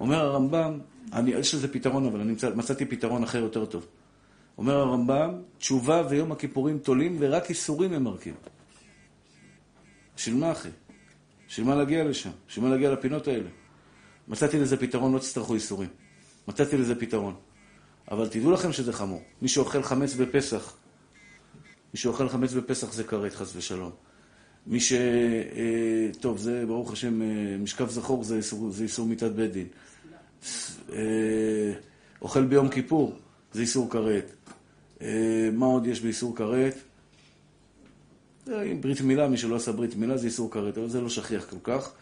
אומר 0.00 0.16
הרמב"ם, 0.16 0.78
אני, 1.12 1.30
יש 1.30 1.54
לזה 1.54 1.72
פתרון, 1.72 2.06
אבל 2.06 2.20
אני 2.20 2.32
מצא, 2.32 2.50
מצאתי 2.54 2.84
פתרון 2.84 3.22
אחר 3.22 3.38
יותר 3.38 3.64
טוב. 3.64 3.86
אומר 4.58 4.74
הרמב"ם, 4.74 5.42
תשובה 5.58 6.02
ויום 6.10 6.32
הכיפורים 6.32 6.78
תולים 6.78 7.16
ורק 7.20 7.50
איסורים 7.50 7.92
הם 7.92 8.04
מרכיב. 8.04 8.34
בשביל 10.16 10.34
מה, 10.36 10.52
אחי? 10.52 10.68
בשביל 11.48 11.66
מה 11.66 11.74
להגיע 11.74 12.04
לשם? 12.04 12.30
בשביל 12.48 12.64
מה 12.64 12.70
להגיע 12.70 12.90
לפינות 12.90 13.28
האלה? 13.28 13.48
מצאתי 14.28 14.60
לזה 14.60 14.76
פתרון, 14.76 15.14
לא 15.14 15.18
תצטרכו 15.18 15.54
איסורים. 15.54 15.88
מצאתי 16.48 16.76
לזה 16.76 16.94
פתרון. 16.94 17.34
אבל 18.10 18.28
תדעו 18.28 18.50
לכם 18.50 18.72
שזה 18.72 18.92
חמור. 18.92 19.22
מי 19.42 19.48
שאוכל 19.48 19.82
חמץ 19.82 20.14
בפסח, 20.14 20.76
מי 21.94 22.00
שאוכל 22.00 22.28
חמץ 22.28 22.52
בפסח 22.52 22.92
זה 22.92 23.04
כרת, 23.04 23.34
חס 23.34 23.56
ושלום. 23.56 23.92
מי 24.66 24.80
ש... 24.80 24.92
אה, 24.92 26.10
טוב, 26.20 26.38
זה 26.38 26.64
ברוך 26.66 26.92
השם, 26.92 27.22
אה, 27.22 27.56
משכב 27.58 27.90
זכור 27.90 28.24
זה 28.24 28.36
איסור, 28.36 28.70
זה 28.70 28.82
איסור 28.82 29.06
מיתת 29.06 29.30
בית 29.30 29.52
דין. 29.52 29.66
אה, 30.92 31.72
אוכל 32.22 32.44
ביום 32.44 32.68
כיפור 32.68 33.18
זה 33.52 33.60
איסור 33.60 33.90
כרת. 33.90 34.32
מה 35.52 35.66
עוד 35.66 35.86
יש 35.86 36.00
באיסור 36.00 36.36
כרת? 36.36 36.74
ברית 38.80 39.00
מילה, 39.00 39.28
מי 39.28 39.36
שלא 39.36 39.56
עשה 39.56 39.72
ברית 39.72 39.96
מילה 39.96 40.16
זה 40.16 40.26
איסור 40.26 40.50
כרת, 40.50 40.78
אבל 40.78 40.88
זה 40.88 41.00
לא 41.00 41.08
שכיח 41.08 41.44
כל 41.50 41.56
כך. 41.62 41.92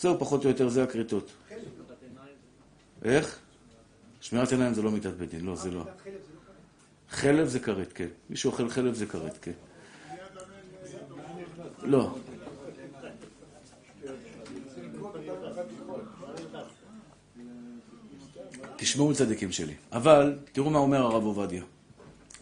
זהו, 0.00 0.18
פחות 0.18 0.44
או 0.44 0.50
יותר, 0.50 0.68
זה 0.68 0.82
הכריתות. 0.82 1.30
איך? 3.04 3.38
שמירת 4.20 4.52
עיניים 4.52 4.74
זה 4.74 4.82
לא 4.82 4.90
מיתת 4.90 5.12
בית 5.12 5.30
דין, 5.30 5.44
לא, 5.44 5.56
זה 5.56 5.70
לא. 5.70 5.84
חלב 7.10 7.48
זה 7.48 7.58
כרת, 7.60 7.92
כן. 7.92 8.08
מי 8.30 8.36
שאוכל 8.36 8.68
חלב 8.68 8.94
זה 8.94 9.06
כרת, 9.06 9.38
כן. 9.42 9.52
לא. 11.88 12.14
תשמעו 18.76 19.14
צדיקים 19.14 19.52
שלי. 19.52 19.74
אבל, 19.92 20.38
תראו 20.52 20.70
מה 20.70 20.78
אומר 20.78 20.98
הרב 21.02 21.24
עובדיה. 21.24 21.62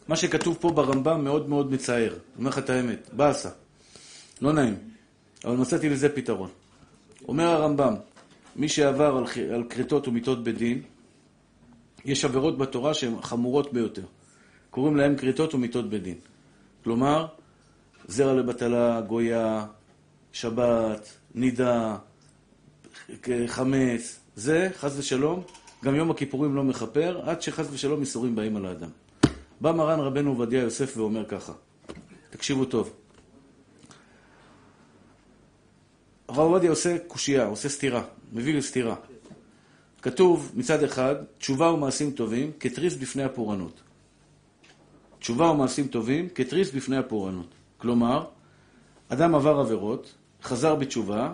מה 0.08 0.16
שכתוב 0.16 0.56
פה 0.60 0.70
ברמב"ם 0.70 1.24
מאוד 1.24 1.48
מאוד 1.48 1.72
מצער. 1.72 2.14
אומר 2.38 2.50
לך 2.50 2.58
את 2.58 2.70
האמת, 2.70 3.10
באסה. 3.12 3.50
לא 4.40 4.52
נעים. 4.52 4.74
אבל 5.44 5.56
מצאתי 5.56 5.88
לזה 5.88 6.08
פתרון. 6.08 6.50
אומר 7.28 7.44
הרמב"ם, 7.44 7.94
מי 8.56 8.68
שעבר 8.68 9.16
על, 9.16 9.24
על 9.54 9.64
כריתות 9.64 10.08
ומיתות 10.08 10.44
בדין, 10.44 10.82
יש 12.04 12.24
עבירות 12.24 12.58
בתורה 12.58 12.94
שהן 12.94 13.22
חמורות 13.22 13.72
ביותר. 13.72 14.04
קוראים 14.70 14.96
להן 14.96 15.16
כריתות 15.16 15.54
ומיתות 15.54 15.90
בדין. 15.90 16.18
כלומר, 16.84 17.26
זרע 18.08 18.34
לבטלה, 18.34 19.00
גויה, 19.00 19.66
שבת, 20.32 21.12
נידה, 21.34 21.96
חמץ, 23.46 24.20
זה, 24.36 24.68
חס 24.78 24.98
ושלום, 24.98 25.42
גם 25.84 25.94
יום 25.94 26.10
הכיפורים 26.10 26.54
לא 26.54 26.64
מכפר, 26.64 27.20
עד 27.24 27.42
שחס 27.42 27.66
ושלום 27.70 28.00
איסורים 28.00 28.36
באים 28.36 28.56
על 28.56 28.66
האדם. 28.66 28.90
בא 29.60 29.72
מרן 29.72 30.00
רבנו 30.00 30.30
עובדיה 30.30 30.60
יוסף 30.62 30.96
ואומר 30.96 31.24
ככה, 31.24 31.52
תקשיבו 32.30 32.64
טוב. 32.64 32.92
הרב 36.28 36.38
עובדיה 36.38 36.70
עושה 36.70 36.96
קושייה, 37.06 37.46
עושה 37.46 37.68
סתירה, 37.68 38.02
מביא 38.32 38.54
לסתירה. 38.54 38.94
כתוב 40.02 40.52
מצד 40.54 40.82
אחד, 40.82 41.14
תשובה 41.38 41.72
ומעשים 41.72 42.10
טובים 42.10 42.52
כתריס 42.60 42.96
בפני 42.96 43.22
הפורענות. 43.24 43.80
תשובה 45.18 45.50
ומעשים 45.50 45.86
טובים 45.88 46.28
כתריס 46.34 46.70
בפני 46.70 46.96
הפורענות. 46.96 47.55
כלומר, 47.78 48.24
אדם 49.08 49.34
עבר 49.34 49.60
עבירות, 49.60 50.14
חזר 50.42 50.74
בתשובה, 50.74 51.32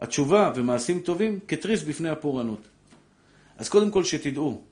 התשובה 0.00 0.52
ומעשים 0.54 1.00
טובים 1.00 1.38
כתריס 1.48 1.82
בפני 1.82 2.08
הפורענות. 2.08 2.68
אז 3.58 3.68
קודם 3.68 3.90
כל 3.90 4.04
שתדעו, 4.04 4.62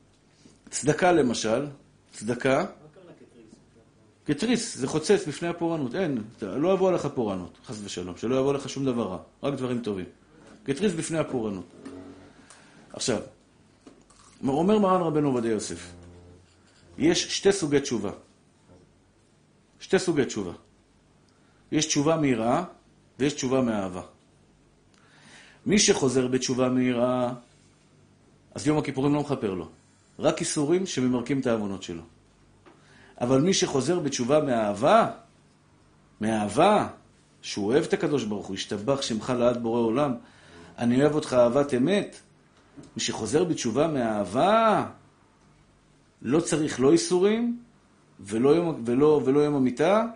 צדקה 0.71 1.13
למשל, 1.13 1.67
צדקה, 2.13 2.67
כתריס, 4.27 4.77
זה 4.77 4.87
חוצץ 4.87 5.29
בפני 5.29 5.49
הפורענות. 5.49 5.95
אין, 5.95 6.23
לא 6.43 6.73
יבוא 6.73 6.89
עליך 6.89 7.07
פורענות, 7.07 7.59
חס 7.67 7.81
ושלום. 7.85 8.17
שלא 8.17 8.37
יבוא 8.37 8.51
עליך 8.51 8.69
שום 8.69 8.85
דבר 8.85 9.09
רע, 9.09 9.19
רק 9.43 9.55
דברים 9.55 9.81
טובים. 9.81 10.07
כתריס 10.65 10.93
בפני 10.93 11.19
הפורענות. 11.19 11.65
עכשיו, 12.93 13.21
אומר 14.47 14.79
מרן 14.79 15.01
רבנו 15.01 15.29
עובדיה 15.29 15.51
יוסף, 15.51 15.93
יש 16.99 17.37
שתי 17.39 17.53
סוגי 17.53 17.81
תשובה. 17.81 18.11
שתי 19.81 19.99
סוגי 19.99 20.25
תשובה. 20.25 20.53
יש 21.73 21.87
תשובה 21.87 22.17
מיראה 22.17 22.65
ויש 23.19 23.33
תשובה 23.33 23.61
מאהבה. 23.61 24.03
מי 25.67 25.79
שחוזר 25.79 26.27
בתשובה 26.27 26.69
מיראה, 26.69 27.33
אז 28.55 28.67
יום 28.67 28.79
הכיפורים 28.79 29.15
לא 29.15 29.21
מכפר 29.21 29.55
לו. 29.55 29.69
רק 30.19 30.41
איסורים 30.41 30.87
שממרקים 30.87 31.41
את 31.41 31.47
העוונות 31.47 31.83
שלו. 31.83 32.03
אבל 33.21 33.41
מי 33.41 33.55
שחוזר 33.55 33.99
בתשובה 33.99 34.41
מאהבה, 34.41 35.11
מאהבה, 36.21 36.89
שהוא 37.43 37.67
אוהב 37.67 37.85
את 37.85 37.93
הקדוש 37.93 38.25
ברוך 38.25 38.47
הוא, 38.47 38.55
השתבח 38.55 39.03
שמך 39.03 39.33
לעד 39.39 39.63
בורא 39.63 39.81
עולם, 39.81 40.15
אני 40.79 41.03
אוהב 41.03 41.15
אותך 41.15 41.33
אהבת 41.33 41.75
אמת. 41.75 42.17
מי 42.97 43.03
שחוזר 43.03 43.45
בתשובה 43.45 43.89
מאהבה, 43.89 44.87
לא 46.23 46.41
צריך 46.41 46.81
לא 46.81 46.93
איסורים 46.93 47.59
ולא 48.21 48.51
יום, 48.51 48.83
ולא, 48.87 49.21
ולא 49.25 49.41
יום 49.41 49.55
המיטה, 49.55 50.07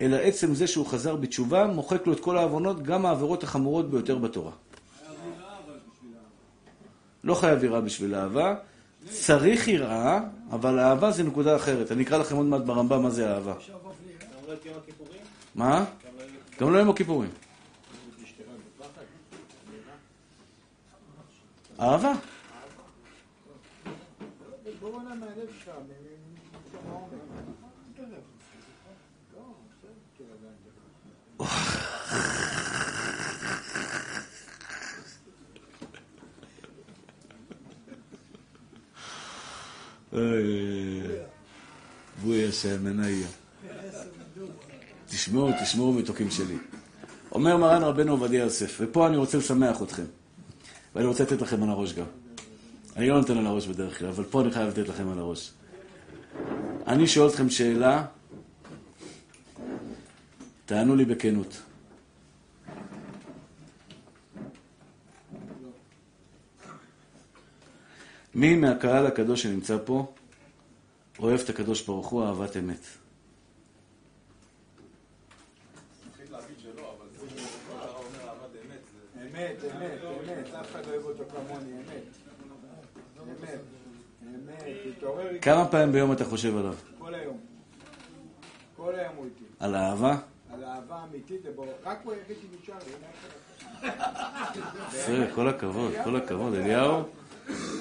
אלא 0.00 0.16
עצם 0.16 0.54
זה 0.54 0.66
שהוא 0.66 0.86
חזר 0.86 1.16
בתשובה, 1.16 1.66
מוחק 1.66 2.06
לו 2.06 2.12
את 2.12 2.20
כל 2.20 2.38
העוונות, 2.38 2.82
גם 2.82 3.06
העבירות 3.06 3.42
החמורות 3.42 3.90
ביותר 3.90 4.18
בתורה. 4.18 4.52
לא 7.24 7.34
חייב 7.34 7.64
יראה 7.64 7.80
בשביל 7.80 8.14
אהבה. 8.14 8.54
צריך 9.10 9.68
יראה, 9.68 10.20
אבל 10.50 10.78
אהבה 10.78 11.10
זה 11.10 11.22
נקודה 11.22 11.56
אחרת. 11.56 11.92
אני 11.92 12.02
אקרא 12.02 12.18
לכם 12.18 12.36
עוד 12.36 12.46
מעט 12.46 12.60
ברמב"ם 12.60 13.02
מה 13.02 13.10
זה 13.10 13.34
אהבה. 13.34 13.54
מה? 15.54 15.84
גם 16.60 16.72
לא 16.72 16.78
יום 16.78 16.90
הכיפורים. 16.90 17.30
אהבה. 21.80 22.12
בואנה 24.80 25.14
מהלב 25.14 25.48
שלך, 25.58 25.70
ממקום 26.72 26.90
העומק. 26.90 27.12
לא, 29.36 29.42
בסדר, 30.18 30.46
בואי 42.22 42.48
השם, 42.48 42.84
מניה. 42.84 43.26
תשמעו, 45.06 45.50
תשמעו 45.62 45.92
מתוקים 45.92 46.30
שלי. 46.30 46.56
אומר 47.32 47.56
מרן 47.56 47.82
רבנו 47.82 48.12
עובדיה 48.12 48.40
יוסף, 48.40 48.76
ופה 48.80 49.06
אני 49.06 49.16
רוצה 49.16 49.38
לשמח 49.38 49.82
אתכם. 49.82 50.04
ואני 50.94 51.06
רוצה 51.06 51.22
לתת 51.22 51.42
לכם 51.42 51.62
על 51.62 51.68
הראש 51.68 51.92
גם. 51.92 52.04
אני 52.96 53.08
לא 53.08 53.18
נותן 53.18 53.38
על 53.38 53.46
הראש 53.46 53.66
בדרך 53.66 53.98
כלל, 53.98 54.08
אבל 54.08 54.24
פה 54.24 54.40
אני 54.40 54.50
חייב 54.50 54.68
לתת 54.68 54.88
לכם 54.88 55.08
על 55.08 55.18
הראש. 55.18 55.52
אני 56.86 57.06
שואל 57.06 57.28
אתכם 57.28 57.50
שאלה, 57.50 58.04
תענו 60.70 60.96
לי 60.96 61.04
בכנות. 61.04 61.62
מי 68.34 68.56
מהקהל 68.56 69.06
הקדוש 69.06 69.42
שנמצא 69.42 69.76
פה 69.84 70.12
אוהב 71.18 71.40
את 71.40 71.48
הקדוש 71.48 71.86
ברוך 71.86 72.06
הוא 72.06 72.24
אהבת 72.24 72.56
אמת? 72.56 72.78
אמת, 79.16 79.56
אמת, 79.64 80.00
אמת, 80.04 80.54
אף 80.54 80.70
אחד 80.70 80.86
לא 80.86 80.92
אוהב 80.92 81.04
אותו 81.04 81.24
כמוני, 81.30 81.72
אמת. 81.72 82.02
אמת, 83.22 83.60
אמת, 84.22 84.96
תתעורר 84.96 85.28
איתי 85.28 85.40
כמה 85.40 85.68
פעמים 85.68 85.92
ביום 85.92 86.12
אתה 86.12 86.24
חושב 86.24 86.56
עליו? 86.56 86.74
כל 86.98 87.14
היום. 87.14 87.38
כל 88.76 88.94
היום 88.94 89.16
הוא 89.16 89.24
איתי. 89.24 89.44
על 89.60 89.76
אהבה? 89.76 90.29
על 90.54 90.64
אהבה 90.64 91.04
אמיתית, 91.10 91.40
ברור. 91.56 91.72
רק 91.84 91.98
הוא 92.04 92.12
היחיד 92.12 92.36
שנשאר 92.42 92.78
כל 95.34 95.48
הכבוד, 95.48 95.92
כל 96.04 96.16
הכבוד. 96.16 96.54
אליהו? 96.54 97.02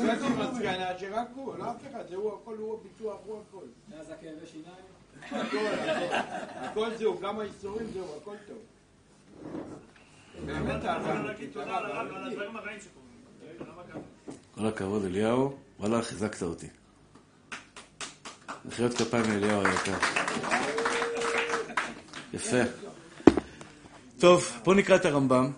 הגעתי 0.02 0.24
למסקנה 0.40 1.00
שרק 1.00 1.28
הוא, 1.36 1.58
לא 1.58 1.72
אף 1.72 1.76
אחד, 1.92 2.04
זה 2.10 2.16
הוא 2.16 2.34
הכל, 2.42 2.56
הוא 2.58 2.80
הביטוח, 2.80 3.18
הוא 3.26 3.42
הכל. 3.50 3.66
מאז 3.90 4.10
הכאבי 4.10 4.48
שיניים? 4.52 4.76
הכל, 5.24 5.58
הכל. 5.58 6.16
הכל 6.56 6.98
זהו, 6.98 7.20
גם 7.20 7.40
האיסורים 7.40 7.88
זהו, 7.94 8.06
הכל 8.22 8.36
טוב. 8.48 8.58
באמת 10.46 10.86
אהבה? 10.86 11.34
כל 14.56 14.66
הכבוד, 14.68 15.06
אליהו. 15.06 15.58
וואלה, 15.80 16.02
חיזקת 16.02 16.44
אותי. 16.44 16.68
מחיאות 18.66 18.94
כפיים 18.94 19.24
לאליהו 19.24 19.62
היקר. 19.66 19.98
יפה. 22.34 22.58
טוב, 24.20 24.52
בואו 24.64 24.76
נקרא 24.76 24.96
את 24.96 25.06
הרמב"ם. 25.06 25.52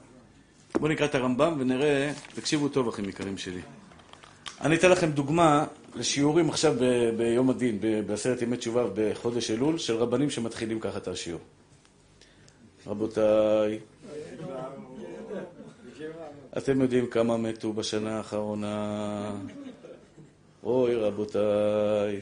בואו 0.80 0.92
נקרא 0.92 1.06
את 1.06 1.16
הרמב"ם 1.16 1.56
ונראה, 1.60 2.12
תקשיבו 2.36 2.70
טוב, 2.70 2.88
אחים 2.88 3.10
יקרים 3.10 3.38
שלי. 3.38 3.62
אני 4.62 4.76
אתן 4.76 4.92
לכם 4.92 5.12
דוגמה 5.12 5.66
לשיעורים 5.96 6.50
עכשיו 6.50 6.74
ב- 6.80 7.10
ביום 7.18 7.50
הדין, 7.50 7.78
ב- 7.82 8.02
בעשרת 8.08 8.42
ימי 8.42 8.58
תשובה 8.58 8.84
בחודש 8.96 9.52
אלול, 9.52 9.78
של 9.78 9.96
רבנים 9.96 10.30
שמתחילים 10.30 10.80
ככה 10.80 10.98
את 10.98 11.08
השיעור. 11.08 11.42
רבותיי, 12.88 13.80
אתם 16.58 16.82
יודעים 16.82 17.08
כמה 17.08 17.38
מתו 17.38 17.74
בשנה 17.74 18.18
האחרונה? 18.18 19.32
אוי, 20.64 20.96
רבותיי, 20.96 22.22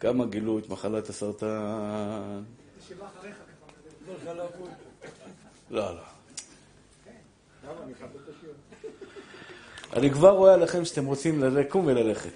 כמה 0.00 0.26
גילו 0.26 0.58
את 0.58 0.68
מחלת 0.68 1.08
הסרטן? 1.08 2.42
לא, 5.70 5.94
לא. 5.94 6.00
מכבד 7.90 8.08
את 8.24 8.34
השיעור. 8.36 8.54
אני 9.92 10.10
כבר 10.10 10.30
רואה 10.30 10.54
עליכם 10.54 10.84
שאתם 10.84 11.06
רוצים 11.06 11.42
לקום 11.42 11.86
וללכת. 11.86 12.32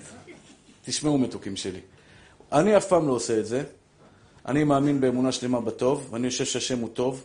תשמעו 0.85 1.19
מתוקים 1.19 1.57
שלי. 1.57 1.81
אני 2.53 2.77
אף 2.77 2.87
פעם 2.87 3.07
לא 3.07 3.13
עושה 3.13 3.39
את 3.39 3.47
זה. 3.47 3.65
אני 4.47 4.65
מאמין 4.65 5.01
באמונה 5.01 5.33
שלמה 5.33 5.61
בטוב, 5.61 6.09
ואני 6.11 6.31
חושב 6.31 6.45
שהשם 6.45 6.79
הוא 6.79 6.89
טוב. 6.89 7.25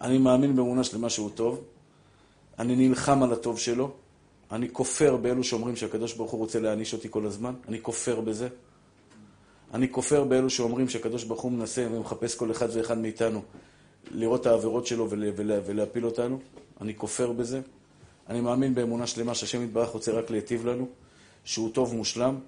אני 0.00 0.18
מאמין 0.18 0.56
באמונה 0.56 0.84
שלמה 0.84 1.10
שהוא 1.10 1.30
טוב. 1.34 1.64
אני 2.58 2.76
נלחם 2.76 3.22
על 3.22 3.32
הטוב 3.32 3.58
שלו. 3.58 3.92
אני 4.52 4.68
כופר 4.72 5.16
באלו 5.16 5.44
שאומרים 5.44 5.76
שהקדוש 5.76 6.14
ברוך 6.14 6.30
הוא 6.30 6.40
רוצה 6.40 6.60
להעניש 6.60 6.92
אותי 6.92 7.08
כל 7.10 7.26
הזמן. 7.26 7.54
אני 7.68 7.82
כופר 7.82 8.20
בזה. 8.20 8.48
אני 9.74 9.92
כופר 9.92 10.24
באלו 10.24 10.50
שאומרים 10.50 10.88
שהקדוש 10.88 11.24
ברוך 11.24 11.40
הוא 11.40 11.52
מנסה 11.52 11.86
ומחפש 11.90 12.34
כל 12.34 12.50
אחד 12.50 12.68
ואחד 12.72 12.98
מאיתנו 12.98 13.42
לראות 14.10 14.40
את 14.40 14.46
העבירות 14.46 14.86
שלו 14.86 15.10
ולה, 15.10 15.30
ולה, 15.36 15.58
ולהפיל 15.66 16.06
אותנו. 16.06 16.38
אני 16.80 16.96
כופר 16.96 17.32
בזה. 17.32 17.60
אני 18.28 18.40
מאמין 18.40 18.74
באמונה 18.74 19.06
שלמה 19.06 19.34
שהשם 19.34 19.62
יתברך 19.62 19.88
רוצה 19.88 20.12
רק 20.12 20.30
להיטיב 20.30 20.66
לנו, 20.66 20.88
שהוא 21.44 21.70
טוב 21.72 21.92
ומושלם, 21.92 22.38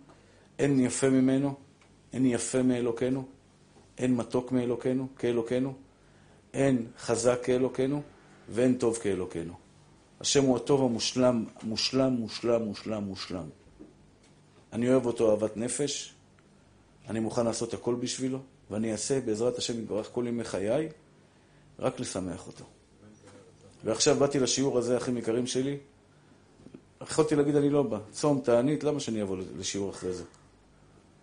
אין 0.59 0.81
יפה 0.81 1.11
ממנו, 1.11 1.55
אין 2.13 2.27
יפה 2.27 2.63
מאלוקינו, 2.63 3.25
אין 3.99 4.17
מתוק 4.17 4.53
מאלוקינו, 4.53 5.07
כאלוקינו, 5.19 5.75
אין 6.55 6.87
חזק 6.99 7.39
כאלוקינו, 7.43 8.03
ואין 8.49 8.75
טוב 8.75 8.97
כאלוקינו. 8.97 9.55
השם 10.21 10.45
הוא 10.45 10.57
הטוב 10.57 10.83
המושלם, 10.83 11.45
מושלם, 11.63 12.13
מושלם, 12.13 12.63
מושלם, 12.63 13.05
מושלם. 13.05 13.49
אני 14.73 14.91
אוהב 14.91 15.07
אותו 15.07 15.31
אהבת 15.31 15.57
נפש, 15.57 16.15
אני 17.11 17.21
מוכן 17.21 17.45
לעשות 17.45 17.75
הכל 17.75 17.95
בשבילו, 17.95 18.39
ואני 18.71 18.93
אעשה 18.93 19.21
בעזרת 19.21 19.59
השם 19.59 19.79
יתברך 19.79 20.09
כל 20.13 20.25
ימי 20.29 20.45
חיי, 20.45 20.89
רק 21.79 22.01
לשמח 22.01 22.47
אותו. 22.47 22.65
ועכשיו 23.85 24.17
באתי 24.17 24.39
לשיעור 24.39 24.79
הזה, 24.79 24.97
אחים 24.97 25.17
יקרים 25.17 25.47
שלי, 25.47 25.77
יכולתי 27.03 27.37
להגיד 27.37 27.57
אני 27.57 27.71
לא 27.71 27.83
בא. 27.83 27.99
צום, 28.11 28.41
תענית, 28.45 28.85
למה 28.85 29.01
שאני 29.01 29.23
אבוא 29.23 29.37
לשיעור 29.59 29.91
אחרי 29.91 30.13
זה? 30.13 30.25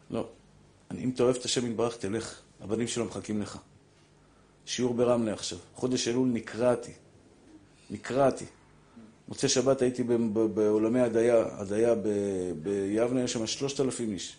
לא. 0.09 0.27
אני, 0.91 1.03
אם 1.03 1.09
אתה 1.09 1.23
אוהב 1.23 1.35
את 1.35 1.45
השם 1.45 1.71
יתברך, 1.71 1.97
תלך. 1.97 2.41
הבנים 2.61 2.87
שלו 2.87 3.05
מחכים 3.05 3.41
לך. 3.41 3.57
שיעור 4.65 4.93
ברמלה 4.93 5.33
עכשיו. 5.33 5.57
חודש 5.75 6.07
אלול 6.07 6.27
נקרעתי. 6.27 6.91
נקרעתי. 7.89 8.45
מוצאי 9.27 9.49
שבת 9.49 9.81
הייתי 9.81 10.03
בעולמי 10.53 10.99
הדיה, 10.99 11.45
הדיה 11.51 11.95
ביבנה, 12.63 13.23
יש 13.23 13.33
שם 13.33 13.47
שלושת 13.47 13.79
אלפים 13.79 14.13
איש, 14.13 14.35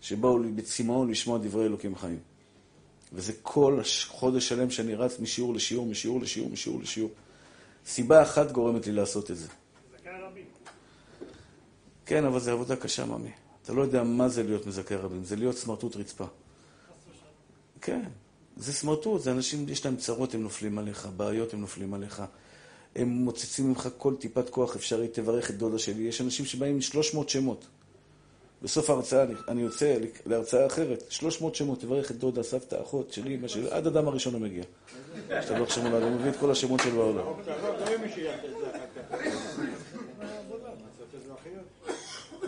שבאו 0.00 0.38
בצמאון 0.54 1.10
לשמוע 1.10 1.38
דברי 1.38 1.66
אלוקים 1.66 1.96
חיים. 1.96 2.18
וזה 3.12 3.32
כל 3.42 3.80
חודש 4.08 4.48
שלם 4.48 4.70
שאני 4.70 4.94
רץ 4.94 5.20
משיעור 5.20 5.54
לשיעור, 5.54 5.86
משיעור 5.86 6.20
לשיעור, 6.20 6.50
משיעור 6.50 6.80
לשיעור. 6.80 7.10
סיבה 7.86 8.22
אחת 8.22 8.52
גורמת 8.52 8.86
לי 8.86 8.92
לעשות 8.92 9.30
את 9.30 9.36
זה. 9.36 9.48
כן, 12.06 12.24
אבל 12.24 12.40
זו 12.40 12.50
עבודה 12.50 12.76
קשה, 12.76 13.06
ממי. 13.06 13.30
אתה 13.62 13.72
לא 13.72 13.82
יודע 13.82 14.02
מה 14.02 14.28
זה 14.28 14.42
להיות 14.42 14.66
מזכה 14.66 14.96
רבים, 14.96 15.24
זה 15.24 15.36
להיות 15.36 15.56
סמרטוט 15.56 15.96
רצפה. 15.96 16.24
כן, 17.80 18.02
זה 18.56 18.72
סמרטוט, 18.72 19.22
זה 19.22 19.32
אנשים, 19.32 19.68
יש 19.68 19.84
להם 19.84 19.96
צרות, 19.96 20.34
הם 20.34 20.42
נופלים 20.42 20.78
עליך, 20.78 21.08
בעיות, 21.16 21.54
הם 21.54 21.60
נופלים 21.60 21.94
עליך. 21.94 22.22
הם 22.96 23.08
מוצצים 23.08 23.68
ממך 23.68 23.88
כל 23.98 24.14
טיפת 24.16 24.50
כוח 24.50 24.76
אפשרית, 24.76 25.14
תברך 25.14 25.50
את 25.50 25.56
דודה 25.56 25.78
שלי. 25.78 26.02
יש 26.02 26.20
אנשים 26.20 26.46
שבאים 26.46 26.74
עם 26.74 26.80
300 26.80 27.28
שמות. 27.28 27.66
בסוף 28.62 28.90
ההרצאה, 28.90 29.22
אני, 29.22 29.34
אני 29.48 29.62
יוצא 29.62 29.96
להרצאה 30.26 30.66
אחרת, 30.66 31.04
300 31.08 31.54
שמות, 31.54 31.80
תברך 31.80 32.10
את 32.10 32.16
דודה, 32.16 32.42
סבתא, 32.42 32.82
אחות 32.82 33.12
שלי, 33.12 33.34
אמא 33.34 33.48
שלי, 33.48 33.70
עד 33.70 33.86
אדם 33.86 34.08
הראשון 34.08 34.34
המגיע. 34.34 34.64
השתבח 35.30 35.70
שמו 35.70 35.90
לעד, 35.90 36.02
הוא 36.02 36.10
מביא 36.10 36.30
את 36.30 36.36
כל 36.36 36.50
השמות 36.50 36.80
שלו 36.80 36.96
בעולם. 36.96 37.24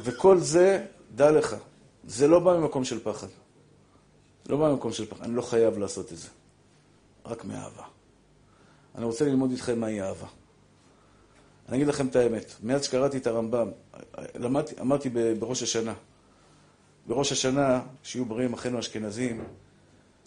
וכל 0.04 0.38
זה, 0.38 0.84
דע 1.14 1.30
לך, 1.30 1.56
זה 2.04 2.28
לא 2.28 2.38
בא 2.38 2.56
ממקום 2.58 2.84
של 2.84 3.00
פחד. 3.00 3.26
לא 4.48 4.56
בא 4.56 4.70
ממקום 4.70 4.92
של 4.92 5.06
פחד. 5.06 5.24
אני 5.24 5.36
לא 5.36 5.42
חייב 5.42 5.78
לעשות 5.78 6.12
את 6.12 6.18
זה. 6.18 6.28
רק 7.26 7.44
מאהבה. 7.44 7.84
אני 8.94 9.04
רוצה 9.04 9.24
ללמוד 9.24 9.50
איתכם 9.50 9.80
מהי 9.80 10.02
אהבה. 10.02 10.26
אני 11.72 11.78
אגיד 11.78 11.88
לכם 11.88 12.06
את 12.06 12.16
האמת. 12.16 12.54
מאז 12.62 12.84
שקראתי 12.84 13.16
את 13.16 13.26
הרמב"ם, 13.26 13.70
למדתי, 14.34 14.74
אמרתי 14.80 15.10
בראש 15.38 15.62
השנה. 15.62 15.94
בראש 17.06 17.32
השנה, 17.32 17.82
שיהיו 18.02 18.24
בריאים 18.24 18.52
אחינו 18.52 18.78
אשכנזים, 18.78 19.44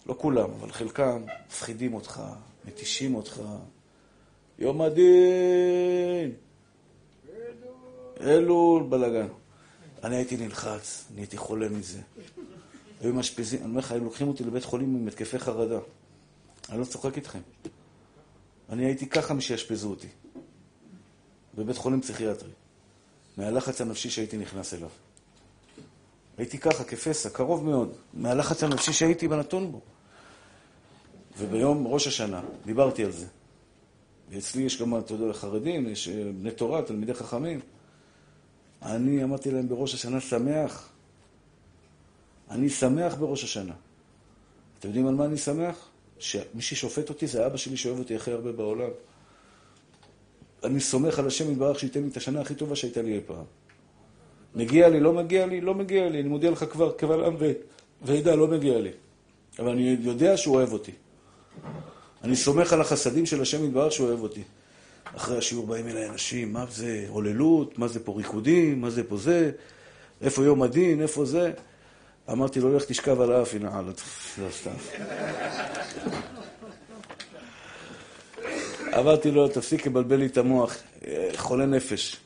לא 0.06 0.14
כולם, 0.18 0.50
אבל 0.50 0.72
חלקם 0.72 1.22
מפחידים 1.46 1.94
אותך, 1.94 2.22
מתישים 2.64 3.14
אותך. 3.14 3.40
יום 4.58 4.82
הדין! 4.82 6.32
אלול 8.20 8.82
בלאגן. 8.82 9.28
אני 10.04 10.16
הייתי 10.16 10.36
נלחץ, 10.36 11.04
נהייתי 11.14 11.36
חולה 11.36 11.68
מזה. 11.68 12.00
היו 13.00 13.14
מאשפזים, 13.14 13.60
אני 13.60 13.68
אומר 13.68 13.78
לך, 13.78 13.92
היו 13.92 14.04
לוקחים 14.04 14.28
אותי 14.28 14.44
לבית 14.44 14.64
חולים 14.64 14.96
עם 14.96 15.08
התקפי 15.08 15.38
חרדה. 15.38 15.78
אני 16.68 16.80
לא 16.80 16.84
צוחק 16.84 17.16
איתכם. 17.16 17.40
אני 18.70 18.84
הייתי 18.84 19.06
ככה 19.06 19.34
משיאשפזו 19.34 19.90
אותי. 19.90 20.08
בבית 21.56 21.76
חולים 21.76 22.00
פסיכיאטרי. 22.00 22.50
מהלחץ 23.36 23.80
הנפשי 23.80 24.10
שהייתי 24.10 24.36
נכנס 24.36 24.74
אליו. 24.74 24.88
הייתי 26.38 26.58
ככה, 26.58 26.84
כפסע, 26.84 27.30
קרוב 27.30 27.64
מאוד, 27.64 27.92
מהלחץ 28.14 28.62
הנפשי 28.62 28.92
שהייתי 28.92 29.28
בנתון 29.28 29.72
בו. 29.72 29.80
וביום 31.38 31.86
ראש 31.86 32.06
השנה, 32.06 32.40
דיברתי 32.66 33.04
על 33.04 33.12
זה. 33.12 33.26
ואצלי 34.30 34.62
יש 34.62 34.82
גם, 34.82 34.98
אתה 34.98 35.14
יודע, 35.14 35.32
חרדים, 35.32 35.88
יש 35.88 36.08
אה, 36.08 36.32
בני 36.40 36.50
תורה, 36.50 36.82
תלמידי 36.82 37.14
חכמים. 37.14 37.60
אני 38.82 39.24
אמרתי 39.24 39.50
להם 39.50 39.68
בראש 39.68 39.94
השנה 39.94 40.20
שמח. 40.20 40.88
אני 42.50 42.70
שמח 42.70 43.14
בראש 43.14 43.44
השנה. 43.44 43.74
אתם 44.78 44.88
יודעים 44.88 45.06
על 45.06 45.14
מה 45.14 45.24
אני 45.24 45.38
שמח? 45.38 45.88
שמי 46.18 46.62
ששופט 46.62 47.08
אותי 47.08 47.26
זה 47.26 47.46
אבא 47.46 47.56
שלי 47.56 47.76
שאוהב 47.76 47.98
אותי 47.98 48.16
הכי 48.16 48.30
הרבה 48.32 48.52
בעולם. 48.52 48.90
אני 50.66 50.80
סומך 50.80 51.18
על 51.18 51.26
השם 51.26 51.52
יתברך 51.52 51.78
שייתן 51.78 52.02
לי 52.02 52.08
את 52.08 52.16
השנה 52.16 52.40
הכי 52.40 52.54
טובה 52.54 52.76
שהייתה 52.76 53.02
לי 53.02 53.14
אי 53.14 53.20
פעם. 53.26 53.44
מגיע 54.54 54.88
לי, 54.88 55.00
לא 55.00 55.12
מגיע 55.12 55.46
לי, 55.46 55.60
לא 55.60 55.74
מגיע 55.74 56.08
לי. 56.08 56.20
אני 56.20 56.28
מודיע 56.28 56.50
לך 56.50 56.64
כבר 56.70 56.92
קבל 56.92 57.24
עם 57.24 57.36
ועדה, 58.02 58.34
לא 58.34 58.46
מגיע 58.46 58.78
לי. 58.78 58.90
אבל 59.58 59.68
אני 59.68 59.96
יודע 60.00 60.36
שהוא 60.36 60.56
אוהב 60.56 60.72
אותי. 60.72 60.92
אני 62.24 62.36
סומך 62.36 62.72
על 62.72 62.80
החסדים 62.80 63.26
של 63.26 63.42
השם 63.42 63.64
יתברך 63.64 63.92
שהוא 63.92 64.08
אוהב 64.08 64.22
אותי. 64.22 64.42
אחרי 65.16 65.38
השיעור 65.38 65.66
באים 65.66 65.88
אליי 65.88 66.08
אנשים, 66.08 66.52
מה 66.52 66.66
זה 66.70 67.06
הוללות, 67.08 67.78
מה 67.78 67.88
זה 67.88 68.04
פה 68.04 68.14
ריקודים, 68.16 68.80
מה 68.80 68.90
זה 68.90 69.04
פה 69.04 69.16
זה, 69.16 69.50
איפה 70.20 70.44
יום 70.44 70.62
הדין, 70.62 71.02
איפה 71.02 71.24
זה. 71.24 71.52
אמרתי 72.32 72.60
לו, 72.60 72.76
לך 72.76 72.84
תשכב 72.84 73.20
על 73.20 73.32
האף, 73.32 73.54
הנה, 73.54 73.82
לא 74.38 74.50
סתם. 74.50 74.70
אמרתי 78.98 79.30
לו, 79.30 79.48
תפסיק 79.48 79.86
לבלבל 79.86 80.16
לי 80.16 80.26
את 80.26 80.36
המוח, 80.36 80.76
חולה 81.36 81.66
נפש. 81.66 82.16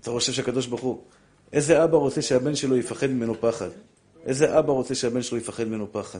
אתה 0.00 0.10
חושב 0.10 0.32
שהקדוש 0.32 0.66
ברוך 0.66 0.80
הוא, 0.80 1.02
איזה 1.52 1.84
אבא 1.84 1.96
רוצה 1.96 2.22
שהבן 2.22 2.54
שלו 2.54 2.76
יפחד 2.76 3.06
ממנו 3.06 3.40
פחד? 3.40 3.68
איזה 4.26 4.58
אבא 4.58 4.72
רוצה 4.72 4.94
שהבן 4.94 5.22
שלו 5.22 5.38
יפחד 5.38 5.64
ממנו 5.64 5.92
פחד? 5.92 6.18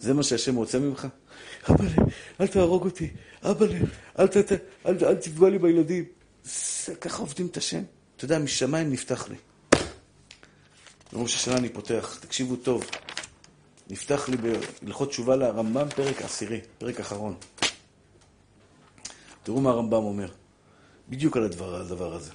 זה 0.00 0.14
מה 0.14 0.22
שהשם 0.22 0.54
רוצה 0.54 0.78
ממך? 0.78 1.06
אבא'לה, 1.70 2.04
אל 2.40 2.46
תהרוג 2.46 2.84
אותי, 2.84 3.10
אבא'לה, 3.42 3.78
אל, 4.18 4.26
אל, 4.36 4.56
אל, 4.86 5.04
אל 5.04 5.14
תפגע 5.14 5.48
לי 5.48 5.58
בילדים. 5.58 6.04
זה, 6.44 6.94
ככה 6.94 7.18
עובדים 7.18 7.46
את 7.46 7.56
השם. 7.56 7.82
אתה 8.16 8.24
יודע, 8.24 8.38
משמיים 8.38 8.92
נפתח 8.92 9.28
לי. 9.28 9.36
בראש 11.12 11.34
השנה 11.34 11.56
אני 11.56 11.68
פותח, 11.68 12.18
תקשיבו 12.20 12.56
טוב. 12.56 12.84
נפתח 13.90 14.28
לי 14.28 14.36
בהלכות 14.36 15.08
תשובה 15.08 15.36
לרמב"ם, 15.36 15.88
פרק 15.88 16.22
עשירי, 16.22 16.60
פרק 16.78 17.00
אחרון. 17.00 17.34
תראו 19.46 19.60
מה 19.60 19.70
הרמב"ם 19.70 20.04
אומר, 20.04 20.28
בדיוק 21.08 21.36
על 21.36 21.44
הדבר, 21.44 21.76
הדבר 21.76 22.14
הזה. 22.14 22.30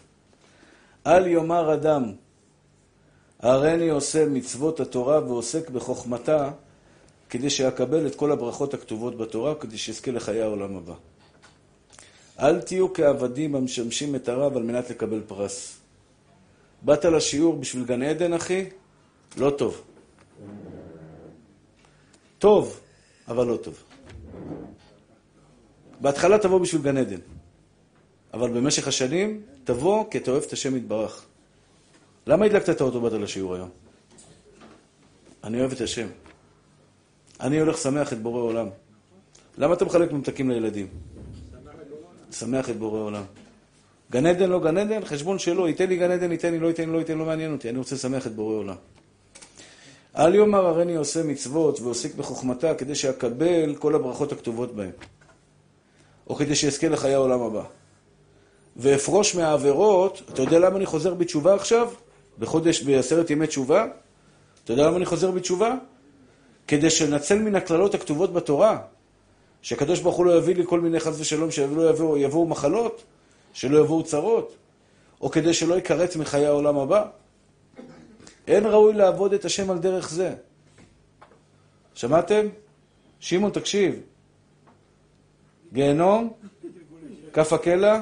אל 1.07 1.27
יאמר 1.27 1.73
אדם, 1.73 2.11
הריני 3.39 3.89
עושה 3.89 4.25
מצוות 4.25 4.79
התורה 4.79 5.19
ועוסק 5.19 5.69
בחוכמתה, 5.69 6.51
כדי 7.29 7.49
שאקבל 7.49 8.07
את 8.07 8.15
כל 8.15 8.31
הברכות 8.31 8.73
הכתובות 8.73 9.17
בתורה, 9.17 9.55
כדי 9.55 9.77
שאזכה 9.77 10.11
לחיי 10.11 10.41
העולם 10.41 10.77
הבא. 10.77 10.93
אל 12.39 12.61
תהיו 12.61 12.93
כעבדים 12.93 13.55
המשמשים 13.55 14.15
את 14.15 14.29
הרב 14.29 14.57
על 14.57 14.63
מנת 14.63 14.89
לקבל 14.89 15.21
פרס. 15.27 15.77
באת 16.81 17.05
לשיעור 17.05 17.55
בשביל 17.57 17.85
גן 17.85 18.01
עדן, 18.01 18.33
אחי? 18.33 18.65
לא 19.37 19.49
טוב. 19.49 19.81
טוב, 22.39 22.79
אבל 23.27 23.47
לא 23.47 23.57
טוב. 23.57 23.83
בהתחלה 26.01 26.37
תבוא 26.37 26.59
בשביל 26.59 26.81
גן 26.81 26.97
עדן, 26.97 27.19
אבל 28.33 28.49
במשך 28.49 28.87
השנים 28.87 29.41
תבוא 29.63 30.05
כי 30.11 30.17
אתה 30.17 30.31
אוהב 30.31 30.43
את 30.43 30.53
השם 30.53 30.75
יתברך. 30.75 31.25
למה 32.27 32.45
הדלקת 32.45 32.69
את 32.69 32.81
האוטו 32.81 33.01
באת 33.01 33.13
לשיעור 33.13 33.55
היום? 33.55 33.69
אני 35.43 35.59
אוהב 35.59 35.71
את 35.71 35.81
השם. 35.81 36.07
אני 37.39 37.59
הולך 37.59 37.77
שמח 37.77 38.13
את 38.13 38.21
בורא 38.21 38.41
עולם. 38.41 38.67
למה 39.57 39.73
אתה 39.73 39.85
מחלק 39.85 40.11
ממתקים 40.11 40.49
לילדים? 40.49 40.87
שמח 42.31 42.69
את 42.69 42.77
בורא 42.77 42.99
עולם. 42.99 43.23
גן 44.11 44.25
עדן, 44.25 44.49
לא 44.49 44.59
גן 44.59 44.77
עדן, 44.77 45.05
חשבון 45.05 45.39
שלו, 45.39 45.67
ייתן 45.67 45.89
לי 45.89 45.97
גן 45.97 46.11
עדן, 46.11 46.31
ייתן 46.31 46.51
לי, 46.51 46.59
לא 46.59 46.67
ייתן 46.67 46.85
לי, 46.85 46.93
לא 46.93 46.97
ייתן, 46.97 47.17
לא 47.17 47.25
מעניין 47.25 47.51
אותי, 47.51 47.69
אני 47.69 47.77
רוצה 47.77 47.95
לשמח 47.95 48.27
את 48.27 48.35
בורא 48.35 48.55
עולם. 48.55 48.75
אל 50.17 50.35
יאמר 50.35 50.65
הריני 50.65 50.95
עושה 50.95 51.23
מצוות 51.23 51.79
ועוסק 51.79 52.15
בחוכמתה 52.15 52.75
כדי 52.75 52.95
שאקבל 52.95 53.75
כל 53.75 53.95
הברכות 53.95 54.31
הכתובות 54.31 54.75
בהם, 54.75 54.91
או 56.31 56.35
כדי 56.35 56.55
שאזכה 56.55 56.89
לחיי 56.89 57.13
העולם 57.13 57.41
הבא. 57.41 57.63
ואפרוש 58.77 59.35
מהעבירות, 59.35 60.21
אתה 60.29 60.41
יודע 60.41 60.59
למה 60.59 60.77
אני 60.77 60.85
חוזר 60.85 61.13
בתשובה 61.13 61.55
עכשיו? 61.55 61.89
בחודש, 62.39 62.81
בעשרת 62.81 63.29
ימי 63.29 63.47
תשובה? 63.47 63.85
אתה 64.63 64.73
יודע 64.73 64.87
למה 64.87 64.97
אני 64.97 65.05
חוזר 65.05 65.31
בתשובה? 65.31 65.75
כדי 66.67 66.89
שנצל 66.89 67.39
מן 67.39 67.55
הקללות 67.55 67.93
הכתובות 67.95 68.33
בתורה, 68.33 68.81
שהקדוש 69.61 69.99
ברוך 69.99 70.15
הוא 70.15 70.25
לא 70.25 70.37
יביא 70.37 70.55
לי 70.55 70.63
כל 70.65 70.79
מיני 70.79 70.99
חס 70.99 71.19
ושלום, 71.19 71.51
שלא 71.51 71.89
יבואו, 71.89 72.17
יבואו 72.17 72.47
מחלות, 72.47 73.03
שלא 73.53 73.79
יבואו 73.79 74.03
צרות, 74.03 74.55
או 75.21 75.31
כדי 75.31 75.53
שלא 75.53 75.73
ייכרת 75.75 76.15
מחיי 76.15 76.45
העולם 76.45 76.77
הבא. 76.77 77.05
אין 78.47 78.65
ראוי 78.65 78.93
לעבוד 78.93 79.33
את 79.33 79.45
השם 79.45 79.71
על 79.71 79.77
דרך 79.77 80.09
זה. 80.09 80.33
שמעתם? 81.93 82.47
שמעון, 83.19 83.51
תקשיב. 83.51 84.10
גיהנום, 85.73 86.33
כף 87.33 87.53
הקלע, 87.53 88.01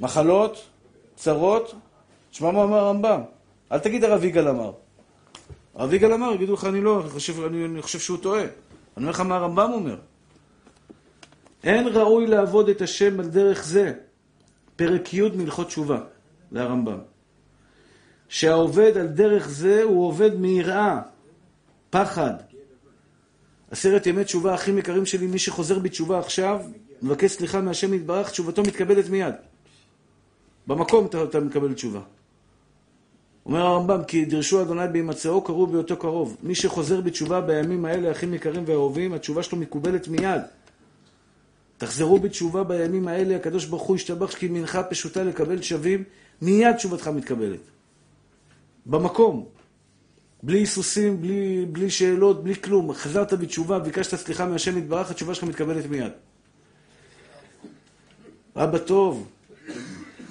מחלות, 0.00 0.64
צרות, 1.14 1.74
תשמע 2.30 2.50
מה 2.50 2.62
אמר 2.62 2.76
הרמב"ם. 2.76 3.20
אל 3.72 3.78
תגיד 3.78 4.04
הרב 4.04 4.24
יגאל 4.24 4.48
אמר. 4.48 4.72
הרב 5.74 5.94
יגאל 5.94 6.12
אמר, 6.12 6.32
יגידו 6.34 6.54
לך, 6.54 6.64
אני 6.64 6.80
לא, 6.80 7.00
אני 7.00 7.10
חושב, 7.10 7.44
אני, 7.44 7.64
אני 7.64 7.82
חושב 7.82 7.98
שהוא 7.98 8.18
טועה. 8.18 8.42
אני 8.42 8.50
אומר 8.96 9.10
לך 9.10 9.20
מה 9.20 9.36
הרמב"ם 9.36 9.70
אומר. 9.72 9.96
אין 11.64 11.88
ראוי 11.88 12.26
לעבוד 12.26 12.68
את 12.68 12.80
השם 12.80 13.20
על 13.20 13.28
דרך 13.28 13.64
זה. 13.64 13.92
פרק 14.76 15.14
י' 15.14 15.22
מלכות 15.34 15.66
תשובה, 15.66 15.98
זה 16.52 16.62
הרמב"ם. 16.62 16.98
שהעובד 18.28 18.96
על 18.96 19.06
דרך 19.06 19.48
זה 19.48 19.82
הוא 19.82 20.06
עובד 20.06 20.34
מיראה, 20.34 21.00
פחד. 21.90 22.34
עשרת 23.70 24.06
ימי 24.06 24.24
תשובה 24.24 24.54
הכי 24.54 24.70
יקרים 24.70 25.06
שלי, 25.06 25.26
מי 25.26 25.38
שחוזר 25.38 25.78
בתשובה 25.78 26.18
עכשיו, 26.18 26.60
מבקש 27.02 27.30
סליחה 27.30 27.60
מהשם 27.60 27.94
יתברך, 27.94 28.30
תשובתו 28.30 28.62
מתקבלת 28.62 29.08
מיד. 29.08 29.34
במקום 30.66 31.06
אתה, 31.06 31.22
אתה 31.24 31.40
מקבל 31.40 31.74
תשובה. 31.74 32.00
אומר 33.46 33.66
הרמב"ם, 33.66 34.04
כי 34.04 34.24
דרשו 34.24 34.62
אדוני 34.62 34.88
בהימצאו, 34.92 35.40
קראו 35.40 35.66
בהיותו 35.66 35.96
קרוב. 35.96 36.36
מי 36.42 36.54
שחוזר 36.54 37.00
בתשובה 37.00 37.40
בימים 37.40 37.84
האלה, 37.84 38.10
אחים 38.10 38.34
יקרים 38.34 38.64
ואהובים, 38.66 39.12
התשובה 39.12 39.42
שלו 39.42 39.58
מקובלת 39.58 40.08
מיד. 40.08 40.42
תחזרו 41.78 42.18
בתשובה 42.18 42.64
בימים 42.64 43.08
האלה, 43.08 43.36
הקדוש 43.36 43.64
ברוך 43.64 43.82
הוא 43.82 43.96
ישתבח 43.96 44.34
כי 44.34 44.48
מנחה 44.48 44.82
פשוטה 44.82 45.22
לקבל 45.24 45.62
שווים, 45.62 46.04
מיד 46.42 46.76
תשובתך 46.76 47.08
מתקבלת. 47.08 47.60
במקום. 48.86 49.55
בלי 50.42 50.58
היסוסים, 50.58 51.20
בלי, 51.20 51.66
בלי 51.72 51.90
שאלות, 51.90 52.44
בלי 52.44 52.54
כלום. 52.54 52.92
חזרת 52.92 53.32
בתשובה, 53.32 53.78
ביקשת 53.78 54.16
סליחה 54.16 54.46
מהשם 54.46 54.78
יתברך, 54.78 55.10
התשובה 55.10 55.34
שלך 55.34 55.44
מתקבלת 55.44 55.86
מיד. 55.86 56.12
אבא 58.56 58.78
טוב. 58.78 59.28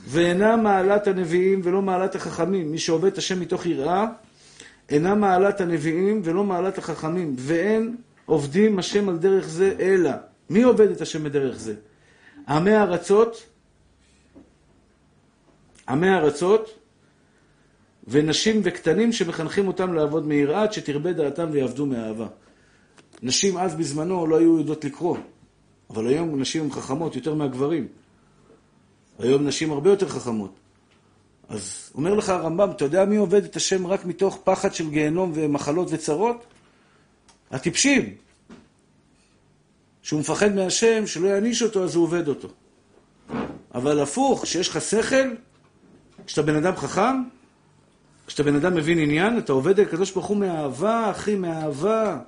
ואינה 0.07 0.55
מעלת 0.55 1.07
הנביאים 1.07 1.61
ולא 1.63 1.81
מעלת 1.81 2.15
החכמים. 2.15 2.71
מי 2.71 2.77
שעובד 2.77 3.11
את 3.11 3.17
השם 3.17 3.39
מתוך 3.39 3.65
יראה, 3.65 4.07
אינה 4.89 5.15
מעלת 5.15 5.61
הנביאים 5.61 6.21
ולא 6.23 6.43
מעלת 6.43 6.77
החכמים. 6.77 7.35
ואין 7.37 7.95
עובדים 8.25 8.79
השם 8.79 9.09
על 9.09 9.17
דרך 9.17 9.47
זה 9.47 9.75
אלא. 9.79 10.11
מי 10.49 10.63
עובד 10.63 10.91
את 10.91 11.01
השם 11.01 11.23
בדרך 11.23 11.59
זה? 11.59 11.73
עמי 12.47 12.75
ארצות, 12.75 13.45
עמי 15.89 16.09
ארצות, 16.09 16.79
ונשים 18.07 18.61
וקטנים 18.63 19.11
שמחנכים 19.11 19.67
אותם 19.67 19.93
לעבוד 19.93 20.27
מיראה, 20.27 20.63
עד 20.63 20.73
שתרבה 20.73 21.13
דעתם 21.13 21.49
ויעבדו 21.51 21.85
מאהבה. 21.85 22.27
נשים 23.21 23.57
אז 23.57 23.75
בזמנו 23.75 24.27
לא 24.27 24.37
היו 24.37 24.57
יודעות 24.57 24.85
לקרוא, 24.85 25.17
אבל 25.89 26.07
היום 26.07 26.39
נשים 26.41 26.63
הן 26.63 26.71
חכמות 26.71 27.15
יותר 27.15 27.33
מהגברים. 27.33 27.87
היום 29.19 29.47
נשים 29.47 29.71
הרבה 29.71 29.89
יותר 29.89 30.09
חכמות. 30.09 30.55
אז 31.49 31.91
אומר 31.95 32.13
לך 32.13 32.29
הרמב"ם, 32.29 32.71
אתה 32.71 32.85
יודע 32.85 33.05
מי 33.05 33.15
עובד 33.15 33.43
את 33.43 33.55
השם 33.55 33.87
רק 33.87 34.05
מתוך 34.05 34.39
פחד 34.43 34.73
של 34.73 34.89
גיהנום 34.89 35.31
ומחלות 35.35 35.87
וצרות? 35.91 36.45
הטיפשים. 37.51 38.15
שהוא 40.01 40.19
מפחד 40.19 40.55
מהשם, 40.55 41.07
שלא 41.07 41.27
יעניש 41.27 41.63
אותו, 41.63 41.83
אז 41.83 41.95
הוא 41.95 42.03
עובד 42.03 42.27
אותו. 42.27 42.47
אבל 43.75 43.99
הפוך, 43.99 44.43
כשיש 44.43 44.69
לך 44.69 44.81
שכל, 44.81 45.33
כשאתה 46.25 46.41
בן 46.41 46.55
אדם 46.55 46.75
חכם, 46.75 47.23
כשאתה 48.27 48.43
בן 48.43 48.55
אדם 48.55 48.75
מבין 48.75 48.99
עניין, 48.99 49.37
אתה 49.37 49.53
עובד 49.53 49.79
על 49.79 49.85
הקדוש 49.85 50.11
ברוך 50.11 50.25
הוא 50.25 50.37
מאהבה, 50.37 51.11
אחי, 51.11 51.35
מאהבה. 51.35 52.19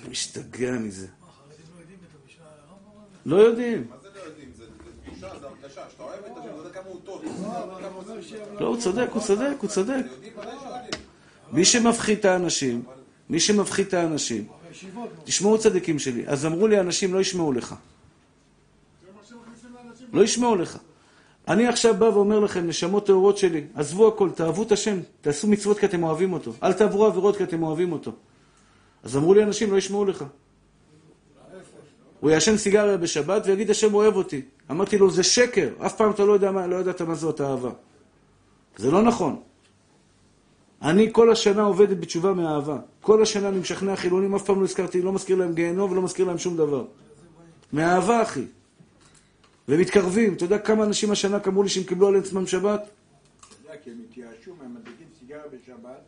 אני 0.00 0.10
משתגע 0.10 0.72
מזה. 0.72 1.06
לא 3.26 3.36
יודעים. 3.36 3.86
מה 3.90 3.96
זה 4.02 4.08
לא 4.14 4.24
יודעים? 4.24 4.48
זה 4.56 4.64
תחושה, 5.06 5.38
זה 5.40 5.46
הרגשה. 5.46 5.82
שאתה 5.90 6.02
אוהב 6.02 6.24
את 6.24 6.38
השם, 6.38 6.48
אתה 6.48 6.58
יודע 6.58 6.70
כמה 6.70 6.84
הוא 6.88 7.00
טוב. 7.04 7.24
לא, 8.60 8.66
הוא 8.66 8.80
צודק, 8.80 9.08
הוא 9.12 9.22
צודק, 9.22 9.56
הוא 9.60 9.70
צודק. 9.70 10.04
מי 11.52 11.64
שמפחיד 11.64 12.18
את 12.18 12.24
האנשים, 12.24 12.82
מי 13.30 13.40
שמפחיד 13.40 13.86
את 13.86 13.94
האנשים, 13.94 14.46
תשמעו 15.24 15.58
צדיקים 15.58 15.98
שלי, 15.98 16.26
אז 16.26 16.46
אמרו 16.46 16.66
לי 16.66 16.80
אנשים 16.80 17.14
לא 17.14 17.20
ישמעו 17.20 17.52
לך. 17.52 17.74
לא 20.12 20.22
ישמעו 20.22 20.56
לך. 20.56 20.78
אני 21.48 21.66
עכשיו 21.66 21.94
בא 21.94 22.04
ואומר 22.04 22.40
לכם, 22.40 22.66
נשמות 22.66 23.06
טהורות 23.06 23.38
שלי, 23.38 23.64
עזבו 23.74 24.08
הכל, 24.08 24.30
תאהבו 24.30 24.62
את 24.62 24.72
השם, 24.72 24.98
תעשו 25.20 25.48
מצוות 25.48 25.78
כי 25.78 25.86
אתם 25.86 26.02
אוהבים 26.02 26.32
אותו. 26.32 26.52
אל 26.62 26.72
תעברו 26.72 27.06
עבירות 27.06 27.36
כי 27.36 27.44
אתם 27.44 27.62
אוהבים 27.62 27.92
אותו. 27.92 28.12
אז 29.02 29.16
אמרו 29.16 29.34
לי 29.34 29.42
אנשים, 29.42 29.72
לא 29.72 29.76
ישמעו 29.76 30.04
לך. 30.04 30.24
הוא 32.20 32.30
יעשן 32.30 32.56
סיגריה 32.56 32.96
בשבת 32.96 33.42
ויגיד, 33.46 33.70
השם 33.70 33.94
אוהב 33.94 34.16
אותי. 34.16 34.42
אמרתי 34.70 34.98
לו, 34.98 35.10
זה 35.10 35.22
שקר, 35.22 35.68
אף 35.86 35.96
פעם 35.96 36.10
אתה 36.10 36.24
לא 36.24 36.32
יודע 36.32 36.50
מה, 36.50 36.66
לא 36.66 36.76
ידעת 36.76 37.02
מה 37.02 37.14
זאת 37.14 37.40
אהבה. 37.40 37.70
זה 38.76 38.90
לא 38.90 39.02
נכון. 39.02 39.40
אני 40.82 41.08
כל 41.12 41.32
השנה 41.32 41.62
עובדת 41.62 41.96
בתשובה 41.96 42.32
מאהבה. 42.32 42.78
כל 43.00 43.22
השנה 43.22 43.48
אני 43.48 43.58
משכנע 43.58 43.96
חילונים, 43.96 44.34
אף 44.34 44.44
פעם 44.44 44.60
לא 44.60 44.64
הזכרתי, 44.64 45.02
לא 45.02 45.12
מזכיר 45.12 45.36
להם 45.36 45.54
גיהנום 45.54 45.92
ולא 45.92 46.02
מזכיר 46.02 46.26
להם 46.26 46.38
שום 46.38 46.56
דבר. 46.56 46.84
מאהבה, 47.72 48.22
אחי. 48.22 48.44
ומתקרבים. 49.68 50.34
אתה 50.34 50.44
יודע 50.44 50.58
כמה 50.58 50.84
אנשים 50.84 51.10
השנה 51.10 51.38
אמרו 51.46 51.62
לי 51.62 51.68
שהם 51.68 51.84
קיבלו 51.84 52.08
על 52.08 52.16
עצמם 52.16 52.46
שבת? 52.46 52.80
אתה 52.82 53.54
יודע, 53.64 53.76
כי 53.82 53.90
הם 53.90 53.96
התייאשו, 54.08 54.50
הם 54.64 54.74
מדליקים 54.74 55.06
סיגריה 55.18 55.42
בשבת, 55.52 56.02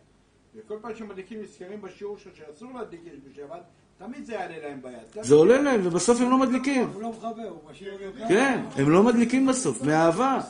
וכל 0.56 0.74
פעם 0.80 0.94
שהם 0.94 1.08
מדליקים 1.08 1.42
נזכרים 1.42 1.82
בשיעור 1.82 2.16
שאסור 2.18 2.72
להדליק 2.74 3.00
בשבת, 3.30 3.62
תמיד 3.98 4.26
זה 4.26 4.32
יעלה 4.32 4.54
להם 4.62 4.82
ביד. 4.82 5.24
זה 5.24 5.34
עולה 5.34 5.62
להם, 5.62 5.80
ובסוף 5.84 6.20
הם 6.20 6.30
לא 6.30 6.38
מדליקים. 6.38 6.90
הוא 6.94 7.02
לא 7.02 7.10
מכבה, 7.10 7.42
הוא 7.48 7.58
משאיר. 7.70 8.12
כן, 8.28 8.64
הם 8.76 8.90
לא 8.90 9.02
מדליקים 9.02 9.46
בסוף, 9.46 9.82
מאהבה. 9.82 10.40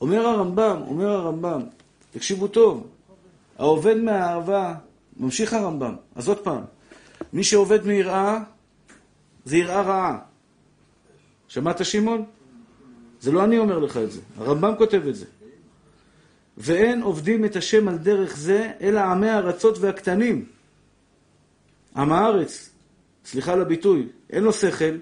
אומר 0.00 0.26
הרמב"ם, 0.26 0.82
אומר 0.86 1.10
הרמב"ם, 1.10 1.62
תקשיבו 2.10 2.48
טוב, 2.48 2.86
העובד 3.58 3.96
מהאהבה, 3.96 4.74
ממשיך 5.16 5.52
הרמב"ם, 5.52 5.96
אז 6.14 6.28
עוד 6.28 6.38
פעם, 6.38 6.62
מי 7.32 7.44
שעובד 7.44 7.86
מיראה, 7.86 8.38
זה 9.44 9.56
יראה 9.56 9.82
רעה. 9.82 10.18
שמעת 11.48 11.84
שמעון? 11.84 12.24
זה 13.20 13.32
לא 13.32 13.44
אני 13.44 13.58
אומר 13.58 13.78
לך 13.78 13.96
את 13.96 14.12
זה, 14.12 14.20
הרמב"ם 14.36 14.74
כותב 14.78 15.02
את 15.08 15.16
זה. 15.16 15.26
ואין 16.58 17.02
עובדים 17.02 17.44
את 17.44 17.56
השם 17.56 17.88
על 17.88 17.98
דרך 17.98 18.36
זה, 18.36 18.72
אלא 18.80 19.00
עמי 19.00 19.28
הארצות 19.28 19.78
והקטנים. 19.78 20.44
עם 21.96 22.12
הארץ, 22.12 22.70
סליחה 23.24 23.52
על 23.52 23.60
הביטוי, 23.60 24.08
אין 24.30 24.44
לו 24.44 24.52
שכל, 24.52 24.96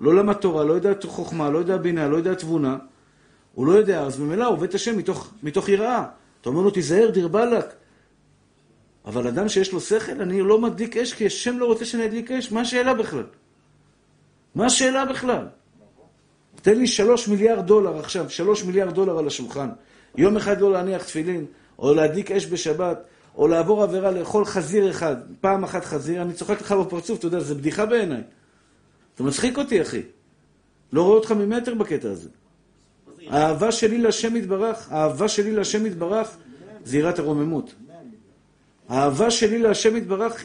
לא 0.00 0.14
למד 0.14 0.34
תורה, 0.34 0.64
לא 0.64 0.72
יודע 0.72 0.92
חוכמה, 1.04 1.50
לא 1.50 1.58
יודע 1.58 1.76
בינה, 1.76 2.08
לא 2.08 2.16
יודע 2.16 2.34
תבונה, 2.34 2.76
הוא 3.54 3.66
לא 3.66 3.72
יודע, 3.72 4.02
אז 4.02 4.20
ממילא 4.20 4.44
הוא 4.44 4.52
עובד 4.54 4.68
את 4.68 4.74
השם 4.74 4.98
מתוך, 4.98 5.32
מתוך 5.42 5.68
יראה. 5.68 6.04
אתה 6.40 6.48
אומר 6.48 6.62
לו, 6.62 6.70
תיזהר, 6.70 7.10
דיר 7.10 7.28
באלק. 7.28 7.66
אבל 9.04 9.26
אדם 9.26 9.48
שיש 9.48 9.72
לו 9.72 9.80
שכל, 9.80 10.20
אני 10.20 10.40
לא 10.40 10.60
מדליק 10.60 10.96
אש, 10.96 11.12
כי 11.12 11.26
השם 11.26 11.58
לא 11.58 11.66
רוצה 11.66 11.84
שאני 11.84 12.06
אדליק 12.06 12.30
אש, 12.30 12.52
מה 12.52 12.60
השאלה 12.60 12.94
בכלל? 12.94 13.24
מה 14.54 14.66
השאלה 14.66 15.04
בכלל? 15.04 15.46
תן 16.62 16.78
לי 16.78 16.86
שלוש 16.86 17.28
מיליארד 17.28 17.66
דולר 17.66 17.98
עכשיו, 17.98 18.30
שלוש 18.30 18.64
מיליארד 18.64 18.94
דולר 18.94 19.18
על 19.18 19.26
השולחן. 19.26 19.68
יום 20.16 20.36
אחד 20.36 20.60
לא 20.60 20.72
להניח 20.72 21.04
תפילין, 21.04 21.46
או 21.78 21.94
להדליק 21.94 22.30
אש 22.30 22.46
בשבת, 22.46 22.98
או 23.36 23.48
לעבור 23.48 23.82
עבירה 23.82 24.10
לאכול 24.10 24.44
חזיר 24.44 24.90
אחד, 24.90 25.16
פעם 25.40 25.64
אחת 25.64 25.84
חזיר, 25.84 26.22
אני 26.22 26.32
צוחק 26.32 26.60
לך 26.60 26.72
בפרצוף, 26.72 27.18
אתה 27.18 27.26
יודע, 27.26 27.40
זה 27.40 27.54
בדיחה 27.54 27.86
בעיניי. 27.86 28.22
אתה 29.14 29.22
מצחיק 29.22 29.58
אותי, 29.58 29.82
אחי. 29.82 30.02
לא 30.92 31.02
רואה 31.02 31.16
אותך 31.16 31.32
ממטר 31.32 31.74
בקטע 31.74 32.10
הזה. 32.10 32.28
האהבה 33.28 33.72
שלי 33.72 33.98
להשם 33.98 34.36
יתברך, 34.36 34.92
האהבה 34.92 35.28
שלי 35.28 35.52
להשם 35.52 35.86
יתברך, 35.86 36.36
זה 36.84 36.98
יראת 36.98 37.18
הרוממות. 37.18 37.74
האהבה 38.88 39.30
שלי 39.30 39.58
להשם 39.58 39.96
יתברך 39.96 40.44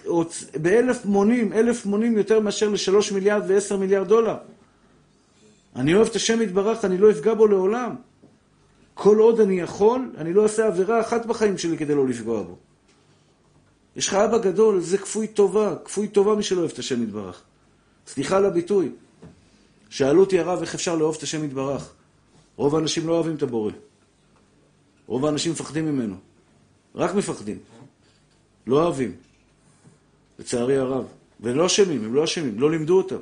באלף 0.61 1.05
מונים, 1.05 1.53
אלף 1.53 1.85
מונים 1.85 2.17
יותר 2.17 2.39
מאשר 2.39 2.69
לשלוש 2.69 3.11
מיליארד 3.11 3.43
ועשר 3.47 3.77
מיליארד 3.77 4.07
דולר. 4.07 4.35
אני 5.75 5.93
אוהב 5.93 6.07
את 6.07 6.15
השם 6.15 6.41
יתברך, 6.41 6.85
אני 6.85 6.97
לא 6.97 7.11
אפגע 7.11 7.33
בו 7.33 7.47
לעולם. 7.47 7.95
כל 8.93 9.17
עוד 9.17 9.39
אני 9.39 9.59
יכול, 9.59 10.11
אני 10.17 10.33
לא 10.33 10.43
אעשה 10.43 10.67
עבירה 10.67 11.01
אחת 11.01 11.25
בחיים 11.25 11.57
שלי 11.57 11.77
כדי 11.77 11.95
לא 11.95 12.07
לפגוע 12.07 12.43
בו. 12.43 12.57
יש 13.95 14.07
לך 14.07 14.13
אבא 14.13 14.37
גדול, 14.37 14.81
זה 14.81 14.97
כפוי 14.97 15.27
טובה, 15.27 15.75
כפוי 15.85 16.07
טובה 16.07 16.35
מי 16.35 16.43
שלא 16.43 16.59
אוהב 16.59 16.71
את 16.71 16.79
השם 16.79 17.03
יתברך. 17.03 17.41
סליחה 18.07 18.37
על 18.37 18.45
הביטוי. 18.45 18.91
שאלו 19.89 20.19
אותי 20.19 20.39
הרב 20.39 20.61
איך 20.61 20.75
אפשר 20.75 20.95
לאהוב 20.95 21.15
את 21.17 21.23
השם 21.23 21.43
יתברך. 21.43 21.93
רוב 22.55 22.75
האנשים 22.75 23.07
לא 23.07 23.13
אוהבים 23.13 23.35
את 23.35 23.43
הבורא. 23.43 23.71
רוב 25.07 25.25
האנשים 25.25 25.51
מפחדים 25.51 25.85
ממנו. 25.85 26.15
רק 26.95 27.15
מפחדים. 27.15 27.57
לא 28.67 28.83
אוהבים. 28.83 29.15
לצערי 30.39 30.77
הרב. 30.77 31.05
ולא 31.39 31.65
אשמים, 31.65 32.05
הם 32.05 32.13
לא 32.13 32.23
אשמים, 32.23 32.59
לא 32.59 32.71
לימדו 32.71 32.97
אותם. 32.97 33.17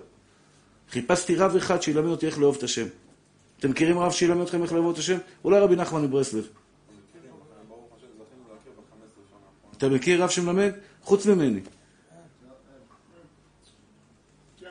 חיפשתי 0.91 1.35
רב 1.35 1.55
אחד 1.55 1.81
שילמד 1.81 2.09
אותי 2.09 2.25
איך 2.25 2.39
לאהוב 2.39 2.55
את 2.57 2.63
השם. 2.63 2.85
אתם 3.59 3.69
מכירים 3.69 3.99
רב 3.99 4.11
שילמד 4.11 4.41
אתכם 4.41 4.63
איך 4.63 4.73
לאהוב 4.73 4.93
את 4.93 4.97
השם? 4.97 5.17
אולי 5.43 5.59
רבי 5.59 5.75
נחמן 5.75 6.01
מברסלב. 6.01 6.47
אתה 9.77 9.89
מכיר 9.89 10.23
רב 10.23 10.29
שמלמד? 10.29 10.71
חוץ 11.01 11.25
ממני. 11.25 11.59
לא. 14.61 14.69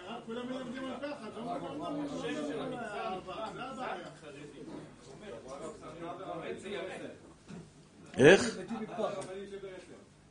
איך? 8.17 8.59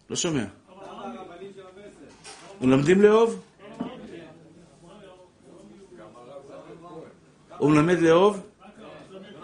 לא 0.09 0.15
שומע. 0.15 0.45
מלמדים 2.61 3.01
לאהוב? 3.01 3.48
הוא 7.57 7.71
מלמד 7.71 7.99
לאהוב? 7.99 8.39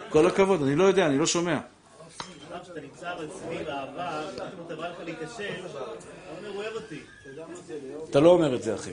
כל 0.09 0.27
הכבוד, 0.27 0.61
אני 0.61 0.75
לא 0.75 0.83
יודע, 0.83 1.05
אני 1.05 1.17
לא 1.17 1.25
שומע. 1.25 1.59
כשאתה 2.63 2.79
נמצא 2.81 3.13
אבל 3.13 3.27
סביב 3.29 3.67
אהבה, 3.67 4.21
פתאום 4.35 4.65
אתה 4.67 4.75
בא 4.75 4.89
לך 4.89 4.97
להיכשל. 5.05 5.53
אתה 8.09 8.19
לא 8.19 8.29
אומר 8.29 8.55
את 8.55 8.63
זה, 8.63 8.75
אחי. 8.75 8.91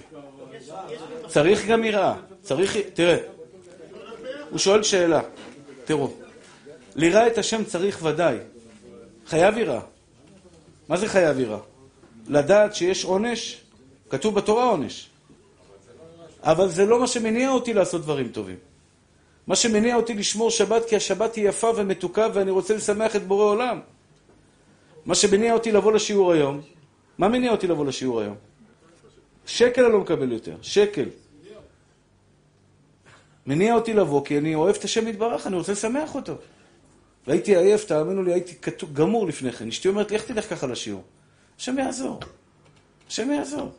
צריך 1.26 1.66
גם 1.66 1.84
יראה. 1.84 2.14
צריך... 2.42 2.76
תראה, 2.94 3.16
הוא 4.50 4.58
שואל 4.58 4.82
שאלה. 4.82 5.20
תראו, 5.84 6.12
ליראה 6.94 7.26
את 7.26 7.38
השם 7.38 7.64
צריך 7.64 7.98
ודאי. 8.02 8.36
חייב 9.26 9.58
יראה. 9.58 9.80
מה 10.88 10.96
זה 10.96 11.08
חייב 11.08 11.38
יראה? 11.38 11.58
לדעת 12.28 12.74
שיש 12.74 13.04
עונש, 13.04 13.60
כתוב 14.10 14.34
בתורה 14.34 14.64
עונש. 14.64 15.10
אבל 16.42 16.68
זה 16.68 16.86
לא 16.86 17.00
מה 17.00 17.06
שמניע 17.06 17.50
אותי 17.50 17.74
לעשות 17.74 18.02
דברים 18.02 18.28
טובים. 18.28 18.56
מה 19.46 19.56
שמניע 19.56 19.96
אותי 19.96 20.14
לשמור 20.14 20.50
שבת, 20.50 20.88
כי 20.88 20.96
השבת 20.96 21.34
היא 21.34 21.48
יפה 21.48 21.70
ומתוקה 21.76 22.26
ואני 22.34 22.50
רוצה 22.50 22.76
לשמח 22.76 23.16
את 23.16 23.26
בורא 23.26 23.44
עולם. 23.44 23.80
מה 25.06 25.14
שמניע 25.14 25.52
אותי 25.54 25.72
לבוא 25.72 25.92
לשיעור 25.92 26.32
היום, 26.32 26.60
מה 27.18 27.28
מניע 27.28 27.50
אותי 27.50 27.66
לבוא 27.66 27.86
לשיעור 27.86 28.20
היום? 28.20 28.36
שקל 29.46 29.84
אני 29.84 29.92
לא 29.92 30.00
מקבל 30.00 30.32
יותר, 30.32 30.56
שקל. 30.62 31.08
מניע 33.46 33.74
אותי 33.74 33.94
לבוא 33.94 34.24
כי 34.24 34.38
אני 34.38 34.54
אוהב 34.54 34.76
את 34.76 34.84
השם 34.84 35.08
יתברך, 35.08 35.46
אני 35.46 35.56
רוצה 35.56 35.72
לשמח 35.72 36.14
אותו. 36.14 36.34
והייתי 37.26 37.56
עייף, 37.56 37.84
תאמינו 37.84 38.22
לי, 38.22 38.32
הייתי 38.32 38.54
גמור 38.92 39.26
לפני 39.26 39.52
כן. 39.52 39.68
אשתי 39.68 39.88
אומרת 39.88 40.10
לי, 40.10 40.16
איך 40.16 40.24
תלך 40.24 40.50
ככה 40.50 40.66
לשיעור? 40.66 41.02
השם 41.58 41.78
יעזור. 41.78 42.20
השם 43.08 43.30
יעזור. 43.30 43.72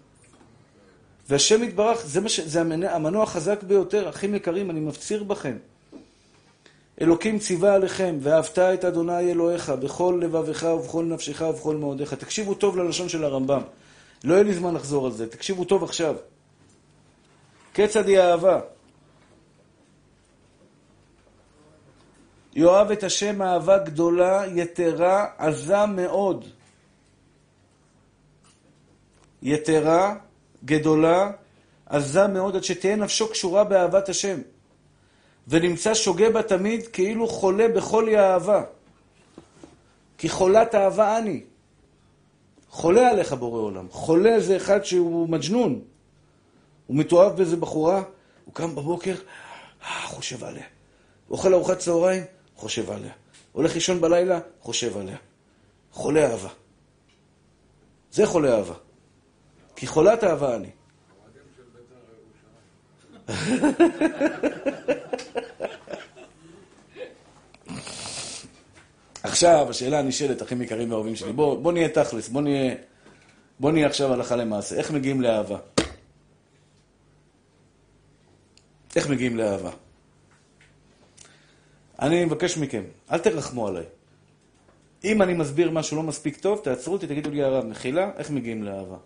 והשם 1.29 1.63
יתברך, 1.63 2.05
זה, 2.05 2.29
ש... 2.29 2.39
זה 2.39 2.61
המנוע 2.95 3.23
החזק 3.23 3.63
ביותר, 3.63 4.09
אחים 4.09 4.35
יקרים, 4.35 4.69
אני 4.69 4.79
מפציר 4.79 5.23
בכם. 5.23 5.57
אלוקים 7.01 7.39
ציווה 7.39 7.73
עליכם, 7.73 8.17
ואהבת 8.21 8.59
את 8.59 8.85
אדוני 8.85 9.31
אלוהיך 9.31 9.69
בכל 9.69 10.19
לבבך 10.21 10.63
ובכל 10.63 11.05
נפשך 11.05 11.41
ובכל 11.41 11.75
מאודיך. 11.75 12.13
תקשיבו 12.13 12.53
טוב 12.53 12.77
ללשון 12.77 13.09
של 13.09 13.23
הרמב"ם. 13.23 13.61
לא 14.23 14.33
יהיה 14.33 14.43
לי 14.43 14.53
זמן 14.53 14.73
לחזור 14.73 15.05
על 15.05 15.11
זה, 15.11 15.29
תקשיבו 15.29 15.65
טוב 15.65 15.83
עכשיו. 15.83 16.15
כיצד 17.73 18.07
היא 18.07 18.19
אהבה? 18.19 18.59
יאהב 22.55 22.91
את 22.91 23.03
השם 23.03 23.41
אהבה 23.41 23.77
גדולה, 23.77 24.43
יתרה, 24.55 25.25
עזה 25.37 25.85
מאוד. 25.85 26.45
יתרה, 29.41 30.15
גדולה, 30.65 31.31
עזה 31.85 32.27
מאוד, 32.27 32.55
עד 32.55 32.63
שתהיה 32.63 32.95
נפשו 32.95 33.29
קשורה 33.31 33.63
באהבת 33.63 34.09
השם. 34.09 34.39
ונמצא 35.47 35.93
שוגה 35.93 36.29
בה 36.29 36.43
תמיד 36.43 36.87
כאילו 36.87 37.27
חולה 37.27 37.67
בחולי 37.67 38.17
האהבה. 38.17 38.63
כי 40.17 40.29
חולת 40.29 40.75
אהבה 40.75 41.17
אני. 41.17 41.43
חולה 42.69 43.09
עליך 43.09 43.33
בורא 43.33 43.59
עולם. 43.59 43.87
חולה 43.91 44.39
זה 44.39 44.57
אחד 44.57 44.85
שהוא 44.85 45.29
מג'נון. 45.29 45.81
הוא 46.87 46.97
מתואב 46.97 47.37
באיזה 47.37 47.57
בחורה, 47.57 48.03
הוא 48.45 48.53
קם 48.53 48.75
בבוקר, 48.75 49.15
אה, 49.81 49.87
חושב 49.87 50.43
עליה. 50.43 50.63
אוכל 51.29 51.53
ארוחת 51.53 51.77
צהריים, 51.79 52.23
חושב 52.55 52.91
עליה. 52.91 53.11
הולך 53.51 53.75
לישון 53.75 54.01
בלילה, 54.01 54.39
חושב 54.61 54.97
עליה. 54.97 55.17
חולה 55.91 56.31
אהבה. 56.31 56.49
זה 58.11 58.25
חולה 58.25 58.57
אהבה. 58.57 58.73
כי 59.75 59.87
חולת 59.87 60.23
אהבה 60.23 60.55
אני. 60.55 60.69
עכשיו, 69.23 69.67
השאלה 69.69 69.99
הנשאלת, 69.99 70.41
אחים 70.41 70.61
יקרים 70.61 70.91
ואהובים 70.91 71.15
שלי, 71.15 71.33
בואו 71.33 71.61
בוא 71.61 71.71
נהיה 71.71 71.89
תכלס, 71.89 72.29
בואו 72.29 72.43
נהיה, 72.43 72.75
בוא 73.59 73.71
נהיה 73.71 73.87
עכשיו 73.87 74.13
הלכה 74.13 74.35
למעשה. 74.35 74.75
איך 74.75 74.91
מגיעים 74.91 75.21
לאהבה? 75.21 75.57
איך 78.95 79.09
מגיעים 79.09 79.37
לאהבה? 79.37 79.71
אני 81.99 82.25
מבקש 82.25 82.57
מכם, 82.57 82.83
אל 83.11 83.19
תרחמו 83.19 83.67
עליי. 83.67 83.85
אם 85.03 85.21
אני 85.21 85.33
מסביר 85.33 85.71
משהו 85.71 85.97
לא 85.97 86.03
מספיק 86.03 86.37
טוב, 86.37 86.61
תעצרו 86.63 86.93
אותי, 86.93 87.07
תגידו 87.07 87.29
לי 87.29 87.43
הרב, 87.43 87.65
מחילה, 87.65 88.11
איך 88.17 88.29
מגיעים 88.29 88.63
לאהבה? 88.63 88.97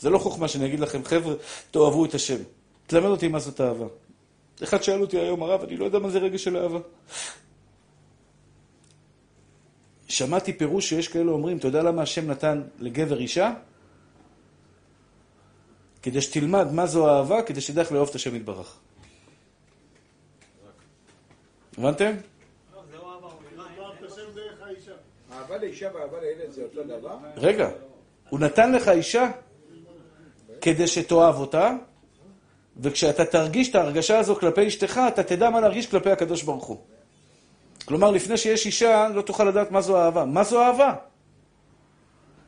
זה 0.00 0.10
לא 0.10 0.18
חוכמה 0.18 0.48
שאני 0.48 0.66
אגיד 0.66 0.80
לכם, 0.80 1.04
חבר'ה, 1.04 1.34
תאהבו 1.70 2.04
את 2.04 2.14
השם. 2.14 2.36
תלמד 2.86 3.06
אותי 3.06 3.28
מה 3.28 3.38
זאת 3.38 3.60
אהבה. 3.60 3.86
אחד 4.62 4.82
שאל 4.82 5.00
אותי 5.00 5.18
היום, 5.18 5.42
הרב, 5.42 5.62
אני 5.62 5.76
לא 5.76 5.84
יודע 5.84 5.98
מה 5.98 6.10
זה 6.10 6.18
רגע 6.18 6.38
של 6.38 6.56
אהבה. 6.56 6.78
שמעתי 10.08 10.52
פירוש 10.52 10.88
שיש 10.88 11.08
כאלה 11.08 11.30
אומרים, 11.30 11.58
אתה 11.58 11.68
יודע 11.68 11.82
למה 11.82 12.02
השם 12.02 12.30
נתן 12.30 12.62
לגבר 12.78 13.18
אישה? 13.18 13.52
כדי 16.02 16.20
שתלמד 16.20 16.72
מה 16.72 16.86
זו 16.86 17.08
אהבה, 17.08 17.42
כדי 17.42 17.60
שתדע 17.60 17.80
איך 17.80 17.92
לאהוב 17.92 18.08
את 18.08 18.14
השם 18.14 18.36
יתברך. 18.36 18.78
הבנתם? 21.78 22.12
אהבה 25.32 25.58
לאישה 25.58 25.90
ואהבה 25.94 26.20
לילד 26.20 26.50
זה 26.50 26.62
אותו 26.62 26.84
דבר? 26.84 27.16
רגע, 27.36 27.70
הוא 28.28 28.40
נתן 28.40 28.72
לך 28.72 28.88
אישה 28.88 29.30
כדי 30.60 30.86
שתאהב 30.86 31.34
אותה, 31.34 31.72
וכשאתה 32.76 33.24
תרגיש 33.24 33.70
את 33.70 33.74
ההרגשה 33.74 34.18
הזו 34.18 34.36
כלפי 34.36 34.66
אשתך, 34.66 35.00
אתה 35.08 35.22
תדע 35.22 35.50
מה 35.50 35.60
להרגיש 35.60 35.86
כלפי 35.86 36.10
הקדוש 36.10 36.42
ברוך 36.42 36.64
הוא. 36.64 36.78
כלומר, 37.84 38.10
לפני 38.10 38.36
שיש 38.36 38.66
אישה, 38.66 39.08
לא 39.14 39.22
תוכל 39.22 39.44
לדעת 39.44 39.70
מה 39.70 39.80
זו 39.80 39.96
אהבה. 39.96 40.24
מה 40.24 40.44
זו 40.44 40.62
אהבה? 40.62 40.94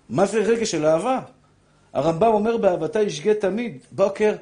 מה 0.08 0.26
זה 0.26 0.38
רגע 0.38 0.66
של 0.66 0.86
אהבה? 0.86 1.20
הרמב"ם 1.92 2.32
אומר 2.32 2.56
באהבתה 2.56 3.02
ישגה 3.02 3.34
תמיד, 3.34 3.78
בוקר, 3.92 4.34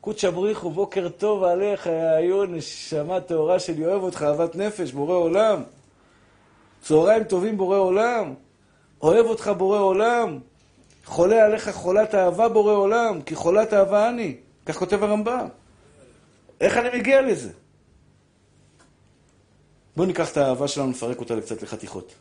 קודשא 0.00 0.30
בריחו, 0.30 0.70
בוקר 0.70 1.08
טוב 1.08 1.44
עליך, 1.44 1.86
היו 1.86 2.44
נשמה 2.44 3.20
טהורה 3.20 3.58
שלי, 3.58 3.86
אוהב 3.86 4.02
אותך, 4.02 4.22
אהבת 4.22 4.56
נפש, 4.56 4.92
בורא 4.92 5.14
עולם. 5.14 5.62
צהריים 6.80 7.24
טובים, 7.24 7.56
בורא 7.56 7.78
עולם. 7.78 8.34
אוהב 9.02 9.26
אותך, 9.26 9.50
בורא 9.56 9.78
עולם. 9.78 10.38
חולה 11.06 11.44
עליך 11.44 11.70
חולת 11.70 12.14
אהבה, 12.14 12.48
בורא 12.48 12.72
עולם, 12.72 13.22
כי 13.22 13.34
חולת 13.34 13.72
אהבה 13.72 14.08
אני. 14.08 14.36
כך 14.66 14.76
כותב 14.76 15.02
הרמב"ם. 15.02 15.48
איך 16.60 16.76
אני 16.76 16.98
מגיע 16.98 17.22
לזה? 17.22 17.52
בואו 19.96 20.06
ניקח 20.06 20.32
את 20.32 20.36
האהבה 20.36 20.68
שלנו, 20.68 20.86
נפרק 20.86 21.20
אותה 21.20 21.40
קצת 21.40 21.62
לחתיכות. 21.62 22.14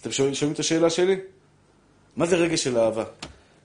אתם 0.00 0.12
שומעים 0.12 0.52
את 0.52 0.58
השאלה 0.58 0.90
שלי? 0.90 1.16
מה 2.16 2.26
זה 2.26 2.36
רגש 2.36 2.64
של 2.64 2.78
אהבה? 2.78 3.04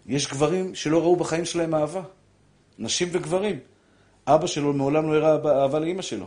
יש 0.06 0.28
גברים 0.28 0.76
שלא 0.76 1.02
ראו 1.02 1.16
בחיים 1.16 1.46
שלהם 1.46 1.76
אהבה. 1.76 2.02
נשים 2.80 3.10
וגברים. 3.12 3.60
אבא 4.28 4.48
שלו 4.48 4.74
מעולם 4.74 5.14
לא 5.14 5.18
הראה 5.18 5.62
אהבה 5.62 5.80
לאימא 5.80 6.02
שלו. 6.02 6.26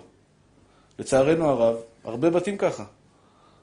לצערנו 0.99 1.49
הרב, 1.49 1.77
הרבה 2.05 2.31
בתים 2.31 2.57
ככה. 2.57 2.85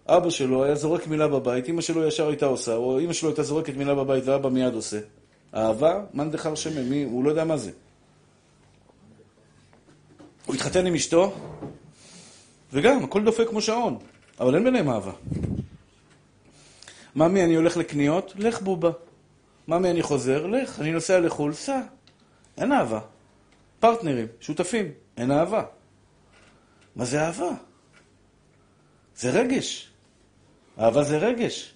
אבא 0.08 0.30
שלו 0.30 0.64
היה 0.64 0.76
זורק 0.76 1.08
מילה 1.08 1.28
בבית, 1.28 1.68
אימא 1.68 1.82
שלו 1.82 2.08
ישר 2.08 2.28
הייתה 2.28 2.46
עושה, 2.46 2.76
או 2.76 3.00
אימא 3.00 3.14
שלו 3.14 3.30
הייתה 3.30 3.44
זורקת 3.44 3.76
מילה 3.76 3.96
בבית 3.96 4.24
ואבא 4.26 4.50
מיד 4.50 4.74
עושה. 4.74 5.00
אהבה, 5.56 6.04
מאן 6.14 6.32
דחר 6.32 6.56
שמן, 6.56 6.90
מי, 6.90 7.04
הוא 7.04 7.24
לא 7.24 7.30
יודע 7.30 7.44
מה 7.44 7.58
זה. 7.58 7.72
הוא 10.46 10.56
התחתן 10.56 10.86
עם 10.86 10.96
אשתו, 10.96 11.34
וגם, 12.74 13.04
הכל 13.04 13.24
דופק 13.24 13.48
כמו 13.50 13.62
שעון, 13.62 13.98
אבל 14.40 14.56
אין 14.56 14.64
ביניהם 14.64 14.90
אהבה. 14.90 15.12
ממי, 17.16 17.44
אני 17.44 17.56
הולך 17.56 17.78
לקניות? 17.78 18.34
לך 18.36 18.62
בובה. 18.62 18.92
ממי, 19.68 19.92
אני 19.92 20.04
חוזר? 20.04 20.48
לך. 20.48 20.80
אני 20.80 20.92
נוסע 20.92 21.20
לחו"ל? 21.20 21.54
סע. 21.54 21.82
אין 22.58 22.72
אהבה. 22.72 23.00
פרטנרים, 23.80 24.28
שותפים, 24.40 24.92
אין 25.18 25.32
אהבה. 25.32 25.64
מה 26.96 27.06
זה 27.06 27.22
אהבה? 27.26 27.50
זה 29.16 29.30
רגש. 29.30 29.93
אהבה 30.80 31.04
זה 31.04 31.18
רגש. 31.18 31.74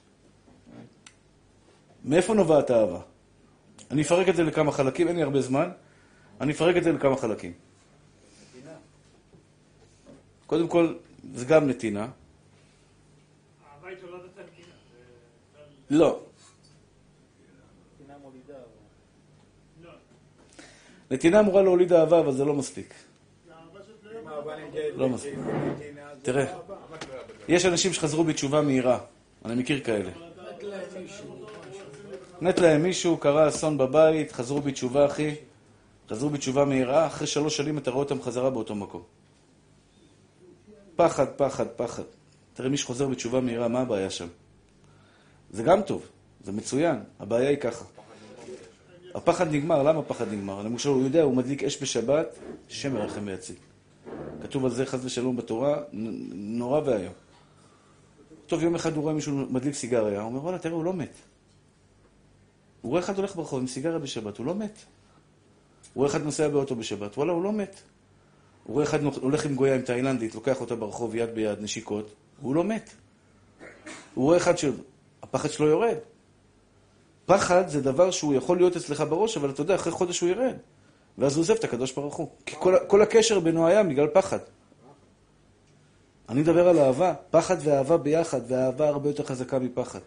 מאיפה 2.05 2.33
נובעת 2.33 2.69
האהבה? 2.69 2.99
אני 3.91 4.01
אפרק 4.01 4.29
את 4.29 4.35
זה 4.35 4.43
לכמה 4.43 4.71
חלקים, 4.71 5.07
אין 5.07 5.15
לי 5.15 5.23
הרבה 5.23 5.41
זמן. 5.41 5.69
אני 6.41 6.51
אפרק 6.53 6.77
את 6.77 6.83
זה 6.83 6.91
לכמה 6.91 7.17
חלקים. 7.17 7.53
קודם 10.47 10.67
כל, 10.67 10.93
זה 11.33 11.45
גם 11.45 11.67
נתינה. 11.69 12.01
אהבה. 12.01 13.89
לא. 15.89 16.19
לא. 19.83 19.91
נתינה 21.11 21.39
אמורה 21.39 21.61
להוליד 21.61 21.93
אהבה, 21.93 22.19
אבל 22.19 22.31
זה 22.31 22.45
לא 22.45 22.53
מספיק. 22.53 22.93
אהבה 24.27 24.55
נמדדת 24.55 24.93
לא 24.95 25.09
מספיק. 25.09 25.39
תראה, 26.21 26.43
לא 26.45 26.49
אהבה. 26.51 26.86
יש 27.47 27.65
אנשים 27.65 27.93
שחזרו 27.93 28.23
בתשובה 28.23 28.61
מהירה. 28.61 28.99
אני 29.45 29.55
מכיר 29.55 29.79
כאלה. 29.79 30.11
מת 32.41 32.59
להם 32.59 32.83
מישהו, 32.83 33.17
קרה 33.17 33.47
אסון 33.47 33.77
בבית, 33.77 34.31
חזרו 34.31 34.61
בתשובה, 34.61 35.05
אחי. 35.05 35.35
חזרו 36.09 36.29
בתשובה 36.29 36.65
מהירה, 36.65 37.07
אחרי 37.07 37.27
שלוש 37.27 37.57
שנים 37.57 37.77
אתה 37.77 37.91
רואה 37.91 38.03
אותם 38.03 38.21
חזרה 38.21 38.49
באותו 38.49 38.75
מקום. 38.75 39.01
פחד, 40.95 41.25
פחד, 41.35 41.67
פחד. 41.75 42.03
תראה, 42.53 42.69
מי 42.69 42.77
שחוזר 42.77 43.07
בתשובה 43.07 43.39
מהירה, 43.41 43.67
מה 43.67 43.79
הבעיה 43.79 44.09
שם? 44.09 44.27
זה 45.51 45.63
גם 45.63 45.81
טוב, 45.81 46.05
זה 46.43 46.51
מצוין, 46.51 46.99
הבעיה 47.19 47.49
היא 47.49 47.57
ככה. 47.57 47.85
הפחד 49.15 49.51
נגמר, 49.51 49.83
למה 49.83 49.99
הפחד 49.99 50.31
נגמר? 50.31 50.61
למשל, 50.61 50.89
הוא 50.89 51.03
יודע, 51.03 51.21
הוא 51.21 51.35
מדליק 51.35 51.63
אש 51.63 51.81
בשבת, 51.81 52.27
שם 52.67 52.95
ירחם 52.95 53.21
ויציל. 53.25 53.55
כתוב 54.41 54.65
על 54.65 54.71
זה 54.71 54.85
חס 54.85 54.99
ושלום 55.03 55.35
בתורה, 55.35 55.77
נורא 56.33 56.81
ואיום. 56.85 57.13
טוב, 58.47 58.63
יום 58.63 58.75
אחד 58.75 58.95
הוא 58.95 59.03
רואה 59.03 59.13
מישהו 59.13 59.33
מדליק 59.49 59.73
סיגריה, 59.73 60.21
הוא 60.21 60.27
אומר, 60.27 60.43
וואלה, 60.43 60.57
תראה, 60.57 60.75
הוא 60.75 60.85
לא 60.85 60.93
מת. 60.93 61.13
הוא 62.81 62.89
רואה 62.89 63.01
אחד 63.01 63.17
הולך 63.17 63.35
ברחוב 63.35 63.59
עם 63.59 63.67
סיגריה 63.67 63.99
בשבת, 63.99 64.37
הוא 64.37 64.45
לא 64.45 64.55
מת. 64.55 64.79
הוא 65.93 66.01
רואה 66.01 66.09
אחד 66.09 66.23
נוסע 66.23 66.47
באוטו 66.47 66.75
בשבת, 66.75 67.17
וואלה, 67.17 67.31
הוא 67.31 67.43
לא 67.43 67.51
מת. 67.51 67.81
הוא 68.63 68.73
רואה 68.73 68.85
אחד 68.85 69.03
הולך 69.03 69.45
עם 69.45 69.55
גויה 69.55 69.75
עם 69.75 69.81
תאילנדית, 69.81 70.35
לוקח 70.35 70.61
אותה 70.61 70.75
ברחוב 70.75 71.15
יד 71.15 71.29
ביד, 71.35 71.61
נשיקות, 71.61 72.13
הוא 72.41 72.55
לא 72.55 72.63
מת. 72.63 72.89
הוא 74.13 74.25
רואה 74.25 74.37
אחד 74.37 74.53
שהפחד 74.57 75.49
שלו 75.49 75.67
יורד. 75.67 75.97
פחד 77.25 77.67
זה 77.67 77.81
דבר 77.81 78.11
שהוא 78.11 78.33
יכול 78.33 78.57
להיות 78.57 78.75
אצלך 78.75 79.03
בראש, 79.09 79.37
אבל 79.37 79.49
אתה 79.49 79.61
יודע, 79.61 79.75
אחרי 79.75 79.91
חודש 79.91 80.19
הוא 80.19 80.29
ירד. 80.29 80.55
ואז 81.17 81.35
הוא 81.35 81.41
עוזב 81.41 81.53
את 81.53 81.63
הקדוש 81.63 81.91
ברוך 81.91 82.15
הוא. 82.15 82.29
כי 82.45 82.55
כל, 82.59 82.75
כל 82.87 83.01
הקשר 83.01 83.39
בינו 83.39 83.67
היה 83.67 83.83
בגלל 83.83 84.07
פחד. 84.07 84.39
אני 86.30 86.41
מדבר 86.41 86.67
על 86.67 86.80
אהבה, 86.80 87.13
פחד 87.32 87.57
ואהבה 87.63 87.97
ביחד, 87.97 88.41
והאהבה 88.47 88.88
הרבה 88.88 89.09
יותר 89.09 89.23
חזקה 89.23 89.59
מפחד. 89.59 89.99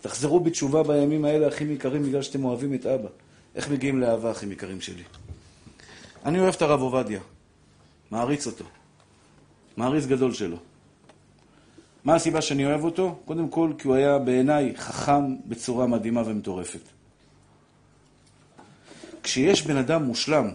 תחזרו 0.00 0.40
בתשובה 0.40 0.82
בימים 0.82 1.24
האלה, 1.24 1.48
אחים 1.48 1.72
יקרים, 1.72 2.02
בגלל 2.02 2.22
שאתם 2.22 2.44
אוהבים 2.44 2.74
את 2.74 2.86
אבא. 2.86 3.08
איך 3.54 3.70
מגיעים 3.70 4.00
לאהבה, 4.00 4.30
אחים 4.30 4.52
יקרים 4.52 4.80
שלי? 4.80 5.02
אני 6.24 6.40
אוהב 6.40 6.54
את 6.54 6.62
הרב 6.62 6.80
עובדיה, 6.80 7.20
מעריץ 8.10 8.46
אותו. 8.46 8.64
מעריץ 9.76 10.06
גדול 10.06 10.32
שלו. 10.32 10.56
מה 12.04 12.14
הסיבה 12.14 12.42
שאני 12.42 12.66
אוהב 12.66 12.84
אותו? 12.84 13.18
קודם 13.24 13.48
כל, 13.48 13.72
כי 13.78 13.88
הוא 13.88 13.96
היה 13.96 14.18
בעיניי 14.18 14.72
חכם 14.76 15.36
בצורה 15.46 15.86
מדהימה 15.86 16.22
ומטורפת. 16.26 16.80
כשיש 19.22 19.66
בן 19.66 19.76
אדם 19.76 20.02
מושלם, 20.02 20.50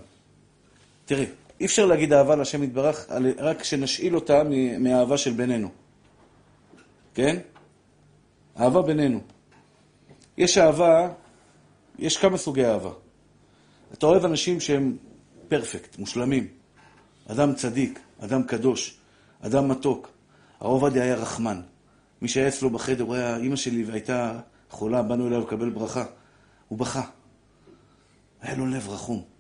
תראה, 1.06 1.26
אי 1.60 1.66
אפשר 1.66 1.86
להגיד 1.86 2.14
אהבה 2.14 2.36
להשם 2.36 2.64
יתברך 2.64 3.08
רק 3.38 3.62
כשנשאיל 3.62 4.16
אותה 4.16 4.42
מאהבה 4.80 5.18
של 5.18 5.32
בינינו. 5.32 5.70
כן? 7.14 7.40
אהבה 8.60 8.82
בינינו. 8.82 9.20
יש 10.38 10.58
אהבה, 10.58 11.10
יש 12.00 12.18
כמה 12.18 12.38
סוגי 12.38 12.66
אהבה. 12.66 12.92
אתה 13.94 14.06
אוהב 14.06 14.26
אנשים 14.26 14.60
שהם 14.60 14.98
פרפקט, 15.48 16.00
מושלמים. 16.00 16.48
אדם 17.28 17.56
צדיק, 17.56 18.00
אדם 18.20 18.44
קדוש, 18.44 18.98
אדם 19.42 19.68
מתוק. 19.68 20.10
הרב 20.60 20.72
עובדיה 20.72 21.04
היה 21.04 21.16
רחמן. 21.16 21.62
מי 22.22 22.28
שהיה 22.28 22.48
אצלו 22.48 22.70
בחדר, 22.70 23.04
הוא 23.04 23.16
היה, 23.16 23.38
אימא 23.38 23.56
שלי 23.56 23.84
והייתה 23.84 24.40
חולה, 24.70 25.02
באנו 25.02 25.28
אליו 25.28 25.42
לקבל 25.42 25.70
ברכה. 25.70 26.06
הוא 26.68 26.80
בכה. 26.80 27.02
היה 28.42 28.56
לו 28.56 28.66
לב 28.66 28.90
רחום. 28.90 29.37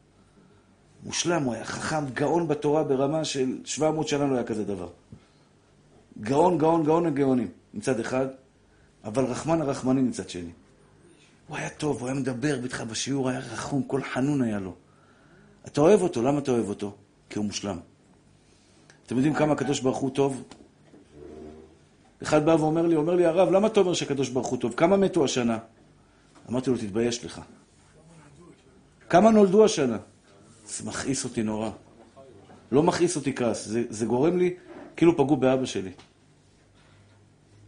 מושלם, 1.03 1.43
הוא 1.43 1.53
היה 1.53 1.65
חכם, 1.65 2.09
גאון 2.13 2.47
בתורה 2.47 2.83
ברמה 2.83 3.25
של 3.25 3.57
700 3.65 4.07
שנה 4.07 4.25
לא 4.25 4.35
היה 4.35 4.43
כזה 4.43 4.63
דבר. 4.63 4.89
גאון, 6.21 6.57
גאון, 6.57 6.83
גאון 6.83 7.05
הגאונים 7.05 7.47
מצד 7.73 7.99
אחד, 7.99 8.27
אבל 9.03 9.25
רחמן 9.25 9.61
הרחמנים 9.61 10.07
מצד 10.07 10.29
שני. 10.29 10.51
הוא 11.47 11.57
היה 11.57 11.69
טוב, 11.69 11.99
הוא 11.99 12.07
היה 12.07 12.19
מדבר 12.19 12.63
איתך 12.63 12.81
בשיעור, 12.81 13.29
היה 13.29 13.39
רחום, 13.39 13.83
כל 13.83 14.01
חנון 14.03 14.41
היה 14.41 14.59
לו. 14.59 14.73
אתה 15.67 15.81
אוהב 15.81 16.01
אותו, 16.01 16.21
למה 16.21 16.39
אתה 16.39 16.51
אוהב 16.51 16.69
אותו? 16.69 16.95
כי 17.29 17.39
הוא 17.39 17.45
מושלם. 17.45 17.77
אתם 19.05 19.15
יודעים 19.15 19.33
כמה 19.33 19.53
הקדוש 19.53 19.79
ברוך 19.79 19.97
הוא 19.97 20.09
טוב? 20.09 20.43
אחד 22.23 22.45
בא 22.45 22.51
ואומר 22.51 22.87
לי, 22.87 22.95
אומר 22.95 23.15
לי, 23.15 23.25
הרב, 23.25 23.51
למה 23.51 23.67
אתה 23.67 23.79
אומר 23.79 23.93
שהקדוש 23.93 24.29
ברוך 24.29 24.47
הוא 24.47 24.59
טוב? 24.59 24.73
כמה 24.77 24.97
מתו 24.97 25.25
השנה? 25.25 25.57
אמרתי 26.49 26.69
לו, 26.69 26.77
תתבייש 26.77 27.25
לך. 27.25 27.41
כמה 29.09 29.31
נולדו 29.31 29.65
השנה? 29.65 29.97
זה 30.67 30.89
מכעיס 30.89 31.23
אותי 31.23 31.43
נורא. 31.43 31.69
לא 32.71 32.83
מכעיס 32.83 33.15
אותי 33.15 33.35
כעס, 33.35 33.67
זה, 33.67 33.83
זה 33.89 34.05
גורם 34.05 34.37
לי, 34.37 34.53
כאילו 34.95 35.17
פגעו 35.17 35.37
באבא 35.37 35.65
שלי. 35.65 35.91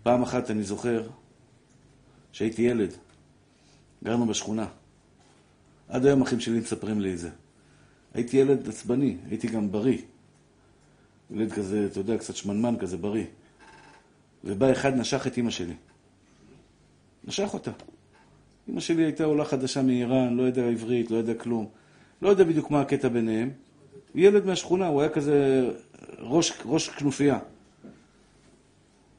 פעם 0.04 0.24
אחת 0.24 0.52
אני 0.52 0.64
זוכר 0.64 1.08
שהייתי 2.32 2.62
ילד, 2.62 2.94
גרנו 4.04 4.26
בשכונה. 4.26 4.68
עד 5.90 6.06
היום 6.06 6.22
אחים 6.22 6.40
שלי 6.40 6.60
מספרים 6.60 7.02
לי 7.02 7.14
את 7.14 7.18
זה. 7.18 7.30
הייתי 8.14 8.38
ילד 8.38 8.70
עצבני, 8.70 9.18
הייתי 9.30 9.48
גם 9.48 9.72
בריא. 9.72 9.98
ילד 11.32 11.52
כזה, 11.52 11.88
אתה 11.92 12.00
יודע, 12.00 12.18
קצת 12.18 12.36
שמנמן 12.36 12.76
כזה, 12.80 12.98
בריא. 12.98 13.26
ובא 14.44 14.72
אחד, 14.72 14.96
נשך 14.96 15.28
את 15.28 15.38
אימא 15.38 15.52
שלי. 15.52 15.74
נשך 17.24 17.54
אותה. 17.54 17.72
אימא 18.68 18.80
שלי 18.80 19.04
הייתה 19.04 19.24
עולה 19.24 19.46
חדשה 19.46 19.82
מאיראן, 19.82 20.38
לא 20.38 20.44
יודע 20.44 20.66
עברית, 20.66 21.12
לא 21.12 21.18
יודע 21.18 21.34
כלום. 21.34 21.70
לא 22.22 22.30
יודע 22.30 22.44
בדיוק 22.44 22.72
מה 22.72 22.82
הקטע 22.82 23.08
ביניהם. 23.08 23.50
ילד 24.16 24.46
מהשכונה, 24.46 24.88
הוא 24.88 25.02
היה 25.02 25.10
כזה 25.10 25.70
ראש, 26.20 26.54
ראש 26.66 26.90
כנופיה. 26.90 27.40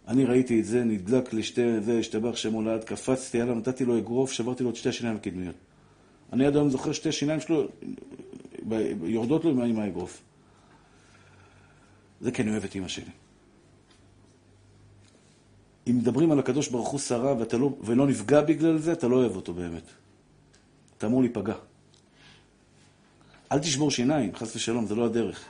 אני 0.08 0.24
ראיתי 0.24 0.60
את 0.60 0.64
זה, 0.64 0.84
נדלק 0.84 1.32
לשתי, 1.32 1.80
זה, 1.80 1.98
השתבח 1.98 2.36
שם 2.36 2.52
הולד, 2.52 2.84
קפצתי 2.84 3.40
עליו, 3.40 3.54
נתתי 3.54 3.84
לו 3.84 3.98
אגרוף, 3.98 4.32
שברתי 4.32 4.64
לו 4.64 4.70
את 4.70 4.76
שתי 4.76 4.88
השיניים 4.88 5.16
הקדמיות. 5.16 5.54
אני 6.32 6.46
עד 6.46 6.56
היום 6.56 6.70
זוכר 6.70 6.92
שתי 6.92 7.12
שיניים 7.12 7.40
שלו, 7.40 7.68
יורדות 9.02 9.44
לו 9.44 9.64
עם 9.64 9.78
האגרוף. 9.78 10.22
זה 12.20 12.32
כי 12.32 12.42
אני 12.42 12.50
אוהב 12.50 12.64
את 12.64 12.76
אמא 12.76 12.88
שלי. 12.88 13.10
אם 15.88 15.98
מדברים 15.98 16.32
על 16.32 16.38
הקדוש 16.38 16.68
ברוך 16.68 16.88
הוא 16.88 17.00
שרה 17.00 17.34
לא, 17.52 17.72
ולא 17.80 18.06
נפגע 18.06 18.40
בגלל 18.40 18.78
זה, 18.78 18.92
אתה 18.92 19.08
לא 19.08 19.16
אוהב 19.16 19.36
אותו 19.36 19.54
באמת. 19.54 19.82
אתה 20.98 21.06
אמור 21.06 21.22
להיפגע. 21.22 21.54
אל 23.52 23.58
תשבור 23.58 23.90
שיניים, 23.90 24.34
חס 24.34 24.56
ושלום, 24.56 24.86
זה 24.86 24.94
לא 24.94 25.04
הדרך. 25.04 25.44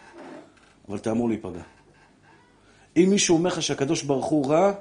אבל 0.88 0.96
אתה 0.96 1.10
אמור 1.10 1.28
להיפגע. 1.28 1.62
אם 2.96 3.06
מישהו 3.10 3.36
אומר 3.36 3.50
לך 3.50 3.62
שהקדוש 3.62 4.02
ברוך 4.02 4.26
הוא 4.26 4.50
רע, 4.50 4.72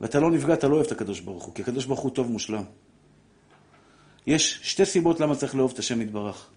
ואתה 0.00 0.20
לא 0.20 0.30
נפגע, 0.30 0.54
אתה 0.54 0.68
לא 0.68 0.74
אוהב 0.74 0.86
את 0.86 0.92
הקדוש 0.92 1.20
ברוך 1.20 1.44
הוא, 1.44 1.54
כי 1.54 1.62
הקדוש 1.62 1.86
ברוך 1.86 2.00
הוא 2.00 2.10
טוב 2.10 2.30
מושלם. 2.30 2.62
יש 4.26 4.60
שתי 4.62 4.84
סיבות 4.84 5.20
למה 5.20 5.36
צריך 5.36 5.54
לאהוב 5.54 5.70
את 5.74 5.78
השם 5.78 6.00
יתברך. 6.00 6.50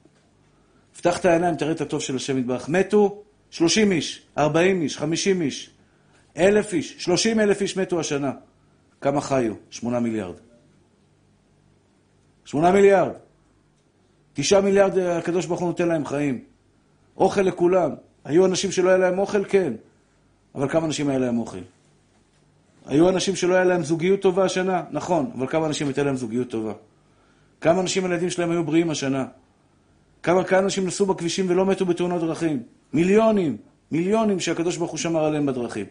פתח 0.98 1.18
את 1.18 1.26
העיניים, 1.26 1.56
תראה 1.56 1.72
את 1.72 1.82
הטוב 1.82 2.02
של 2.02 2.16
השם 2.16 2.38
יתברך. 2.38 2.70
מתו 2.70 3.24
30 3.50 3.92
איש, 3.92 4.22
40 4.38 4.82
איש, 4.82 4.98
50 4.98 5.42
איש, 5.42 5.70
אלף 6.38 6.74
איש, 6.74 6.96
30 6.98 7.40
אלף 7.40 7.62
איש 7.62 7.78
מתו 7.78 8.00
השנה. 8.00 8.32
כמה 9.02 9.22
חיו? 9.22 9.54
8 9.70 10.00
מיליארד. 10.00 10.36
8 12.46 12.72
מיליארד. 12.72 13.14
9 14.34 14.62
מיליארד 14.62 14.98
הקדוש 14.98 15.46
ברוך 15.46 15.60
הוא 15.60 15.68
נותן 15.68 15.88
להם 15.88 16.06
חיים. 16.06 16.40
אוכל 17.18 17.42
לכולם. 17.42 17.92
היו 18.26 18.46
אנשים 18.46 18.72
שלא 18.72 18.90
היה 18.90 18.98
להם 18.98 19.20
אוכל? 19.20 19.46
כן. 19.46 19.74
אבל 20.56 20.70
כמה 20.70 20.86
אנשים 20.86 21.10
היה 21.10 21.20
להם 21.20 21.38
אוכל? 21.38 21.58
היו 22.86 23.10
אנשים 23.10 23.36
שלא 23.36 23.54
היה 23.54 23.64
להם 23.64 23.84
זוגיות 23.84 24.22
טובה 24.22 24.46
השנה? 24.46 24.84
נכון. 24.92 25.32
אבל 25.38 25.48
כמה 25.48 25.68
אנשים 25.68 25.88
הייתה 25.88 26.04
להם 26.04 26.16
זוגיות 26.16 26.50
טובה? 26.50 26.74
כמה 27.62 27.82
אנשים 27.82 28.06
הילדים 28.06 28.30
שלהם 28.30 28.52
היו 28.52 28.64
בריאים 28.64 28.90
השנה? 28.90 29.26
כמה 30.24 30.44
כמה 30.44 30.60
אנשים 30.60 30.88
נסעו 30.88 31.06
בכבישים 31.06 31.46
ולא 31.50 31.66
מתו 31.66 31.86
בתאונות 31.86 32.22
דרכים? 32.22 32.64
מיליונים, 32.94 33.58
מיליונים 33.92 34.40
שהקדוש 34.40 34.78
ברוך 34.78 34.92
הוא 34.92 34.98
שמר 34.98 35.26
עליהם 35.26 35.46
בדרכים. 35.46 35.86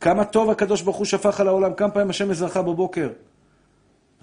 כמה 0.00 0.24
טוב 0.24 0.50
הקדוש 0.50 0.82
ברוך 0.82 0.96
הוא 0.96 1.04
שפך 1.04 1.40
על 1.40 1.48
העולם, 1.48 1.74
כמה 1.74 1.90
פעמים 1.90 2.10
השם 2.10 2.30
מזרחה 2.30 2.62
בבוקר. 2.62 3.08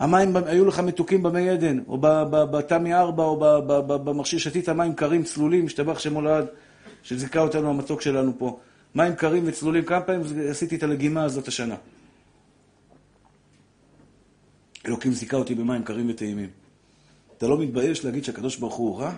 המים 0.01 0.35
היו 0.45 0.65
לך 0.65 0.79
מתוקים 0.79 1.23
במי 1.23 1.49
עדן, 1.49 1.79
או 1.87 1.97
בתמי 2.51 2.93
ארבע, 2.93 3.23
או 3.23 3.37
במכשיר 4.03 4.39
שתית 4.39 4.69
המים 4.69 4.95
קרים, 4.95 5.23
צלולים, 5.23 5.65
השתבח 5.65 5.99
שם 5.99 6.13
הולד, 6.13 6.45
שזיכה 7.03 7.39
אותנו 7.39 7.69
המתוק 7.69 8.01
שלנו 8.01 8.33
פה. 8.37 8.59
מים 8.95 9.15
קרים 9.15 9.43
וצלולים, 9.45 9.85
כמה 9.85 10.01
פעמים 10.01 10.21
עשיתי 10.49 10.75
את 10.75 10.83
הלגימה 10.83 11.23
הזאת 11.23 11.47
השנה. 11.47 11.75
אלוקים 14.87 15.11
זיכה 15.11 15.37
אותי 15.37 15.55
במים 15.55 15.83
קרים 15.83 16.09
וטעימים. 16.09 16.49
אתה 17.37 17.47
לא 17.47 17.57
מתבייש 17.57 18.05
להגיד 18.05 18.23
שהקדוש 18.23 18.57
ברוך 18.57 18.75
הוא 18.75 18.99
רע? 18.99 19.13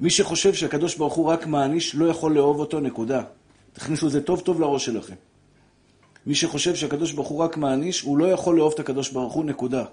מי 0.00 0.10
שחושב 0.10 0.54
שהקדוש 0.54 0.96
ברוך 0.96 1.14
הוא 1.14 1.26
רק 1.26 1.46
מעניש, 1.46 1.94
לא 1.94 2.06
יכול 2.06 2.34
לאהוב 2.34 2.58
אותו, 2.58 2.80
נקודה. 2.80 3.22
תכניסו 3.72 4.06
את 4.06 4.12
זה 4.12 4.22
טוב 4.22 4.40
טוב 4.40 4.60
לראש 4.60 4.84
שלכם. 4.84 5.14
מי 6.26 6.34
שחושב 6.34 6.74
שהקדוש 6.74 7.12
ברוך 7.12 7.28
הוא 7.28 7.38
רק 7.38 7.56
מעניש, 7.56 8.00
הוא 8.00 8.18
לא 8.18 8.24
יכול 8.24 8.56
לאהוב 8.56 8.72
את 8.72 8.80
הקדוש 8.80 9.10
ברוך 9.10 9.32
הוא, 9.32 9.44
נקודה. 9.44 9.84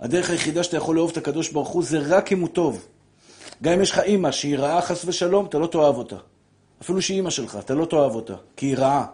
הדרך 0.00 0.30
היחידה 0.30 0.62
שאתה 0.62 0.76
יכול 0.76 0.96
לאהוב 0.96 1.10
את 1.10 1.16
הקדוש 1.16 1.48
ברוך 1.48 1.68
הוא 1.68 1.82
זה 1.82 1.98
רק 1.98 2.32
אם 2.32 2.40
הוא 2.40 2.48
טוב. 2.48 2.86
גם 3.62 3.72
אם 3.72 3.80
יש 3.80 3.90
לך 3.90 3.98
אימא 3.98 4.30
שהיא 4.30 4.58
רעה 4.58 4.82
חס 4.82 5.04
ושלום, 5.04 5.46
אתה 5.46 5.58
לא 5.58 5.66
תאהב 5.66 5.96
אותה. 5.96 6.16
אפילו 6.82 7.02
שהיא 7.02 7.16
אימא 7.16 7.30
שלך, 7.30 7.58
אתה 7.60 7.74
לא 7.74 7.84
תאהב 7.84 8.14
אותה, 8.14 8.34
כי 8.56 8.66
היא 8.66 8.76
רעה. 8.76 9.06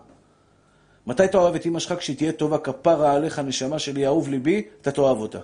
מתי 1.07 1.25
אתה 1.25 1.39
אוהב 1.39 1.55
את 1.55 1.64
אימא 1.64 1.79
שלך? 1.79 1.99
כשהיא 1.99 2.16
תהיה 2.16 2.33
טובה, 2.33 2.59
כפרה 2.59 3.12
עליך, 3.12 3.39
נשמה 3.39 3.79
שלי, 3.79 4.07
אהוב 4.07 4.29
ליבי, 4.29 4.62
אתה 4.81 4.91
תאהב 4.91 5.18
אותה. 5.18 5.39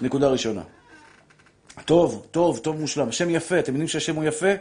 נקודה 0.00 0.28
ראשונה. 0.28 0.62
טוב, 1.84 2.26
טוב, 2.30 2.58
טוב 2.58 2.80
מושלם. 2.80 3.08
השם 3.08 3.30
יפה, 3.30 3.58
אתם 3.58 3.72
יודעים 3.72 3.88
שהשם 3.88 4.16
הוא 4.16 4.24
יפה? 4.24 4.52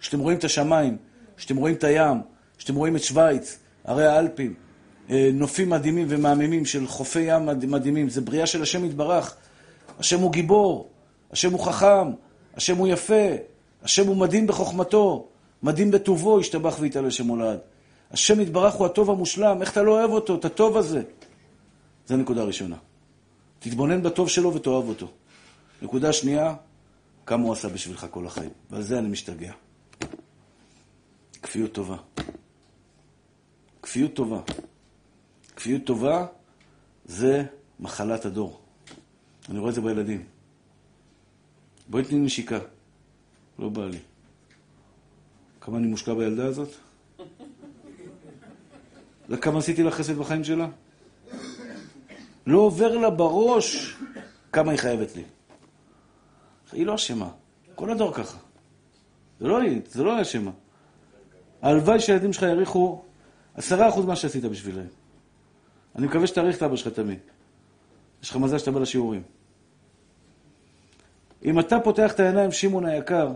כשאתם 0.00 0.18
רואים 0.18 0.38
את 0.38 0.44
השמיים, 0.44 0.96
כשאתם 1.36 1.56
רואים 1.56 1.74
את 1.74 1.84
הים, 1.84 2.20
כשאתם 2.58 2.74
רואים 2.74 2.96
את 2.96 3.02
שווייץ, 3.02 3.58
הרי 3.84 4.06
האלפים, 4.06 4.54
אה, 5.10 5.30
נופים 5.32 5.70
מדהימים 5.70 6.06
ומהממים 6.10 6.64
של 6.64 6.86
חופי 6.86 7.20
ים 7.20 7.46
מדהימים, 7.46 8.08
זה 8.08 8.20
בריאה 8.20 8.46
של 8.46 8.62
השם 8.62 8.84
יתברך. 8.84 9.36
השם 9.98 10.20
הוא 10.20 10.32
גיבור, 10.32 10.88
השם 11.32 11.52
הוא 11.52 11.60
חכם, 11.60 12.10
השם 12.54 12.76
הוא 12.76 12.88
יפה, 12.88 13.28
השם 13.82 14.06
הוא 14.06 14.16
מדהים 14.16 14.46
בחוכמתו, 14.46 15.28
מדהים 15.62 15.90
בטובו, 15.90 16.40
ישתבח 16.40 16.76
ויתעלה 16.80 17.10
שמולד. 17.10 17.58
השם 18.10 18.40
יתברך 18.40 18.74
הוא 18.74 18.86
הטוב 18.86 19.10
המושלם, 19.10 19.60
איך 19.60 19.72
אתה 19.72 19.82
לא 19.82 20.00
אוהב 20.00 20.10
אותו, 20.10 20.34
את 20.34 20.44
הטוב 20.44 20.76
הזה? 20.76 21.02
זו 22.06 22.16
נקודה 22.16 22.44
ראשונה. 22.44 22.76
תתבונן 23.58 24.02
בטוב 24.02 24.28
שלו 24.28 24.54
ותאהב 24.54 24.88
אותו. 24.88 25.06
נקודה 25.82 26.12
שנייה, 26.12 26.54
כמה 27.26 27.44
הוא 27.44 27.52
עשה 27.52 27.68
בשבילך 27.68 28.06
כל 28.10 28.26
החיים. 28.26 28.50
ועל 28.70 28.82
זה 28.82 28.98
אני 28.98 29.08
משתגע. 29.08 29.52
כפיות 31.42 31.72
טובה. 31.72 31.96
כפיות 33.82 34.14
טובה. 34.14 34.40
כפיות 35.56 35.84
טובה 35.84 36.26
זה 37.04 37.44
מחלת 37.80 38.24
הדור. 38.24 38.60
אני 39.48 39.58
רואה 39.58 39.70
את 39.70 39.74
זה 39.74 39.80
בילדים. 39.80 40.24
בואי 41.88 42.04
תני 42.04 42.18
נשיקה. 42.18 42.58
לא 43.58 43.68
בא 43.68 43.86
לי. 43.86 43.98
כמה 45.60 45.78
אני 45.78 45.86
מושקע 45.86 46.14
בילדה 46.14 46.46
הזאת? 46.46 46.68
אתה 49.26 49.36
כמה 49.36 49.58
עשיתי 49.58 49.82
לה 49.82 49.90
חסד 49.90 50.16
בחיים 50.16 50.44
שלה? 50.44 50.68
לא 52.46 52.58
עובר 52.58 52.98
לה 52.98 53.10
בראש 53.10 53.96
כמה 54.52 54.70
היא 54.70 54.78
חייבת 54.78 55.16
לי. 55.16 55.22
היא 56.72 56.86
לא 56.86 56.94
אשמה. 56.94 57.30
כל 57.74 57.90
הדור 57.90 58.14
ככה. 58.14 58.38
זה 59.40 59.48
לא 59.48 59.60
היא, 59.60 59.80
זה 59.88 60.02
לא 60.02 60.14
היא 60.14 60.22
אשמה. 60.22 60.50
הלוואי 61.62 62.00
שהילדים 62.00 62.32
שלך 62.32 62.42
יעריכו 62.42 63.02
עשרה 63.54 63.88
אחוז 63.88 64.06
מה 64.06 64.16
שעשית 64.16 64.44
בשבילם. 64.44 64.86
אני 65.96 66.06
מקווה 66.06 66.26
שתעריך 66.26 66.56
את 66.56 66.62
אבא 66.62 66.76
שלך 66.76 66.94
תמיד. 66.94 67.18
יש 68.22 68.30
לך 68.30 68.36
מזל 68.36 68.58
שאתה 68.58 68.70
בא 68.70 68.80
לשיעורים. 68.80 69.22
אם 71.44 71.60
אתה 71.60 71.80
פותח 71.80 72.12
את 72.12 72.20
העיניים, 72.20 72.52
שמעון 72.52 72.86
היקר, 72.86 73.32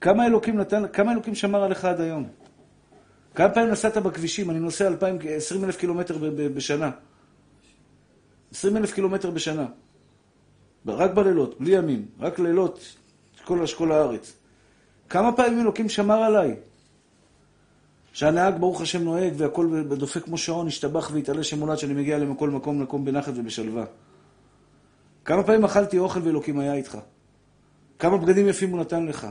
כמה 0.00 0.26
אלוקים 0.26 0.56
נתן, 0.56 0.82
כמה 0.92 1.12
אלוקים 1.12 1.34
שמר 1.34 1.62
עליך 1.62 1.84
עד 1.84 2.00
היום? 2.00 2.28
כמה 3.34 3.48
פעמים 3.48 3.70
נסעת 3.70 3.96
בכבישים? 3.96 4.50
אני 4.50 4.58
נוסע 4.58 4.90
20 5.36 5.64
אלף 5.64 5.76
קילומטר 5.76 6.18
בשנה. 6.54 6.90
20 8.52 8.76
אלף 8.76 8.92
קילומטר 8.92 9.30
בשנה. 9.30 9.66
רק 10.86 11.10
בלילות, 11.10 11.60
בלי 11.60 11.76
ימים, 11.76 12.06
רק 12.20 12.38
לילות, 12.38 12.96
כל 13.44 13.62
אשכול 13.62 13.92
הארץ. 13.92 14.36
כמה 15.08 15.32
פעמים 15.32 15.60
אלוקים 15.60 15.88
שמר 15.88 16.22
עליי? 16.22 16.56
שהנהג, 18.12 18.54
ברוך 18.60 18.80
השם, 18.80 19.02
נוהג 19.02 19.32
והכל 19.36 19.82
דופק 19.84 20.24
כמו 20.24 20.38
שעון, 20.38 20.66
השתבח 20.66 21.10
והתעלה 21.12 21.44
שמולד 21.44 21.78
שאני 21.78 21.94
מגיע 21.94 22.18
למכל 22.18 22.50
מקום 22.50 22.82
מקום 22.82 23.04
בנחת 23.04 23.32
ובשלווה. 23.36 23.84
כמה 25.24 25.42
פעמים 25.42 25.64
אכלתי 25.64 25.98
אוכל 25.98 26.20
ואלוקים 26.22 26.58
היה 26.58 26.74
איתך? 26.74 26.98
כמה 27.98 28.16
בגדים 28.16 28.48
יפים 28.48 28.70
הוא 28.70 28.80
נתן 28.80 29.06
לך? 29.06 29.26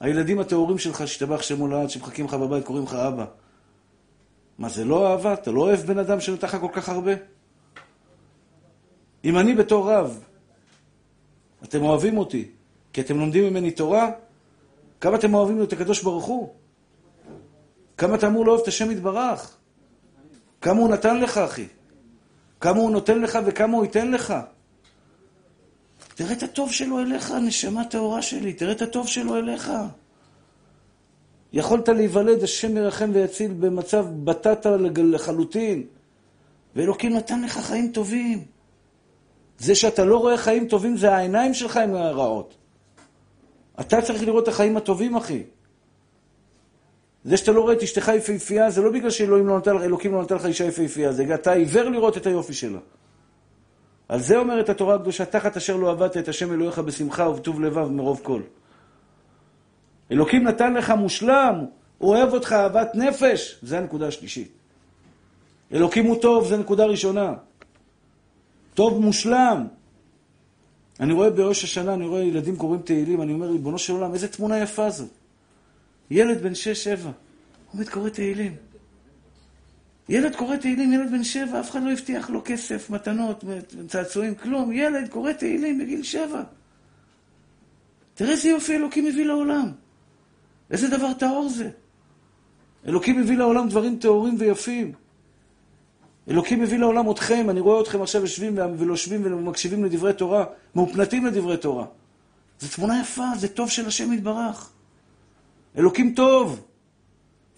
הילדים 0.00 0.40
הטהורים 0.40 0.78
שלך, 0.78 1.00
השתבח 1.00 1.42
שמולד, 1.42 1.90
שמחכים 1.90 2.24
לך 2.24 2.34
בבית, 2.34 2.64
קוראים 2.64 2.84
לך 2.84 2.94
אבא. 2.94 3.24
מה, 4.58 4.68
זה 4.68 4.84
לא 4.84 5.10
אהבה? 5.10 5.34
אתה 5.34 5.50
לא 5.50 5.60
אוהב 5.60 5.80
בן 5.80 5.98
אדם 5.98 6.20
שנתן 6.20 6.46
לך 6.46 6.56
כל 6.60 6.68
כך 6.72 6.88
הרבה? 6.88 7.12
אם 9.24 9.38
אני 9.38 9.54
בתור 9.54 9.92
רב, 9.92 10.24
אתם 11.64 11.82
אוהבים 11.82 12.18
אותי, 12.18 12.50
כי 12.92 13.00
אתם 13.00 13.18
לומדים 13.18 13.44
ממני 13.44 13.70
תורה, 13.70 14.10
כמה 15.00 15.16
אתם 15.16 15.34
אוהבים 15.34 15.62
את 15.62 15.72
הקדוש 15.72 16.02
ברוך 16.02 16.24
הוא? 16.24 16.54
כמה 18.00 18.14
אתה 18.14 18.26
אמור 18.26 18.46
לאהוב 18.46 18.60
את 18.60 18.68
השם 18.68 18.90
יתברך? 18.90 19.56
כמה 20.60 20.80
הוא 20.80 20.88
נתן 20.88 21.20
לך, 21.20 21.38
אחי? 21.38 21.66
כמה 22.60 22.78
הוא 22.78 22.90
נותן 22.90 23.20
לך 23.20 23.38
וכמה 23.46 23.76
הוא 23.76 23.84
ייתן 23.84 24.10
לך? 24.10 24.34
תראה 26.14 26.32
את 26.32 26.42
הטוב 26.42 26.72
שלו 26.72 26.98
אליך, 26.98 27.30
נשמה 27.30 27.84
טהורה 27.84 28.22
שלי, 28.22 28.52
תראה 28.52 28.72
את 28.72 28.82
הטוב 28.82 29.08
שלו 29.08 29.36
אליך. 29.36 29.72
יכולת 31.52 31.88
להיוולד, 31.88 32.42
השם 32.42 32.76
ירחם 32.76 33.10
ויציל 33.12 33.52
במצב 33.52 34.06
בטטה 34.24 34.76
לחלוטין, 34.96 35.84
ואלוקים 36.76 37.16
נתן 37.16 37.42
לך 37.42 37.58
חיים 37.58 37.92
טובים. 37.92 38.44
זה 39.58 39.74
שאתה 39.74 40.04
לא 40.04 40.18
רואה 40.18 40.36
חיים 40.36 40.68
טובים, 40.68 40.96
זה 40.96 41.14
העיניים 41.14 41.54
שלך 41.54 41.76
עם 41.76 41.94
הרעות. 41.94 42.54
אתה 43.80 44.02
צריך 44.02 44.22
לראות 44.22 44.42
את 44.42 44.48
החיים 44.48 44.76
הטובים, 44.76 45.16
אחי. 45.16 45.42
זה 47.24 47.36
שאתה 47.36 47.52
לא 47.52 47.60
רואה 47.60 47.72
את 47.72 47.82
אשתך 47.82 48.10
יפהפייה, 48.16 48.70
זה 48.70 48.82
לא 48.82 48.90
בגלל 48.90 49.10
שאלוקים 49.10 49.46
לא 49.46 49.58
נתן, 49.58 49.76
לא 50.12 50.22
נתן 50.22 50.34
לך 50.34 50.46
אישה 50.46 50.64
יפהפייה, 50.64 51.12
זה 51.12 51.34
אתה 51.34 51.52
עיוור 51.52 51.82
לראות 51.82 52.16
את 52.16 52.26
היופי 52.26 52.52
שלה. 52.52 52.78
על 54.08 54.20
זה 54.20 54.38
אומרת 54.38 54.68
התורה 54.68 54.94
הקדושה, 54.94 55.24
תחת 55.24 55.56
אשר 55.56 55.76
לא 55.76 55.90
עבדת 55.90 56.16
את 56.16 56.28
השם 56.28 56.52
אלוהיך 56.52 56.78
בשמחה 56.78 57.28
ובטוב 57.28 57.60
לבב 57.60 57.88
מרוב 57.88 58.20
כל. 58.22 58.42
אלוקים 60.12 60.44
נתן 60.44 60.74
לך 60.74 60.90
מושלם, 60.90 61.64
הוא 61.98 62.16
אוהב 62.16 62.32
אותך 62.32 62.52
אהבת 62.52 62.94
נפש, 62.94 63.58
זה 63.62 63.78
הנקודה 63.78 64.06
השלישית. 64.06 64.48
אלוקים 65.72 66.06
הוא 66.06 66.20
טוב, 66.22 66.48
זה 66.48 66.56
נקודה 66.56 66.84
ראשונה. 66.84 67.34
טוב 68.74 69.00
מושלם. 69.00 69.66
אני 71.00 71.12
רואה 71.12 71.30
בראש 71.30 71.64
השנה, 71.64 71.94
אני 71.94 72.06
רואה 72.06 72.22
ילדים 72.22 72.56
קוראים 72.56 72.82
תהילים, 72.82 73.22
אני 73.22 73.32
אומר, 73.32 73.50
ריבונו 73.50 73.78
של 73.78 73.92
עולם, 73.92 74.14
איזה 74.14 74.28
תמונה 74.28 74.58
יפה 74.58 74.90
זאת. 74.90 75.19
ילד 76.10 76.42
בן 76.42 76.54
שש-שבע, 76.54 77.10
עומד 77.72 77.88
קורא 77.88 78.08
תהילים. 78.08 78.56
ילד 80.08 80.36
קורא 80.36 80.56
תהילים, 80.56 80.92
ילד 80.92 81.10
בן 81.10 81.24
שבע, 81.24 81.60
אף 81.60 81.70
אחד 81.70 81.82
לא 81.82 81.90
הבטיח 81.92 82.30
לו 82.30 82.42
כסף, 82.44 82.90
מתנות, 82.90 83.44
צעצועים, 83.88 84.34
כלום. 84.34 84.72
ילד 84.72 85.08
קורא 85.08 85.32
תהילים 85.32 85.78
בגיל 85.78 86.02
שבע. 86.02 86.42
תראה 88.14 88.30
איזה 88.30 88.48
יופי 88.48 88.76
אלוקים 88.76 89.04
מביא 89.04 89.26
לעולם. 89.26 89.72
איזה 90.70 90.88
דבר 90.88 91.12
טהור 91.12 91.48
זה. 91.48 91.70
אלוקים 92.86 93.20
מביא 93.20 93.36
לעולם 93.36 93.68
דברים 93.68 93.98
טהורים 93.98 94.36
ויפים. 94.38 94.92
אלוקים 96.30 96.60
מביא 96.60 96.78
לעולם 96.78 97.10
אתכם, 97.10 97.50
אני 97.50 97.60
רואה 97.60 97.82
אתכם 97.82 98.02
עכשיו 98.02 98.20
יושבים 98.20 98.58
ולושבים 98.78 99.22
ומקשיבים 99.24 99.84
לדברי 99.84 100.12
תורה, 100.12 100.44
מאופנתים 100.74 101.26
לדברי 101.26 101.56
תורה. 101.56 101.86
זו 102.60 102.68
תמונה 102.76 103.00
יפה, 103.00 103.26
זה 103.36 103.48
טוב 103.48 103.70
של 103.70 103.86
השם 103.86 104.12
יתברך. 104.12 104.70
אלוקים 105.76 106.14
טוב, 106.16 106.66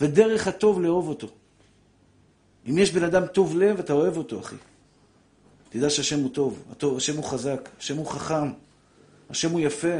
ודרך 0.01 0.47
הטוב 0.47 0.81
לאהוב 0.81 1.09
אותו. 1.09 1.29
אם 2.71 2.79
יש 2.79 2.93
בן 2.93 3.05
אדם 3.05 3.27
טוב 3.27 3.57
לב, 3.57 3.79
אתה 3.79 3.93
אוהב 3.93 4.17
אותו, 4.17 4.41
אחי. 4.41 4.57
תדע 5.69 5.91
שהשם 5.91 6.21
הוא 6.21 6.31
טוב, 6.79 6.97
השם 6.97 7.17
הוא 7.17 7.25
חזק, 7.25 7.69
השם 7.79 7.97
הוא 7.97 8.07
חכם, 8.07 8.53
השם 9.31 9.51
הוא 9.51 9.61
יפה, 9.61 9.97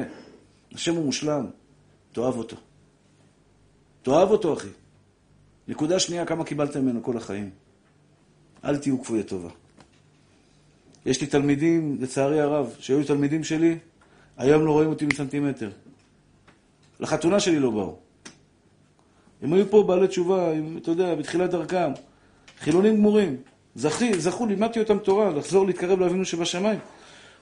השם 0.73 0.95
הוא 0.95 1.05
מושלם. 1.05 1.47
תאהב 2.13 2.37
אותו. 2.37 2.57
תאהב 4.03 4.31
אותו, 4.31 4.53
אחי. 4.53 4.69
נקודה 5.69 5.99
שנייה, 5.99 6.27
כמה 6.27 6.45
קיבלתם 6.45 6.83
ממנו 6.83 7.03
כל 7.03 7.17
החיים. 7.17 7.51
אל 8.65 8.77
תהיו 8.77 9.03
כפויי 9.03 9.23
טובה. 9.23 9.49
יש 11.07 11.21
לי 11.21 11.27
תלמידים, 11.27 11.97
לצערי 12.01 12.41
הרב, 12.41 12.77
שהיו 12.79 13.05
תלמידים 13.05 13.45
שלי, 13.45 13.79
היום 14.37 14.65
לא 14.65 14.73
רואים 14.73 14.89
אותי 14.89 15.07
מסנטימטר. 15.07 15.71
לחתונה 17.03 17.41
שלי 17.41 17.59
לא 17.59 17.71
באו. 17.71 17.97
הם 19.43 19.53
היו 19.53 19.71
פה 19.71 19.83
בעלי 19.83 20.09
תשובה, 20.09 20.53
אתה 20.77 20.91
יודע, 20.91 21.15
בתחילת 21.15 21.51
דרכם. 21.51 21.93
חילונים 22.61 22.97
גמורים. 22.97 23.37
זכי, 23.75 24.21
זכו, 24.21 24.47
לימדתי 24.47 24.81
אותם 24.81 24.99
תורה, 24.99 25.31
לחזור 25.31 25.67
להתקרב 25.67 26.01
לאבינו 26.01 26.25
שבשמיים. 26.25 26.79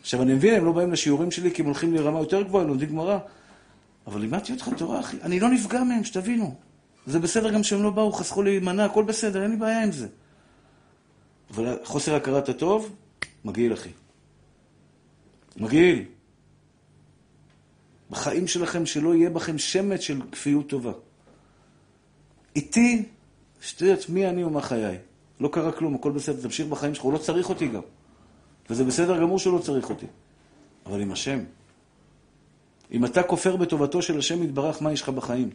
עכשיו, 0.00 0.22
אני 0.22 0.34
מבין, 0.34 0.54
הם 0.54 0.64
לא 0.64 0.72
באים 0.72 0.92
לשיעורים 0.92 1.30
שלי 1.30 1.50
כי 1.54 1.62
הם 1.62 1.66
הולכים 1.66 1.94
לרמה 1.94 2.18
יותר 2.18 2.42
גבוהה, 2.42 2.64
לומדים 2.64 2.88
גמרא. 2.88 3.18
אבל 4.06 4.20
לימדתי 4.20 4.52
אותך 4.52 4.70
תורה, 4.76 5.00
אחי. 5.00 5.16
אני 5.22 5.40
לא 5.40 5.50
נפגע 5.50 5.82
מהם, 5.82 6.04
שתבינו. 6.04 6.54
זה 7.06 7.18
בסדר 7.18 7.50
גם 7.50 7.62
שהם 7.62 7.82
לא 7.82 7.90
באו, 7.90 8.12
חסכו 8.12 8.42
לי 8.42 8.58
מנה, 8.58 8.84
הכל 8.84 9.04
בסדר, 9.04 9.42
אין 9.42 9.50
לי 9.50 9.56
בעיה 9.56 9.82
עם 9.82 9.92
זה. 9.92 10.08
אבל 11.50 11.78
חוסר 11.84 12.14
הכרת 12.14 12.48
הטוב, 12.48 12.90
מגעיל, 13.44 13.72
אחי. 13.72 13.90
מגעיל. 15.56 16.04
בחיים 18.10 18.46
שלכם 18.46 18.86
שלא 18.86 19.14
יהיה 19.14 19.30
בכם 19.30 19.58
שמץ 19.58 20.00
של 20.00 20.20
כפיות 20.32 20.68
טובה. 20.68 20.92
איתי, 22.56 23.04
שתדעת 23.60 24.08
מי 24.08 24.28
אני 24.28 24.44
ומה 24.44 24.60
חיי. 24.60 24.98
לא 25.40 25.48
קרה 25.52 25.72
כלום, 25.72 25.94
הכל 25.94 26.10
בסדר, 26.10 26.42
תמשיך 26.42 26.66
בחיים 26.66 26.94
שלך, 26.94 27.04
הוא 27.04 27.12
לא 27.12 27.18
צריך 27.18 27.48
אותי 27.48 27.68
גם. 27.68 27.82
וזה 28.70 28.84
בסדר 28.84 29.20
גמור 29.20 29.38
שהוא 29.38 29.58
לא 29.58 29.62
צריך 29.62 29.90
אותי. 29.90 30.06
אבל 30.86 31.00
עם 31.00 31.12
השם. 31.12 31.38
אם 32.92 33.04
אתה 33.04 33.22
כופר 33.22 33.56
בטובתו 33.56 34.02
של 34.02 34.18
השם 34.18 34.42
יתברך, 34.42 34.82
מה 34.82 34.92
יש 34.92 35.02
לך 35.02 35.08
בחיים? 35.08 35.50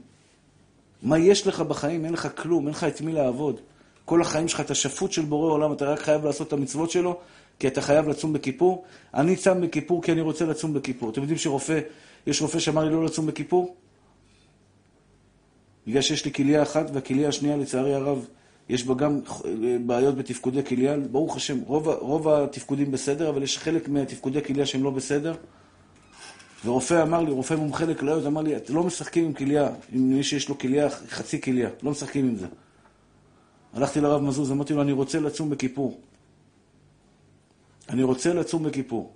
מה 1.03 1.17
יש 1.17 1.47
לך 1.47 1.61
בחיים? 1.61 2.05
אין 2.05 2.13
לך 2.13 2.27
כלום, 2.35 2.67
אין 2.67 2.73
לך 2.73 2.83
את 2.83 3.01
מי 3.01 3.13
לעבוד. 3.13 3.59
כל 4.05 4.21
החיים 4.21 4.47
שלך 4.47 4.59
אתה 4.59 4.75
שפוט 4.75 5.11
של 5.11 5.21
בורא 5.21 5.51
עולם, 5.51 5.73
אתה 5.73 5.85
רק 5.85 5.99
חייב 5.99 6.25
לעשות 6.25 6.47
את 6.47 6.53
המצוות 6.53 6.91
שלו, 6.91 7.19
כי 7.59 7.67
אתה 7.67 7.81
חייב 7.81 8.07
לצום 8.07 8.33
בכיפור. 8.33 8.85
אני 9.13 9.35
צם 9.35 9.61
בכיפור 9.61 10.03
כי 10.03 10.11
אני 10.11 10.21
רוצה 10.21 10.45
לצום 10.45 10.73
בכיפור. 10.73 11.09
אתם 11.09 11.21
יודעים 11.21 11.37
שרופא, 11.37 11.79
יש 12.27 12.41
רופא 12.41 12.59
שאמר 12.59 12.85
לי 12.85 12.91
לא 12.91 13.05
לצום 13.05 13.25
בכיפור? 13.25 13.75
בגלל 15.87 16.01
שיש 16.01 16.25
לי 16.25 16.33
כליה 16.33 16.63
אחת, 16.63 16.85
והכליה 16.93 17.29
השנייה, 17.29 17.57
לצערי 17.57 17.93
הרב, 17.93 18.25
יש 18.69 18.83
בה 18.83 18.93
גם 18.93 19.19
בעיות 19.85 20.15
בתפקודי 20.15 20.63
כליה. 20.63 20.97
ברוך 21.11 21.35
השם, 21.35 21.57
רוב, 21.65 21.87
רוב 21.87 22.29
התפקודים 22.29 22.91
בסדר, 22.91 23.29
אבל 23.29 23.43
יש 23.43 23.57
חלק 23.57 23.89
מהתפקודי 23.89 24.43
כליה 24.43 24.65
שהם 24.65 24.83
לא 24.83 24.89
בסדר. 24.89 25.35
ורופא 26.65 27.03
אמר 27.03 27.21
לי, 27.21 27.31
רופא 27.31 27.53
מומחה 27.53 27.85
לכליות, 27.85 28.25
אמר 28.25 28.41
לי, 28.41 28.53
לא 28.69 28.83
משחקים 28.83 29.25
עם 29.25 29.33
כליה, 29.33 29.69
עם 29.91 30.09
מי 30.09 30.23
שיש 30.23 30.49
לו 30.49 30.57
כליה, 30.57 30.89
חצי 30.89 31.41
כליה, 31.41 31.69
לא 31.83 31.91
משחקים 31.91 32.27
עם 32.27 32.35
זה. 32.35 32.47
הלכתי 33.73 34.01
לרב 34.01 34.21
מזוז, 34.21 34.51
אמרתי 34.51 34.73
לו, 34.73 34.81
אני 34.81 34.91
רוצה 34.91 35.19
לצום 35.19 35.49
בכיפור. 35.49 35.99
אני 37.89 38.03
רוצה 38.03 38.33
לצום 38.33 38.63
בכיפור. 38.63 39.13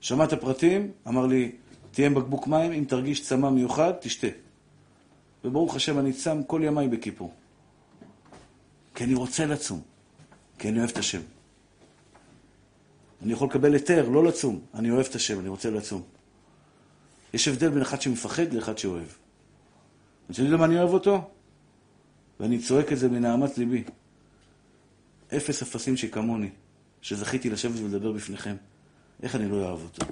שמע 0.00 0.24
את 0.24 0.32
הפרטים, 0.32 0.92
אמר 1.08 1.26
לי, 1.26 1.52
תהיה 1.90 2.06
עם 2.06 2.14
בקבוק 2.14 2.46
מים, 2.46 2.72
אם 2.72 2.84
תרגיש 2.88 3.22
צמא 3.22 3.50
מיוחד, 3.50 3.92
תשתה. 4.00 4.26
וברוך 5.44 5.76
השם, 5.76 5.98
אני 5.98 6.12
צם 6.12 6.42
כל 6.46 6.60
ימיי 6.64 6.88
בכיפור. 6.88 7.32
כי 8.94 9.04
אני 9.04 9.14
רוצה 9.14 9.46
לצום, 9.46 9.80
כי 10.58 10.68
אני 10.68 10.78
אוהב 10.78 10.90
את 10.90 10.96
השם. 10.96 11.20
אני 13.22 13.32
יכול 13.32 13.48
לקבל 13.48 13.72
היתר, 13.72 14.08
לא 14.08 14.24
לצום. 14.24 14.60
אני 14.74 14.90
אוהב 14.90 15.06
את 15.06 15.14
השם, 15.14 15.40
אני 15.40 15.48
רוצה 15.48 15.70
לצום. 15.70 16.02
יש 17.34 17.48
הבדל 17.48 17.68
בין 17.68 17.82
אחד 17.82 18.00
שמפחד 18.00 18.52
לאחד 18.52 18.78
שאוהב. 18.78 19.06
אתם 20.30 20.42
יודעים 20.42 20.52
למה 20.52 20.64
אני 20.64 20.78
אוהב 20.78 20.90
אותו? 20.90 21.30
ואני 22.40 22.58
צועק 22.58 22.92
את 22.92 22.98
זה 22.98 23.08
מנהמת 23.08 23.58
ליבי. 23.58 23.84
אפס 25.36 25.62
אפסים 25.62 25.96
שכמוני, 25.96 26.50
שזכיתי 27.02 27.50
לשבת 27.50 27.80
ולדבר 27.80 28.12
בפניכם. 28.12 28.56
איך 29.22 29.34
אני 29.34 29.48
לא 29.48 29.56
אוהב 29.56 29.80
אותו? 29.82 30.06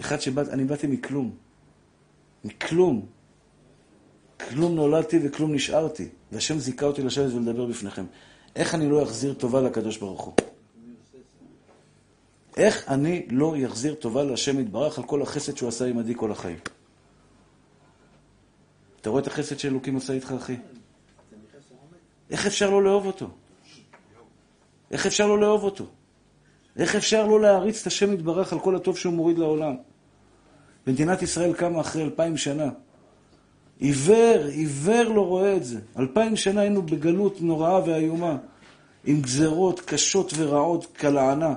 אחד 0.00 0.20
שבאת, 0.20 0.48
אני 0.48 0.64
באתי 0.64 0.86
מכלום. 0.86 1.36
מכלום. 2.44 3.06
כלום 4.48 4.74
נולדתי 4.74 5.18
וכלום 5.24 5.54
נשארתי. 5.54 6.08
והשם 6.32 6.58
זיכה 6.58 6.86
אותי 6.86 7.02
לשבת 7.02 7.32
ולדבר 7.32 7.66
בפניכם. 7.66 8.04
איך 8.56 8.74
אני 8.74 8.90
לא 8.90 9.02
אחזיר 9.02 9.34
טובה 9.34 9.60
לקדוש 9.60 9.96
ברוך 9.98 10.22
הוא? 10.22 10.34
איך 12.56 12.88
אני 12.88 13.26
לא 13.30 13.54
אחזיר 13.66 13.94
טובה 13.94 14.24
להשם 14.24 14.60
יתברך 14.60 14.98
על 14.98 15.04
כל 15.04 15.22
החסד 15.22 15.56
שהוא 15.56 15.68
עשה 15.68 15.86
עמדי 15.86 16.14
כל 16.16 16.32
החיים? 16.32 16.58
אתה 19.00 19.10
רואה 19.10 19.22
את 19.22 19.26
החסד 19.26 19.58
שאלוקים 19.58 19.96
עשה 19.96 20.12
איתך, 20.12 20.34
אחי? 20.36 20.56
איך 22.30 22.46
אפשר 22.46 22.70
לא 22.70 22.82
לאהוב 22.82 23.06
אותו? 23.06 23.30
איך 24.92 25.06
אפשר 25.06 25.26
לא 25.26 25.38
לאהוב 25.40 25.64
אותו? 25.64 25.84
איך 26.76 26.96
אפשר 26.96 27.26
לא 27.26 27.40
להעריץ 27.40 27.80
את 27.80 27.86
השם 27.86 28.12
יתברך 28.12 28.52
על 28.52 28.60
כל 28.60 28.76
הטוב 28.76 28.96
שהוא 28.96 29.14
מוריד 29.14 29.38
לעולם? 29.38 29.74
מדינת 30.86 31.22
ישראל 31.22 31.52
קמה 31.52 31.80
אחרי 31.80 32.02
אלפיים 32.02 32.36
שנה. 32.36 32.70
עיוור, 33.78 34.46
עיוור 34.46 35.02
לא 35.02 35.26
רואה 35.26 35.56
את 35.56 35.64
זה. 35.64 35.80
אלפיים 35.98 36.36
שנה 36.36 36.60
היינו 36.60 36.82
בגלות 36.82 37.40
נוראה 37.40 37.84
ואיומה, 37.84 38.36
עם 39.04 39.20
גזרות 39.20 39.80
קשות 39.80 40.32
ורעות 40.36 40.96
כלענה. 40.96 41.54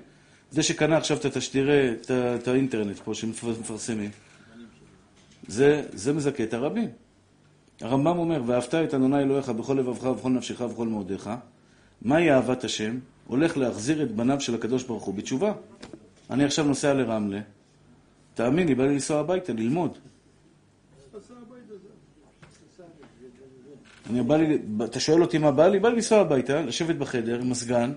זה 0.50 0.62
שקנה 0.62 0.96
עכשיו 0.96 1.16
את 1.16 1.24
התשדירי, 1.24 1.94
את 2.10 2.48
האינטרנט 2.48 2.98
פה 2.98 3.14
שמפרסמים, 3.14 4.10
זה, 5.48 5.86
זה 5.92 6.12
מזכה 6.12 6.44
את 6.44 6.54
הרבים. 6.54 6.88
הרמב"ם 7.80 8.18
אומר, 8.18 8.42
ואהבת 8.46 8.74
את 8.74 8.94
אדוני 8.94 9.22
אלוהיך 9.22 9.48
בכל 9.48 9.74
לבבך 9.74 10.04
ובכל 10.04 10.30
נפשך 10.30 10.60
ובכל 10.60 10.86
מאודיך. 10.86 11.30
מהי 12.02 12.32
אהבת 12.32 12.64
השם? 12.64 12.98
הולך 13.26 13.56
להחזיר 13.56 14.02
את 14.02 14.12
בניו 14.12 14.40
של 14.40 14.54
הקדוש 14.54 14.84
ברוך 14.84 15.04
הוא 15.04 15.14
בתשובה. 15.14 15.52
אני 16.30 16.44
עכשיו 16.44 16.64
נוסע 16.64 16.94
לרמלה, 16.94 17.40
תאמין 18.34 18.68
לי, 18.68 18.74
בא 18.74 18.84
לי 18.84 18.92
לנסוע 18.92 19.20
הביתה, 19.20 19.52
ללמוד. 19.52 19.98
אני 24.10 24.22
בא 24.22 24.36
לי, 24.36 24.58
אתה 24.84 25.00
שואל 25.00 25.22
אותי 25.22 25.38
מה 25.38 25.50
בא 25.50 25.68
לי? 25.68 25.78
בא 25.78 25.88
לי 25.88 25.94
לנסוע 25.94 26.20
הביתה, 26.20 26.62
לשבת 26.62 26.96
בחדר 26.96 27.40
עם 27.40 27.50
מזגן, 27.50 27.92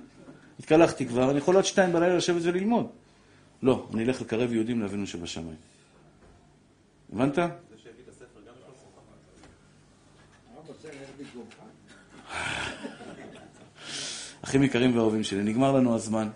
התקלחתי 0.60 1.06
כבר, 1.06 1.30
אני 1.32 1.38
יכול 1.38 1.58
עד 1.58 1.66
שתיים 1.66 1.94
בלילה 1.94 2.16
לשבת 2.16 2.42
וללמוד. 2.44 2.88
לא, 3.64 3.88
אני 3.94 4.04
אלך 4.04 4.22
לקרב 4.22 4.54
יהודים 4.54 4.82
לאבינו 4.82 5.08
שבשמיים. 5.08 5.58
הבנת? 7.14 7.40
אבא 7.40 7.54
צריך 10.82 10.96
ללכת 10.96 11.14
במקומך. 11.20 11.56
אחים 14.46 14.64
יקרים 14.64 14.98
ואהובים 14.98 15.24
שלי, 15.24 15.44
נגמר 15.44 15.72
לנו 15.72 15.96
הזמן, 15.96 16.30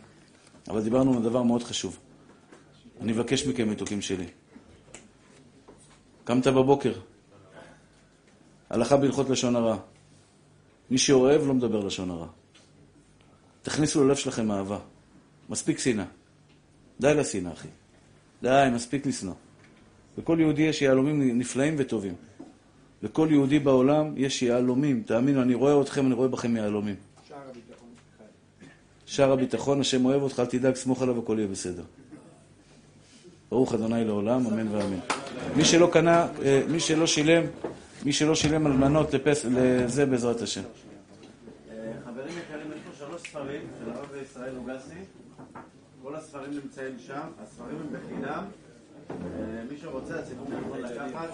אבל 0.67 0.83
דיברנו 0.83 1.17
על 1.17 1.23
דבר 1.23 1.43
מאוד 1.43 1.63
חשוב. 1.63 1.97
אני 3.01 3.11
מבקש 3.11 3.47
מכם, 3.47 3.69
מתוקים 3.69 4.01
שלי. 4.01 4.25
קמת 6.23 6.47
בבוקר, 6.47 6.93
הלכה 8.69 8.97
בהלכות 8.97 9.29
לשון 9.29 9.55
הרע. 9.55 9.77
מי 10.91 10.97
שאוהב 10.97 11.47
לא 11.47 11.53
מדבר 11.53 11.85
לשון 11.85 12.09
הרע. 12.09 12.27
תכניסו 13.61 14.03
ללב 14.03 14.15
שלכם 14.15 14.51
אהבה. 14.51 14.79
מספיק 15.49 15.79
שנאה. 15.79 16.05
די 16.99 17.13
לשנאה, 17.13 17.53
אחי. 17.53 17.67
די, 18.41 18.67
מספיק 18.73 19.05
לשנוא. 19.05 19.33
לכל 20.17 20.37
יהודי 20.39 20.61
יש 20.61 20.81
יהלומים 20.81 21.39
נפלאים 21.39 21.75
וטובים. 21.77 22.13
לכל 23.03 23.27
יהודי 23.31 23.59
בעולם 23.59 24.13
יש 24.17 24.41
יהלומים. 24.41 25.03
תאמינו, 25.03 25.41
אני 25.41 25.53
רואה 25.53 25.81
אתכם, 25.81 26.05
אני 26.05 26.13
רואה 26.13 26.27
בכם 26.27 26.55
יהלומים. 26.55 26.95
שער 29.09 29.31
הביטחון 29.31 29.81
השם 29.81 30.05
אוהב 30.05 30.21
אותך, 30.21 30.39
אל 30.39 30.45
תדאג, 30.45 30.75
סמוך 30.75 31.01
עליו, 31.01 31.19
הכל 31.19 31.35
יהיה 31.37 31.47
בסדר. 31.47 31.83
ברוך 33.49 33.73
אדוני 33.73 34.05
לעולם, 34.05 34.45
אמן 34.45 34.67
ואמן. 34.67 34.99
מי 35.55 35.65
שלא 35.65 35.89
קנה, 35.91 36.27
אה, 36.43 36.61
מי 36.67 36.79
שלא 36.79 37.07
שילם, 37.07 37.43
מי 38.05 38.13
שלא 38.13 38.35
שילם 38.35 38.65
על 38.65 38.71
מנות 38.71 39.13
לפס, 39.13 39.45
לזה 39.45 40.05
בעזרת 40.05 40.41
השם. 40.41 40.61
חברים 42.05 42.27
יקרים, 42.27 42.67
יש 42.75 42.79
פה 42.85 43.05
שלוש 43.05 43.21
ספרים 43.21 43.61
של 43.79 43.91
הרב 43.91 44.09
ישראל 44.23 44.55
לוגסי. 44.55 44.99
כל 46.03 46.15
הספרים 46.15 46.51
נמצאים 46.63 46.95
שם, 47.07 47.27
הספרים 47.43 47.77
הם 47.81 47.87
בחינם. 47.93 48.43
אה, 49.09 49.15
מי 49.71 49.77
שרוצה, 49.81 50.19
הציבור 50.19 50.47
יכול 50.65 50.77
לקחת. 50.79 51.29